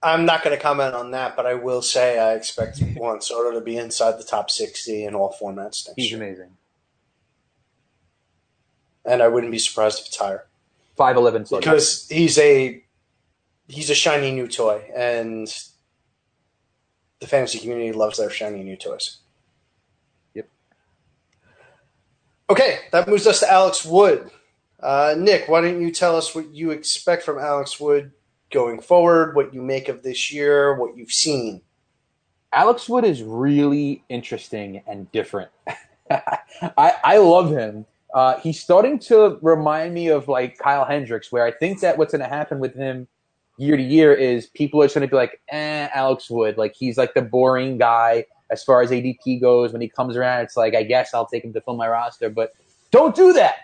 [0.05, 3.51] I'm not going to comment on that, but I will say I expect Juan Soto
[3.57, 6.21] to be inside the top 60 in all formats next He's year.
[6.21, 6.51] amazing.
[9.03, 10.45] And I wouldn't be surprised if it's higher.
[10.95, 11.45] Five eleven.
[11.45, 12.81] So Because he's a
[13.67, 15.47] he's a shiny new toy and
[17.19, 19.17] the fantasy community loves their shiny new toys.
[20.35, 20.47] Yep.
[22.49, 24.29] Okay, that moves us to Alex Wood.
[24.79, 28.11] Uh, Nick, why don't you tell us what you expect from Alex Wood
[28.51, 31.61] going forward, what you make of this year, what you've seen?
[32.53, 35.51] Alex Wood is really interesting and different.
[36.09, 37.85] I I love him.
[38.13, 42.13] Uh, he's starting to remind me of like Kyle Hendricks, where I think that what's
[42.13, 43.07] going to happen with him
[43.57, 46.57] year to year is people are just going to be like, eh, Alex Wood.
[46.57, 49.73] Like he's like the boring guy as far as ADP goes.
[49.73, 52.29] When he comes around, it's like I guess I'll take him to fill my roster,
[52.29, 52.53] but
[52.91, 53.55] don't do that.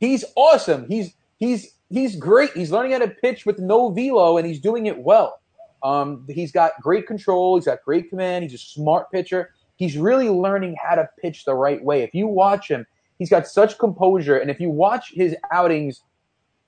[0.00, 0.86] He's awesome.
[0.88, 2.52] He's he's he's great.
[2.52, 5.40] He's learning how to pitch with no velo, and he's doing it well.
[5.82, 7.56] Um, he's got great control.
[7.56, 8.42] He's got great command.
[8.44, 9.50] He's a smart pitcher.
[9.76, 12.02] He's really learning how to pitch the right way.
[12.02, 12.86] If you watch him,
[13.18, 14.38] he's got such composure.
[14.38, 16.02] And if you watch his outings,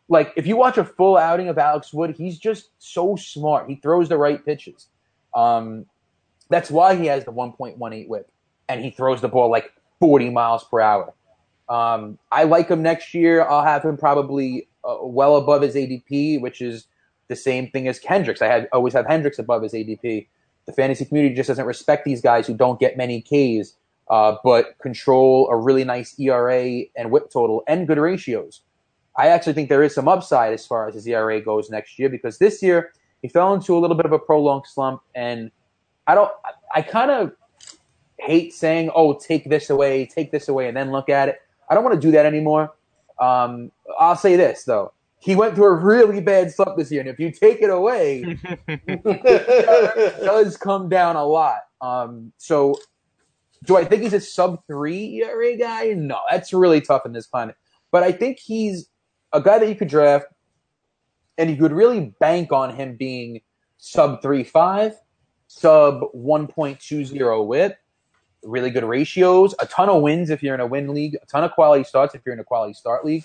[0.08, 3.68] like if you watch a full outing of Alex Wood, he's just so smart.
[3.68, 4.88] He throws the right pitches.
[5.34, 5.86] Um,
[6.48, 8.30] that's why he has the 1.18 whip,
[8.68, 11.12] and he throws the ball like 40 miles per hour.
[11.68, 13.42] Um, I like him next year.
[13.42, 16.86] I'll have him probably uh, well above his ADP, which is
[17.28, 18.42] the same thing as Hendricks.
[18.42, 20.28] I had always have Hendricks above his ADP.
[20.66, 23.74] The fantasy community just doesn't respect these guys who don't get many Ks,
[24.10, 28.62] uh, but control a really nice ERA and whip total and good ratios.
[29.16, 32.08] I actually think there is some upside as far as his ERA goes next year
[32.08, 32.92] because this year
[33.22, 35.50] he fell into a little bit of a prolonged slump, and
[36.06, 36.30] I don't.
[36.44, 37.32] I, I kind of
[38.18, 41.40] hate saying, "Oh, take this away, take this away," and then look at it.
[41.68, 42.72] I don't want to do that anymore.
[43.20, 47.10] Um, I'll say this though: he went through a really bad slump this year, and
[47.10, 48.38] if you take it away,
[48.68, 51.60] it does come down a lot.
[51.80, 52.78] Um, so,
[53.64, 55.94] do I think he's a sub three ERA guy?
[55.96, 57.56] No, that's really tough in this climate.
[57.90, 58.88] But I think he's
[59.32, 60.26] a guy that you could draft,
[61.38, 63.40] and you could really bank on him being
[63.78, 64.92] sub three five,
[65.48, 67.78] sub one point two zero whip,
[68.46, 71.44] really good ratios, a ton of wins if you're in a win league, a ton
[71.44, 73.24] of quality starts if you're in a quality start league,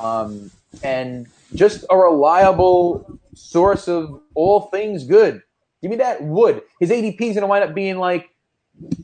[0.00, 0.50] um,
[0.82, 5.42] and just a reliable source of all things good.
[5.82, 6.62] Give me that wood.
[6.80, 8.30] His ADP is going to wind up being like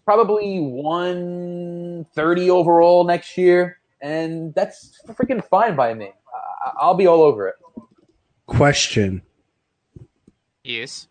[0.05, 6.11] probably 130 overall next year, and that's freaking fine by me.
[6.65, 7.55] I- I'll be all over it.
[8.47, 9.23] Question.
[10.65, 11.09] Yes.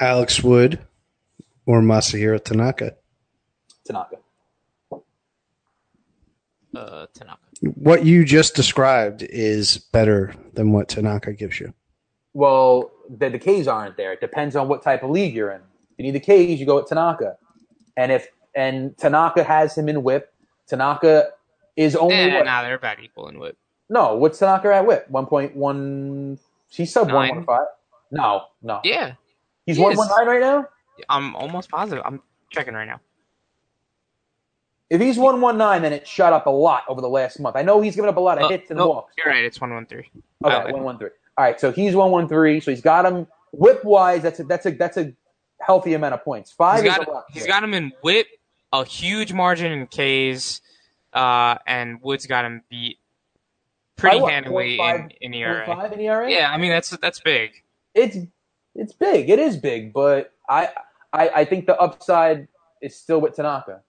[0.00, 0.80] Alex Wood
[1.66, 2.96] or Masahiro Tanaka.
[3.84, 4.16] Tanaka.
[6.74, 7.38] Uh, Tanaka.
[7.74, 11.74] What you just described is better than what Tanaka gives you.
[12.32, 14.12] Well, the, the K's aren't there.
[14.12, 15.60] It depends on what type of league you're in.
[15.60, 17.36] If you need the K's, you go with Tanaka.
[17.96, 20.32] And if and Tanaka has him in whip,
[20.66, 21.28] Tanaka
[21.76, 22.46] is only Eh, what?
[22.46, 23.58] nah, they're about equal in whip.
[23.90, 25.08] No, what's Tanaka at whip?
[25.10, 26.38] One point one.
[26.70, 27.36] He's sub one Nine.
[27.36, 27.66] one five.
[28.10, 28.80] No, no.
[28.82, 29.12] Yeah,
[29.66, 29.98] he's he one is.
[29.98, 30.66] one nine right now.
[31.10, 32.02] I'm almost positive.
[32.06, 33.00] I'm checking right now.
[34.92, 37.56] If he's one one nine, then it shot up a lot over the last month.
[37.56, 39.14] I know he's given up a lot of Oh, hits and nope, walks.
[39.16, 39.42] You're right.
[39.42, 40.10] It's one one three.
[40.44, 41.08] Okay, one one three.
[41.38, 42.60] All right, so he's one one three.
[42.60, 44.20] So he's got him whip wise.
[44.20, 45.14] That's a that's a that's a
[45.62, 46.52] healthy amount of points.
[46.52, 48.26] Five He's is got, he's got him in whip,
[48.70, 50.60] a huge margin in K's,
[51.14, 52.98] uh, and Woods got him beat
[53.96, 55.90] pretty what, handily in, in ERA.
[55.90, 56.30] in ERA.
[56.30, 57.62] Yeah, I mean that's that's big.
[57.94, 58.18] it's
[58.74, 59.30] it's big.
[59.30, 60.68] It is big, but I
[61.14, 62.48] I, I think the upside
[62.82, 63.80] is still with Tanaka.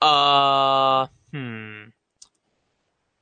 [0.00, 1.84] Uh, hmm.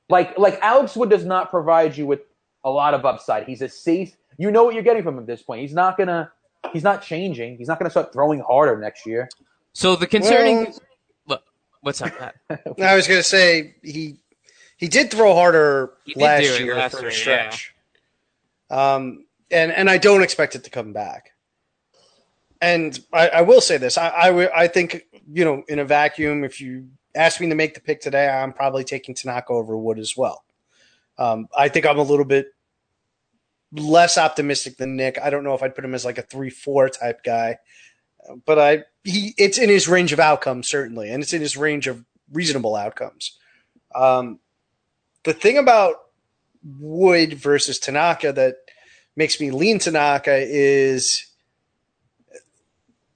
[0.09, 2.21] Like like Alex Wood does not provide you with
[2.63, 3.45] a lot of upside.
[3.45, 4.15] He's a safe.
[4.37, 5.61] You know what you're getting from him at this point.
[5.61, 6.31] He's not gonna.
[6.73, 7.57] He's not changing.
[7.57, 9.29] He's not gonna start throwing harder next year.
[9.73, 10.65] So the concerning.
[10.65, 10.79] Well-
[11.27, 11.43] Look,
[11.81, 12.35] what's up, Pat?
[12.81, 14.19] I was going to say he
[14.77, 17.73] he did throw harder He did last year last for year, a stretch.
[18.69, 21.31] Um, and and I don't expect it to come back.
[22.61, 26.43] And I, I will say this: I, I I think you know, in a vacuum,
[26.43, 29.99] if you ask me to make the pick today, I'm probably taking Tanaka over Wood
[29.99, 30.43] as well.
[31.17, 32.47] Um, I think I'm a little bit
[33.71, 35.19] less optimistic than Nick.
[35.21, 37.57] I don't know if I'd put him as like a three four type guy,
[38.45, 41.87] but I he it's in his range of outcomes certainly, and it's in his range
[41.87, 43.37] of reasonable outcomes.
[43.93, 44.39] Um,
[45.23, 45.95] the thing about
[46.79, 48.55] Wood versus Tanaka that
[49.15, 51.25] makes me lean Tanaka is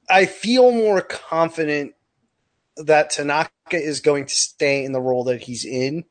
[0.09, 1.93] I feel more confident
[2.77, 6.05] that Tanaka is going to stay in the role that he's in.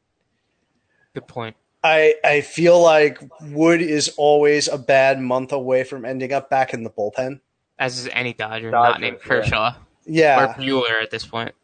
[1.15, 1.57] Good point.
[1.83, 6.75] I I feel like Wood is always a bad month away from ending up back
[6.75, 7.41] in the bullpen.
[7.79, 9.29] As is any Dodger, Dodger, not named yeah.
[9.29, 10.45] Kershaw Yeah.
[10.45, 11.55] or Buehler at this point.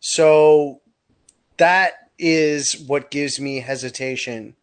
[0.00, 0.80] So
[1.58, 4.56] that is what gives me hesitation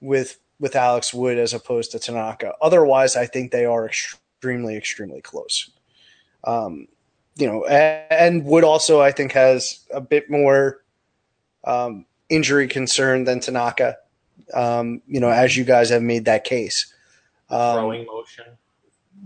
[0.00, 2.54] with with Alex Wood as opposed to Tanaka.
[2.62, 5.70] Otherwise, I think they are extremely, extremely close.
[6.44, 6.88] Um,
[7.36, 10.82] you know, and, and Wood also I think has a bit more
[11.64, 13.96] um, injury concern than Tanaka.
[14.54, 16.92] Um, you know, as you guys have made that case.
[17.50, 18.44] Um, Throwing motion.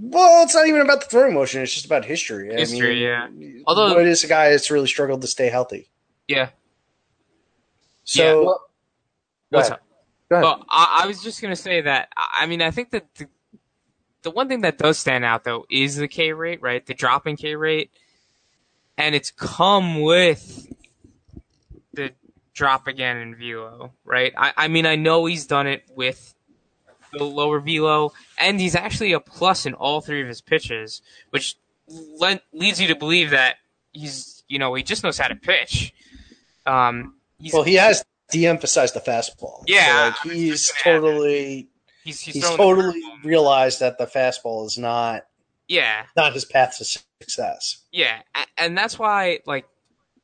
[0.01, 2.53] well, it's not even about the throwing motion; it's just about history.
[2.55, 3.63] History, I mean, yeah.
[3.67, 5.89] Although- Wood is a guy that's really struggled to stay healthy.
[6.29, 6.51] Yeah.
[8.05, 8.35] So Yeah.
[8.35, 8.45] Well,
[9.53, 9.79] Go What's ahead.
[9.81, 9.87] up?
[10.29, 10.45] Go ahead.
[10.45, 12.09] Well, I, I was just gonna say that.
[12.17, 13.27] I I mean, I think that the,
[14.23, 16.85] the one thing that does stand out though is the K rate, right?
[16.85, 17.91] The drop in K rate,
[18.99, 20.73] and it's come with
[21.93, 22.13] the
[22.53, 24.33] drop again in velo, right?
[24.37, 26.35] I, I mean, I know he's done it with
[27.13, 31.57] the lower velo, and he's actually a plus in all three of his pitches, which
[31.89, 33.57] le- leads you to believe that
[33.93, 35.93] he's, you know, he just knows how to pitch.
[36.67, 37.15] Um,
[37.53, 39.65] Well, he has de-emphasized the fastball.
[39.67, 41.70] Yeah, So, like, he's totally
[42.05, 45.25] he's, he's, he's totally realized that the fastball is not
[45.69, 46.07] yeah.
[46.17, 47.79] not his path to success.
[47.93, 48.21] Yeah,
[48.59, 49.67] and that's why like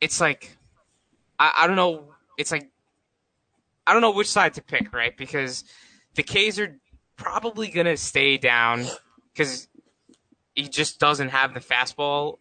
[0.00, 0.56] it's like
[1.38, 2.12] I, I don't know.
[2.36, 2.68] It's like
[3.86, 5.16] I don't know which side to pick, right?
[5.16, 5.64] Because
[6.14, 6.76] the K's are
[7.16, 8.84] probably gonna stay down
[9.32, 9.68] because
[10.54, 12.38] he just doesn't have the fastball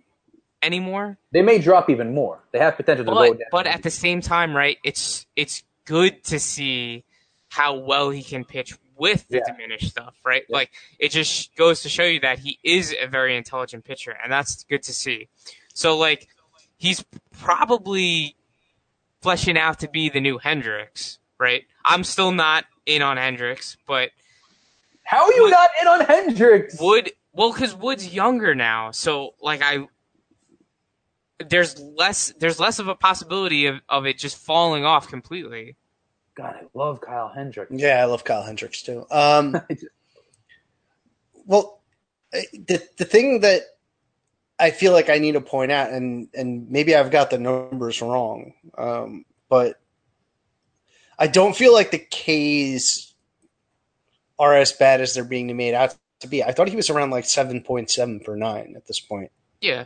[0.62, 1.18] anymore.
[1.32, 2.40] They may drop even more.
[2.52, 3.40] They have potential to go down.
[3.52, 4.78] but at the same time, right?
[4.84, 7.04] It's it's good to see
[7.50, 9.52] how well he can pitch with the Yeah.
[9.54, 10.44] diminished stuff, right?
[10.50, 14.32] Like it just goes to show you that he is a very intelligent pitcher, and
[14.32, 15.28] that's good to see.
[15.74, 16.28] So like
[16.78, 17.04] he's
[17.40, 18.36] probably
[19.22, 21.64] fleshing out to be the new Hendricks, right?
[21.84, 24.12] I'm still not in on Hendricks, but
[25.04, 26.78] How are you Wood- not in on Hendricks?
[26.80, 29.88] Wood, well, because Wood's younger now, so like I,
[31.40, 35.76] there's less, there's less of a possibility of, of it just falling off completely.
[36.36, 37.72] God, I love Kyle Hendricks.
[37.74, 39.06] Yeah, I love Kyle Hendricks too.
[39.10, 39.58] Um,
[41.46, 41.82] well,
[42.32, 43.62] the the thing that
[44.60, 48.02] I feel like I need to point out, and and maybe I've got the numbers
[48.02, 49.80] wrong, um, but
[51.18, 53.14] I don't feel like the K's
[54.38, 56.44] are as bad as they're being made out to be.
[56.44, 59.32] I thought he was around like seven point seven per nine at this point.
[59.62, 59.86] Yeah,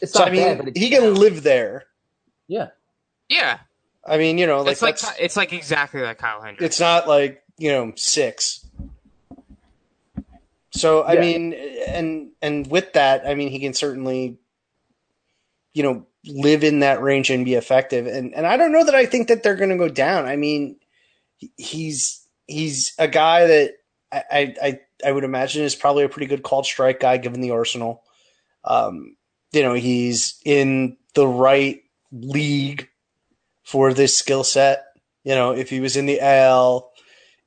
[0.00, 1.84] It's So not I mean, bad, but it's, he can live there.
[2.48, 2.68] yeah.
[3.28, 3.58] yeah.
[4.06, 6.64] I mean, you know, like it's like that's, it's like exactly like Kyle Hendricks.
[6.64, 8.66] it's not like you know six.
[10.72, 11.20] So I Yeah.
[11.20, 11.52] mean,
[11.88, 14.38] and and with that, I mean, he can certainly,
[15.74, 18.06] you know, live in that range and be effective.
[18.06, 20.26] And and I don't know that I think that they're going to go down.
[20.26, 20.76] I mean,
[21.56, 23.74] he's he's a guy that
[24.12, 27.40] I I I, I would imagine is probably a pretty good called strike guy given
[27.40, 28.02] the arsenal.
[28.64, 29.16] Um,
[29.52, 31.82] you know, he's in the right
[32.12, 32.88] league
[33.70, 34.84] for this skill set.
[35.22, 36.90] You know, if he was in the AL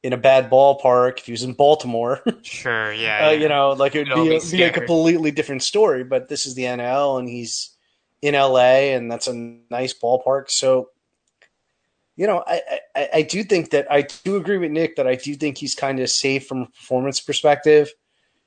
[0.04, 3.28] in a bad ballpark, if he was in Baltimore, Sure, yeah.
[3.28, 3.40] uh, yeah.
[3.42, 6.06] you know, like it would be, be a, be a completely different story.
[6.06, 7.76] But this is the NL, and he's
[8.22, 9.34] in LA, and that's a
[9.70, 10.50] nice ballpark.
[10.50, 10.90] So,
[12.16, 12.62] you know, I,
[12.96, 15.76] I, I do think that I do agree with Nick that I do think he's
[15.76, 17.92] kind of safe from a performance perspective.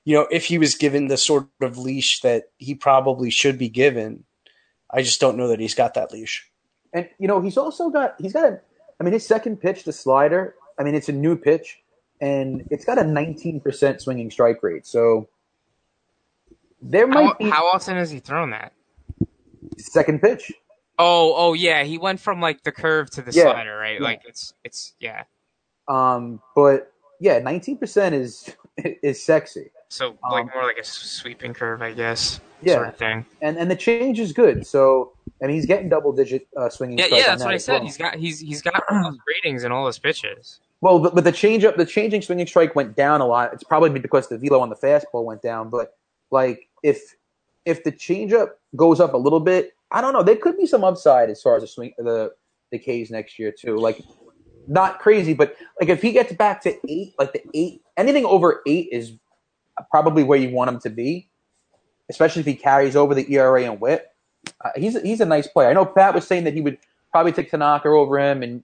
[0.07, 3.69] You know, if he was given the sort of leash that he probably should be
[3.69, 4.25] given,
[4.91, 6.49] I just don't know that he's got that leash.
[6.97, 8.61] And you know, he's also got he's got a
[8.99, 11.81] I mean his second pitch, the slider, I mean it's a new pitch
[12.21, 14.87] and it's got a 19% swinging strike rate.
[14.87, 15.29] So
[16.81, 18.73] there might How, be how often has he thrown that?
[19.79, 20.53] second pitch.
[20.99, 24.01] Oh, oh yeah, he went from like the curve to the Yeah, slider, right?
[24.01, 24.05] yeah.
[24.05, 25.25] Like it's it's yeah.
[25.89, 29.71] Um but yeah, 19% is is sexy.
[29.89, 32.41] So like Um, more like a sweeping curve, I guess.
[32.67, 32.75] Yeah.
[32.75, 33.27] Sort of thing.
[33.41, 34.67] And and the change is good.
[34.67, 35.13] So
[35.43, 37.73] I mean he's getting double digit uh, swinging Yeah, yeah, that's that what I said.
[37.75, 37.83] well.
[37.85, 40.61] He's got he's he's got those ratings in all his pitches.
[40.81, 43.53] Well, but, but the change up, the changing swinging strike went down a lot.
[43.55, 45.71] It's probably because the velo on the fastball went down.
[45.71, 45.97] But
[46.31, 47.15] like if
[47.65, 50.23] if the changeup goes up a little bit, I don't know.
[50.23, 52.33] There could be some upside as far as the swing the
[52.73, 53.77] the K's next year too.
[53.77, 54.03] Like
[54.67, 58.63] not crazy, but like if he gets back to eight, like the eight, anything over
[58.67, 59.13] eight is
[59.91, 61.29] probably where you want him to be.
[62.09, 64.07] Especially if he carries over the ERA and WHIP.
[64.65, 65.69] Uh, he's he's a nice player.
[65.69, 66.79] I know Pat was saying that he would
[67.11, 68.63] probably take Tanaka over him, and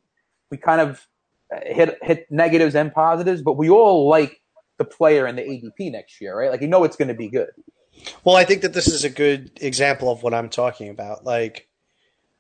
[0.51, 1.07] we kind of
[1.53, 4.41] uh, hit hit negatives and positives, but we all like
[4.79, 6.51] the player and the ADP next year, right?
[6.51, 7.51] Like you know it's going to be good.
[8.25, 11.25] Well, I think that this is a good example of what I'm talking about.
[11.25, 11.69] Like,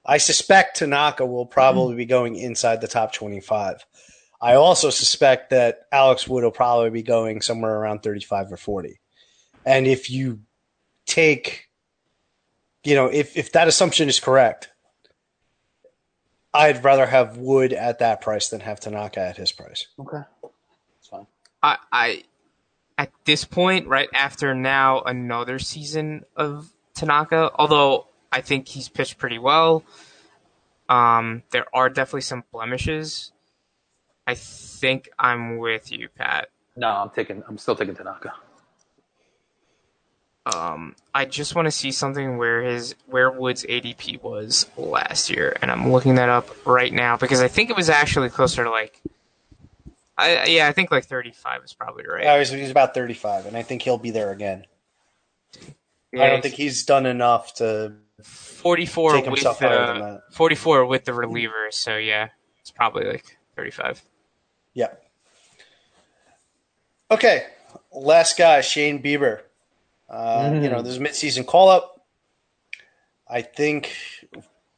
[0.04, 3.84] I suspect Tanaka will probably be going inside the top 25.
[4.40, 8.98] I also suspect that Alex Wood will probably be going somewhere around 35 or 40.
[9.64, 10.40] And if you
[11.06, 11.68] take,
[12.84, 14.70] you know, if, if that assumption is correct,
[16.54, 19.86] I'd rather have Wood at that price than have Tanaka at his price.
[19.98, 21.26] Okay, that's fine.
[21.62, 22.22] I, I
[22.98, 29.18] at this point, right after now another season of Tanaka, although I think he's pitched
[29.18, 29.82] pretty well.
[30.88, 33.32] Um, there are definitely some blemishes.
[34.26, 36.48] I think I'm with you, Pat.
[36.76, 37.42] No, I'm taking.
[37.48, 38.32] I'm still taking Tanaka.
[40.44, 45.56] Um, I just want to see something where his where Wood's ADP was last year,
[45.62, 48.70] and I'm looking that up right now because I think it was actually closer to
[48.70, 49.00] like,
[50.18, 52.24] I yeah, I think like 35 is probably right.
[52.24, 54.64] Yeah, he's, about 35, and I think he'll be there again.
[56.12, 57.94] Yeah, I don't think he's done enough to
[58.24, 60.34] 44 take with himself higher than uh, that.
[60.34, 61.74] 44 with the relievers.
[61.74, 64.02] So yeah, it's probably like 35.
[64.74, 64.88] Yeah.
[67.12, 67.46] Okay,
[67.92, 69.42] last guy, Shane Bieber.
[70.08, 72.06] Uh, You know, this is midseason call up.
[73.28, 73.94] I think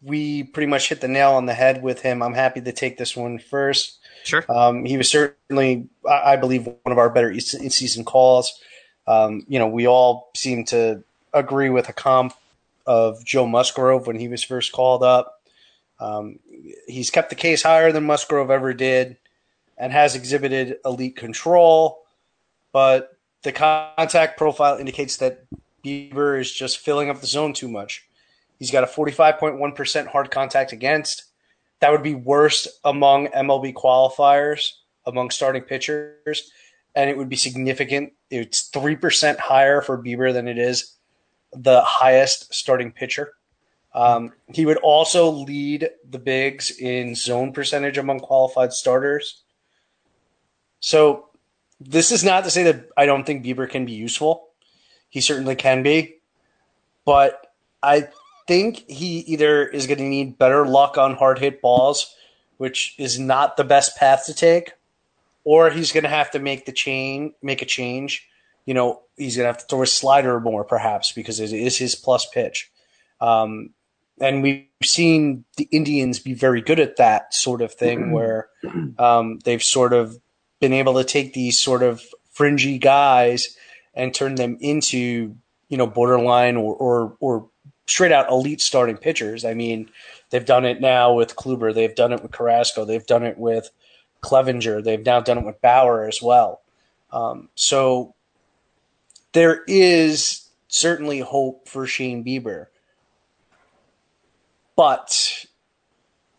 [0.00, 2.22] we pretty much hit the nail on the head with him.
[2.22, 3.98] I'm happy to take this one first.
[4.22, 4.44] Sure.
[4.48, 8.58] Um, he was certainly, I I believe, one of our better in season calls.
[9.06, 11.02] Um, you know, we all seem to
[11.32, 12.34] agree with a comp
[12.86, 15.40] of Joe Musgrove when he was first called up.
[15.98, 16.38] Um,
[16.86, 19.16] he's kept the K's higher than Musgrove ever did
[19.76, 22.04] and has exhibited elite control,
[22.72, 25.46] but the contact profile indicates that
[25.84, 28.08] Bieber is just filling up the zone too much.
[28.58, 31.24] He's got a 45.1% hard contact against.
[31.80, 34.70] That would be worst among MLB qualifiers,
[35.04, 36.50] among starting pitchers,
[36.94, 38.14] and it would be significant.
[38.30, 40.94] It's 3% higher for Bieber than it is
[41.52, 43.34] the highest starting pitcher.
[43.92, 49.42] Um, he would also lead the bigs in zone percentage among qualified starters.
[50.80, 51.28] So
[51.84, 54.48] this is not to say that I don't think Bieber can be useful.
[55.08, 56.16] He certainly can be,
[57.04, 57.52] but
[57.82, 58.08] I
[58.46, 62.14] think he either is going to need better luck on hard hit balls,
[62.56, 64.72] which is not the best path to take,
[65.44, 68.28] or he's going to have to make the chain, make a change.
[68.66, 71.76] You know, he's going to have to throw a slider more, perhaps, because it is
[71.76, 72.70] his plus pitch.
[73.20, 73.70] Um,
[74.20, 78.48] and we've seen the Indians be very good at that sort of thing, where
[78.98, 80.18] um, they've sort of
[80.64, 83.54] been able to take these sort of fringy guys
[83.92, 85.36] and turn them into
[85.68, 87.48] you know borderline or or, or
[87.86, 89.44] straight out elite starting pitchers.
[89.44, 89.90] I mean,
[90.30, 93.68] they've done it now with Kluber, they've done it with Carrasco, they've done it with
[94.22, 96.62] Clevinger, they've now done it with Bauer as well.
[97.12, 98.14] Um, so
[99.32, 102.68] there is certainly hope for Shane Bieber,
[104.76, 105.44] but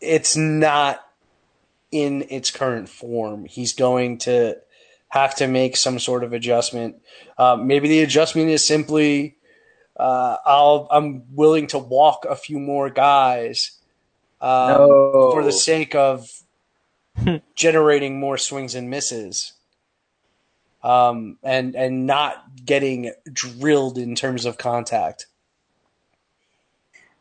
[0.00, 1.05] it's not
[1.90, 3.44] in its current form.
[3.44, 4.56] He's going to
[5.08, 6.96] have to make some sort of adjustment.
[7.38, 9.36] Uh, maybe the adjustment is simply
[9.96, 13.72] uh, I'll I'm willing to walk a few more guys
[14.40, 15.30] um, No.
[15.32, 16.28] for the sake of
[17.54, 19.52] generating more swings and misses.
[20.82, 25.26] Um, and and not getting drilled in terms of contact.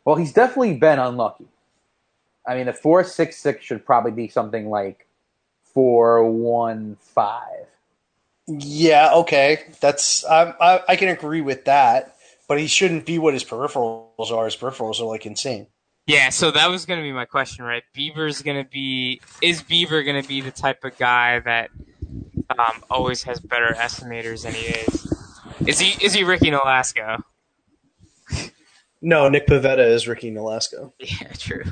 [0.04, 1.48] Well, he's definitely been unlucky.
[2.48, 5.08] I mean, the four six six should probably be something like
[5.64, 7.68] four one five.
[8.48, 12.16] Yeah, okay, that's I, I I can agree with that,
[12.48, 14.46] but he shouldn't be what his peripherals are.
[14.46, 15.68] His peripherals are like insane.
[16.08, 17.82] Yeah, so that was going to be my question, right?
[17.98, 21.72] Bieber's going to be is Bieber going to be the type of guy that
[22.50, 25.14] um, always has better estimators than he is?
[25.68, 27.24] Is he is he Ricky Nolasco?
[29.08, 30.92] No, Nick Pivetta is Ricky Nolasco.
[31.00, 31.64] Yeah, true.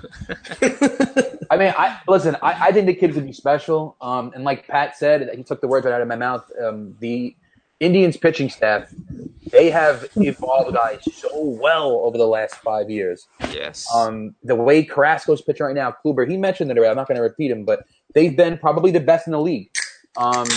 [1.50, 2.36] I mean, I listen.
[2.44, 3.96] I, I think the kid's gonna be special.
[4.02, 6.50] Um, and like Pat said, he took the words right out of my mouth.
[6.64, 7.36] Um, the
[7.80, 8.94] Indians pitching staff,
[9.52, 11.30] they have evolved guys so
[11.60, 13.28] well over the last five years.
[13.52, 13.88] yes.
[13.94, 16.92] Um, the way Carrasco's pitching right now, Kluber, he mentioned it already.
[16.92, 17.84] I'm not going to repeat him, but
[18.14, 19.70] they've been probably the best in the league.
[20.18, 20.48] Um,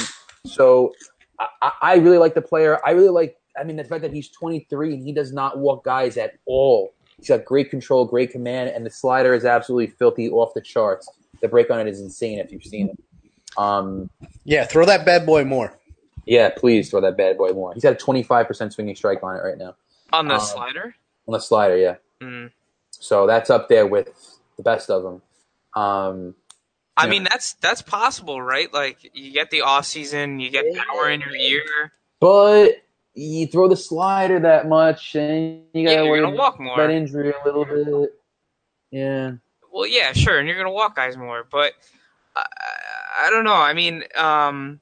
[0.44, 0.93] so
[1.40, 2.78] I- I, I really like the player.
[2.86, 3.36] I really like.
[3.59, 6.93] I mean, the fact that he's 23 and he does not walk guys at all.
[7.19, 11.09] He's got great control, great command, and the slider is absolutely filthy off the charts.
[11.41, 12.99] The break on it is insane if you've seen it.
[13.59, 14.11] Um,
[14.45, 15.78] Yeah, throw that bad boy more.
[16.27, 17.73] yeah, please throw that bad boy more.
[17.73, 19.77] He's got a 25% swinging strike on it right now
[20.12, 20.95] On the um, slider?
[21.27, 21.77] on the slider.
[21.77, 22.51] Yeah, Mm.
[22.91, 24.09] so that's up there with
[24.57, 25.23] the best of them.
[25.74, 26.35] Um,
[26.99, 27.11] I Yeah.
[27.11, 28.73] mean, that's that's possible, right?
[28.73, 31.93] Like you get the off season, you get power in your ear.
[32.20, 32.83] But
[33.16, 36.76] you throw the slider that much, and you gotta you're worry walk about more.
[36.76, 38.12] that injury a little bit.
[38.90, 39.32] Yeah,
[39.72, 41.72] Well, yeah, sure, and you're gonna walk guys more, but
[42.36, 43.55] I, I, I don't know.
[43.55, 44.80] I mean, um,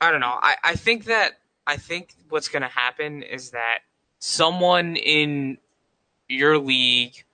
[0.00, 0.38] I don't know.
[0.40, 1.32] I, I think that
[1.66, 3.80] I think what's gonna happen is that
[4.18, 5.56] someone in
[6.28, 7.24] your league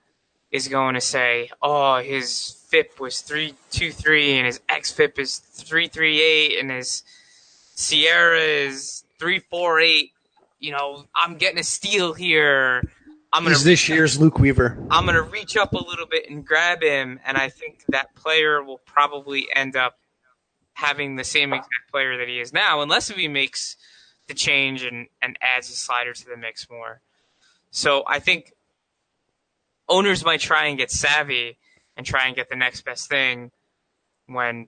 [0.49, 5.37] is going to say, "Oh, his FIP was three two three, and his XFIP is
[5.39, 7.03] three three eight, and his
[7.77, 10.11] SIERA is three four eight.
[10.59, 12.81] You know, I'm getting a steal here.
[13.31, 14.77] I'm gonna He's this year's Luke Weaver.
[14.89, 18.15] I'm going to reach up a little bit and grab him, and I think that
[18.15, 19.99] player will probably end up
[20.73, 23.75] having the same exact player that he is now, unless if he makes
[24.27, 27.01] the change and, and adds his slider to the mix more.
[27.71, 28.53] So I think
[29.89, 31.57] owners might try and get savvy
[31.95, 33.51] and try and get the next best thing
[34.27, 34.67] when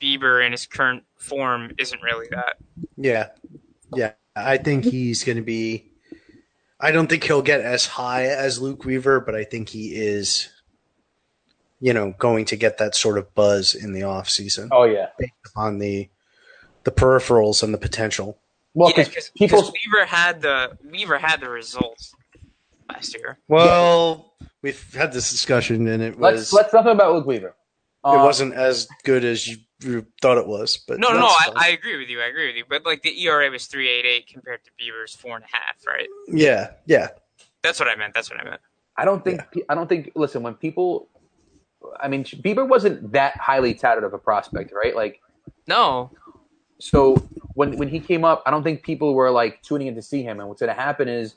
[0.00, 2.56] Bieber in his current form isn't really that.
[2.96, 3.28] Yeah,
[3.94, 4.12] yeah.
[4.36, 5.90] I think he's going to be.
[6.80, 10.48] I don't think he'll get as high as Luke Weaver, but I think he is.
[11.80, 15.10] You know, going to get that sort of buzz in the off season oh yeah.
[15.16, 16.08] based upon the
[16.82, 18.38] the peripherals and the potential.
[18.74, 22.12] Well, yeah, because because Weaver had the Weaver had the results
[22.90, 23.38] last year.
[23.48, 27.48] Well, we've had this discussion, and it let's was let's nothing about Luke Weaver.
[27.48, 27.54] it
[28.04, 29.62] Um, wasn't as good as you, you
[30.20, 30.76] thought it was.
[30.76, 31.26] But No, no, no.
[31.26, 31.52] I.
[31.56, 32.20] I agree with you.
[32.20, 32.64] I agree with you.
[32.68, 35.76] But like the ERA was three eight eight compared to Bieber's four and a half,
[35.86, 36.08] right?
[36.28, 37.08] yeah, yeah,
[37.62, 38.14] That's what I meant.
[38.14, 38.60] That's what I meant.
[38.96, 40.12] I don't think I don't think.
[40.16, 41.08] Listen, when people,
[42.00, 44.94] I mean, Bieber wasn't that highly touted of a prospect, right?
[44.96, 45.20] Like,
[45.68, 46.10] No,
[46.80, 47.14] so
[47.54, 50.22] when when he came up, I don't think people were like tuning in to see
[50.22, 50.40] him.
[50.40, 51.36] And what's going to happen is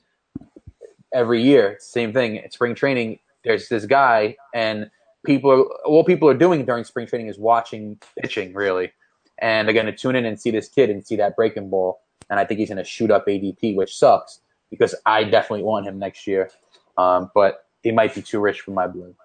[1.13, 2.39] every year, same thing.
[2.39, 4.89] At spring training, there's this guy, and
[5.26, 8.91] people are what people are doing during spring training is watching pitching, really,
[9.39, 12.02] and they're going to tune in and see this kid and see that breaking ball.
[12.30, 14.39] And I think he's going to shoot up ADP, which sucks
[14.69, 16.49] because I definitely want him next year.
[16.98, 19.15] Um, but he might be too rich for my blood.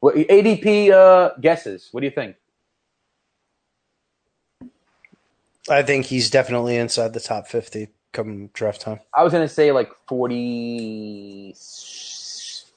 [0.00, 1.88] What ADP uh, guesses?
[1.92, 2.36] What do you think?
[5.68, 9.00] I think he's definitely inside the top fifty come draft time.
[9.14, 11.54] I was gonna say like forty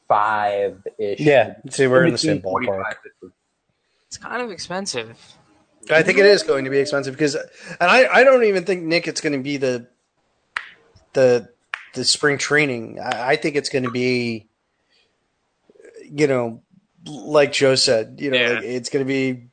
[0.09, 1.21] five ish.
[1.21, 2.83] Yeah, see, we're in the same ballpark.
[4.07, 5.17] it's kind of expensive.
[5.89, 7.45] I think it is going to be expensive because, and
[7.79, 9.87] I, I don't even think Nick it's going to be the
[11.13, 11.49] the
[11.93, 12.99] the spring training.
[12.99, 14.49] I, I think it's going to be,
[16.03, 16.61] you know,
[17.07, 18.49] like Joe said, you know, Yeah.
[18.55, 19.47] like it's going to be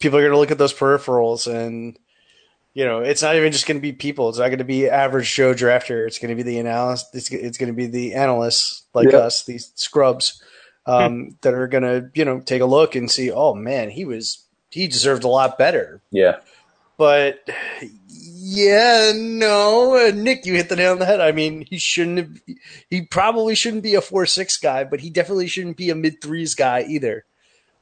[0.00, 1.98] people are going to look at those peripherals and.
[2.78, 4.28] You know, it's not even just going to be people.
[4.28, 6.06] It's not going to be average Joe drafter.
[6.06, 7.12] It's going to be the analyst.
[7.12, 9.18] It's, it's going to be the analysts like Yeah.
[9.18, 10.40] us, these scrubs,
[10.86, 13.32] um, that are going to, you know, take a look and see.
[13.32, 16.36] Oh man, he was he deserved a lot better Yeah.
[16.96, 17.40] but
[18.06, 21.20] Yeah, no, uh, Nick, you hit the nail on the head.
[21.20, 22.56] I mean, he shouldn't have.
[22.90, 26.22] He probably shouldn't be a four six guy, but he definitely shouldn't be a mid
[26.22, 27.24] threes guy either.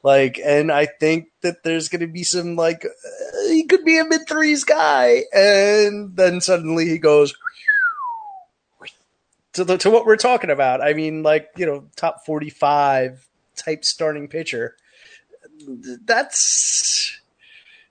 [0.07, 3.99] Like, and I think that there's going to be some like uh, he could be
[3.99, 7.35] a mid threes guy, and then suddenly he goes
[9.55, 10.81] to the to what we're talking about.
[10.81, 13.27] I mean, like you know, top forty five
[13.57, 14.77] type starting pitcher.
[16.05, 17.21] That's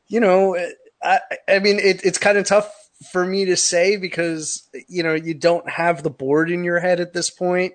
[0.07, 0.55] you know,
[1.03, 1.19] I
[1.49, 2.73] I mean, it, it's kind of tough
[3.11, 7.01] for me to say because you know you don't have the board in your head
[7.01, 7.73] at this point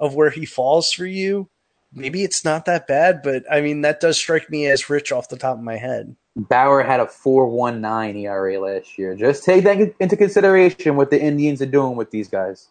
[0.00, 1.48] of where he falls for you.
[1.92, 5.28] Maybe it's not that bad, but I mean that does strike me as rich off
[5.28, 6.14] the top of my head.
[6.36, 9.14] Bauer had a 4.19 ERA last year.
[9.16, 12.68] Just take that into consideration what the Indians are doing with these guys.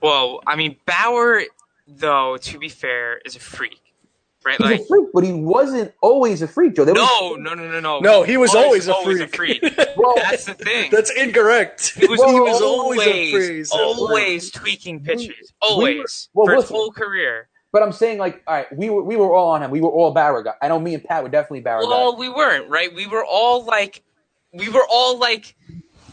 [0.00, 1.42] Well, I mean, Bauer,
[1.86, 3.80] though, to be fair, is a freak,
[4.46, 4.56] right?
[4.56, 6.84] He's Like, a freak, but he wasn't always a freak, Joe.
[6.86, 7.98] There was- no, no, no, no, no.
[8.00, 8.94] No, he was always a a
[9.28, 9.34] freak.
[9.34, 9.62] freak.
[9.96, 10.90] Well, That's the thing.
[10.90, 11.92] That's incorrect.
[11.96, 15.52] He was, Well, he he was was always, always a freak, so- always tweaking pitches,
[15.60, 17.48] always well, for his whole career.
[17.72, 19.70] But I'm saying, like, all right, we were we were all on him.
[19.70, 20.54] We were all Bauer guys.
[20.62, 22.18] I know me and Pat were definitely Bauer Well, guys.
[22.20, 22.94] we weren't right.
[22.94, 24.02] We were all like,
[24.52, 25.56] we were all like,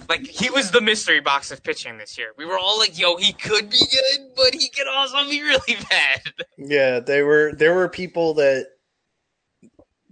[0.07, 2.30] like he was the mystery box of pitching this year.
[2.38, 5.77] We were all like, yo, he could be good, but he could also be really
[5.90, 6.22] bad.
[6.57, 7.53] Yeah, they were.
[7.53, 8.68] There were people that.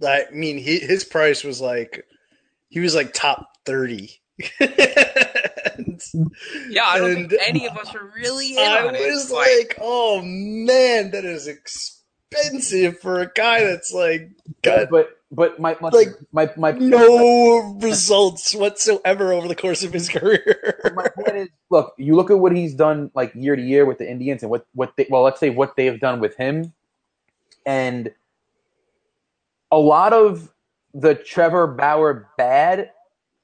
[0.06, 2.06] I mean, he, his price was like,
[2.68, 4.20] he was like top thirty.
[6.68, 9.00] Yeah, I don't And think any of us are really in I on it.
[9.00, 14.30] was like, oh man, that is expensive for a guy that's like
[14.62, 19.92] got but but my my Like, my my, no results whatsoever over the course of
[19.92, 20.18] his mm-hmm.
[20.18, 20.92] career.
[20.94, 23.98] my point is, look, you look at what he's done like year to year with
[23.98, 26.72] the Indians and what what they well, let's say what they've done with him,
[27.66, 28.12] and
[29.70, 30.50] a lot of
[30.94, 32.90] the Trevor Bauer bad.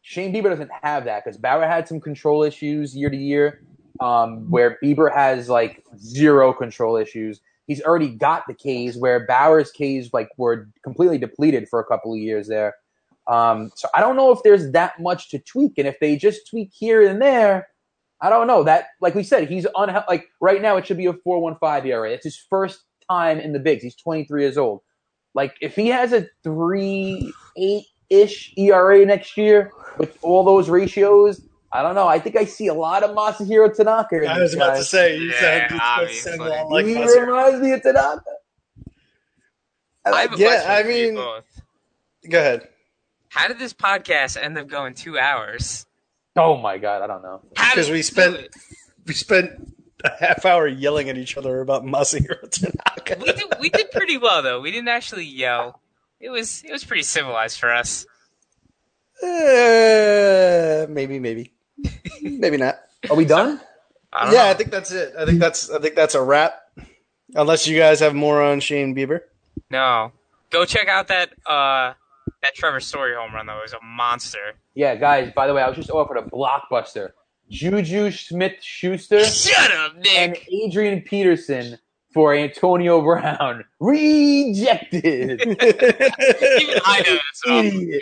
[0.06, 3.62] Shane Bieber doesn't have that because Bauer had some control issues year to year,
[4.00, 7.40] um, where Bieber has like zero control issues.
[7.66, 12.12] He's already got the K's where Bauer's K's like were completely depleted for a couple
[12.12, 12.74] of years there.
[13.28, 16.50] Um, so I don't know if there's that much to tweak, and if they just
[16.50, 17.68] tweak here and there,
[18.20, 18.62] I don't know.
[18.62, 21.56] That like we said, he's unhe- like right now it should be a four one
[21.58, 22.10] five ERA.
[22.10, 23.82] It's his first time in the bigs.
[23.82, 24.82] He's twenty three years old.
[25.32, 31.40] Like if he has a three eight ish ERA next year with all those ratios,
[31.72, 32.06] I don't know.
[32.06, 34.22] I think I see a lot of Masahiro Tanaka.
[34.22, 34.78] in I was about guy.
[34.78, 36.32] to say, you Yeah, sound, you sound obviously.
[36.32, 37.26] a lot like he Mazir.
[37.26, 38.22] reminds me of Tanaka.
[40.04, 41.60] I have a Yeah, question I for you mean- both.
[42.28, 42.68] Go ahead.
[43.28, 45.86] How did this podcast end up going two hours?
[46.36, 47.40] Oh my god, I don't know.
[47.56, 48.54] How Because we spent it?
[49.06, 49.50] we spent
[50.04, 53.16] a half hour yelling at each other about Masahiro Tanaka.
[53.20, 54.60] we did we did pretty well though.
[54.60, 55.80] We didn't actually yell.
[56.20, 58.06] It was it was pretty civilized for us.
[59.22, 61.52] Uh, maybe, maybe,
[62.22, 62.80] maybe not.
[63.10, 63.60] Are we done?
[64.12, 64.50] I Yeah, know.
[64.50, 65.12] I think that's it.
[65.18, 66.54] I think that's I think that's a wrap.
[67.34, 69.20] Unless you guys have more on Shane Bieber.
[69.70, 70.12] No.
[70.50, 71.94] Go check out that uh
[72.42, 73.58] that Trevor Story home run though.
[73.58, 74.54] It was a monster.
[74.74, 75.32] Yeah, guys.
[75.34, 77.10] By the way, I was just offered a blockbuster.
[77.50, 80.06] Juju Smith Schuster Shut up, Nick.
[80.16, 81.78] and Adrian Peterson
[82.12, 83.64] for Antonio Brown.
[83.80, 85.40] Rejected.
[85.42, 85.58] Even
[86.84, 87.90] I know that's an awful Idiot.
[87.90, 88.00] deal.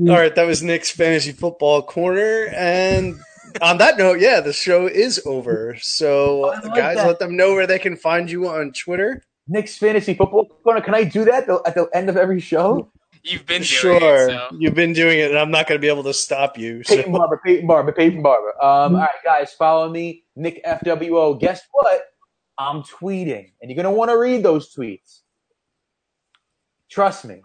[0.00, 3.18] All right, that was Nick's fantasy football corner, and
[3.62, 5.76] on that note, yeah, the show is over.
[5.80, 7.06] So, like guys, that.
[7.06, 9.22] let them know where they can find you on Twitter.
[9.46, 10.80] Nick's fantasy football corner.
[10.80, 12.90] Can I do that at the end of every show?
[13.24, 14.48] You've been doing Sure, it, so.
[14.58, 16.82] you've been doing it, and I'm not going to be able to stop you.
[16.84, 16.96] So.
[16.96, 18.50] Peyton Barber, Peyton Barber, Peyton Barber.
[18.62, 21.38] Um, all right, guys, follow me, Nick FWO.
[21.38, 22.02] Guess what?
[22.58, 25.20] I'm tweeting, and you're gonna want to read those tweets.
[26.88, 27.42] Trust me.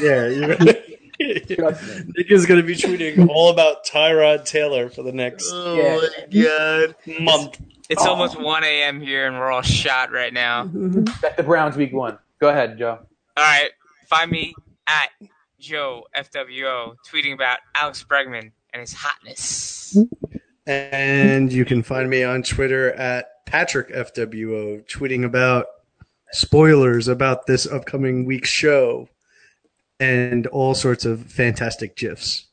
[0.00, 0.56] Yeah, you're
[1.56, 2.12] Trust me.
[2.16, 6.86] Nick is going to be tweeting all about Tyrod Taylor for the next oh Yeah.
[7.20, 7.60] month.
[7.88, 9.00] It's almost 1 a.m.
[9.00, 10.64] here, and we're all shot right now.
[11.20, 12.18] Bet the Browns week one.
[12.40, 12.98] Go ahead, Joe.
[13.36, 13.70] All right,
[14.06, 14.54] find me
[14.86, 15.10] at
[15.60, 19.96] Joe FWO tweeting about Alex Bregman and his hotness.
[20.66, 25.66] And you can find me on Twitter at Patrick FWO, tweeting about
[26.34, 29.08] spoilers about this upcoming week's show
[30.00, 32.46] and all sorts of fantastic GIFs.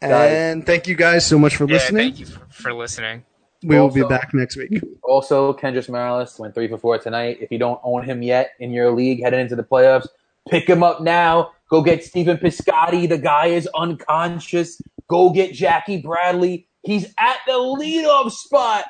[0.00, 2.12] And thank you guys so much for Yeah, listening.
[2.14, 3.24] thank you for, for listening.
[3.62, 4.82] We will be back next week.
[5.02, 7.38] Also, Kendrys Morales went three for four tonight.
[7.40, 10.06] If you don't own him yet in your league heading into the playoffs,
[10.50, 11.52] pick him up now.
[11.70, 13.08] Go get Stephen Piscotty.
[13.08, 14.80] The guy is unconscious.
[15.08, 16.68] Go get Jackie Bradley.
[16.82, 18.84] He's at the leadoff spot.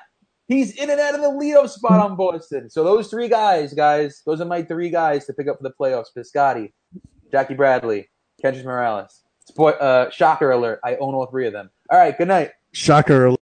[0.46, 2.68] He's in and out of the leadoff spot on Boston.
[2.68, 5.72] So those three guys, guys, those are my three guys to pick up for the
[5.80, 6.08] playoffs.
[6.16, 6.72] Piscotty,
[7.32, 8.10] Jackie Bradley,
[8.44, 9.22] Kendrys Morales.
[9.46, 10.80] Spoil, uh, shocker alert!
[10.84, 11.70] I own all three of them.
[11.90, 12.52] All right, good night.
[12.72, 13.26] Shocker.
[13.26, 13.40] alert.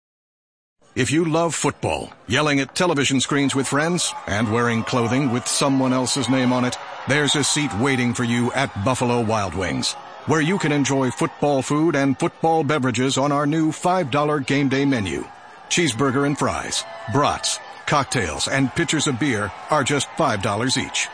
[0.94, 5.94] If you love football, yelling at television screens with friends, and wearing clothing with someone
[5.94, 9.94] else's name on it, there's a seat waiting for you at Buffalo Wild Wings,
[10.26, 14.84] where you can enjoy football food and football beverages on our new $5 game day
[14.84, 15.26] menu.
[15.72, 16.84] Cheeseburger and fries,
[17.14, 21.08] brats, cocktails, and pitchers of beer are just $5 each.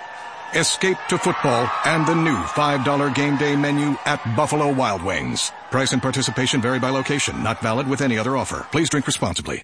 [0.55, 5.51] Escape to football and the new $5 game day menu at Buffalo Wild Wings.
[5.69, 8.65] Price and participation vary by location, not valid with any other offer.
[8.71, 9.63] Please drink responsibly.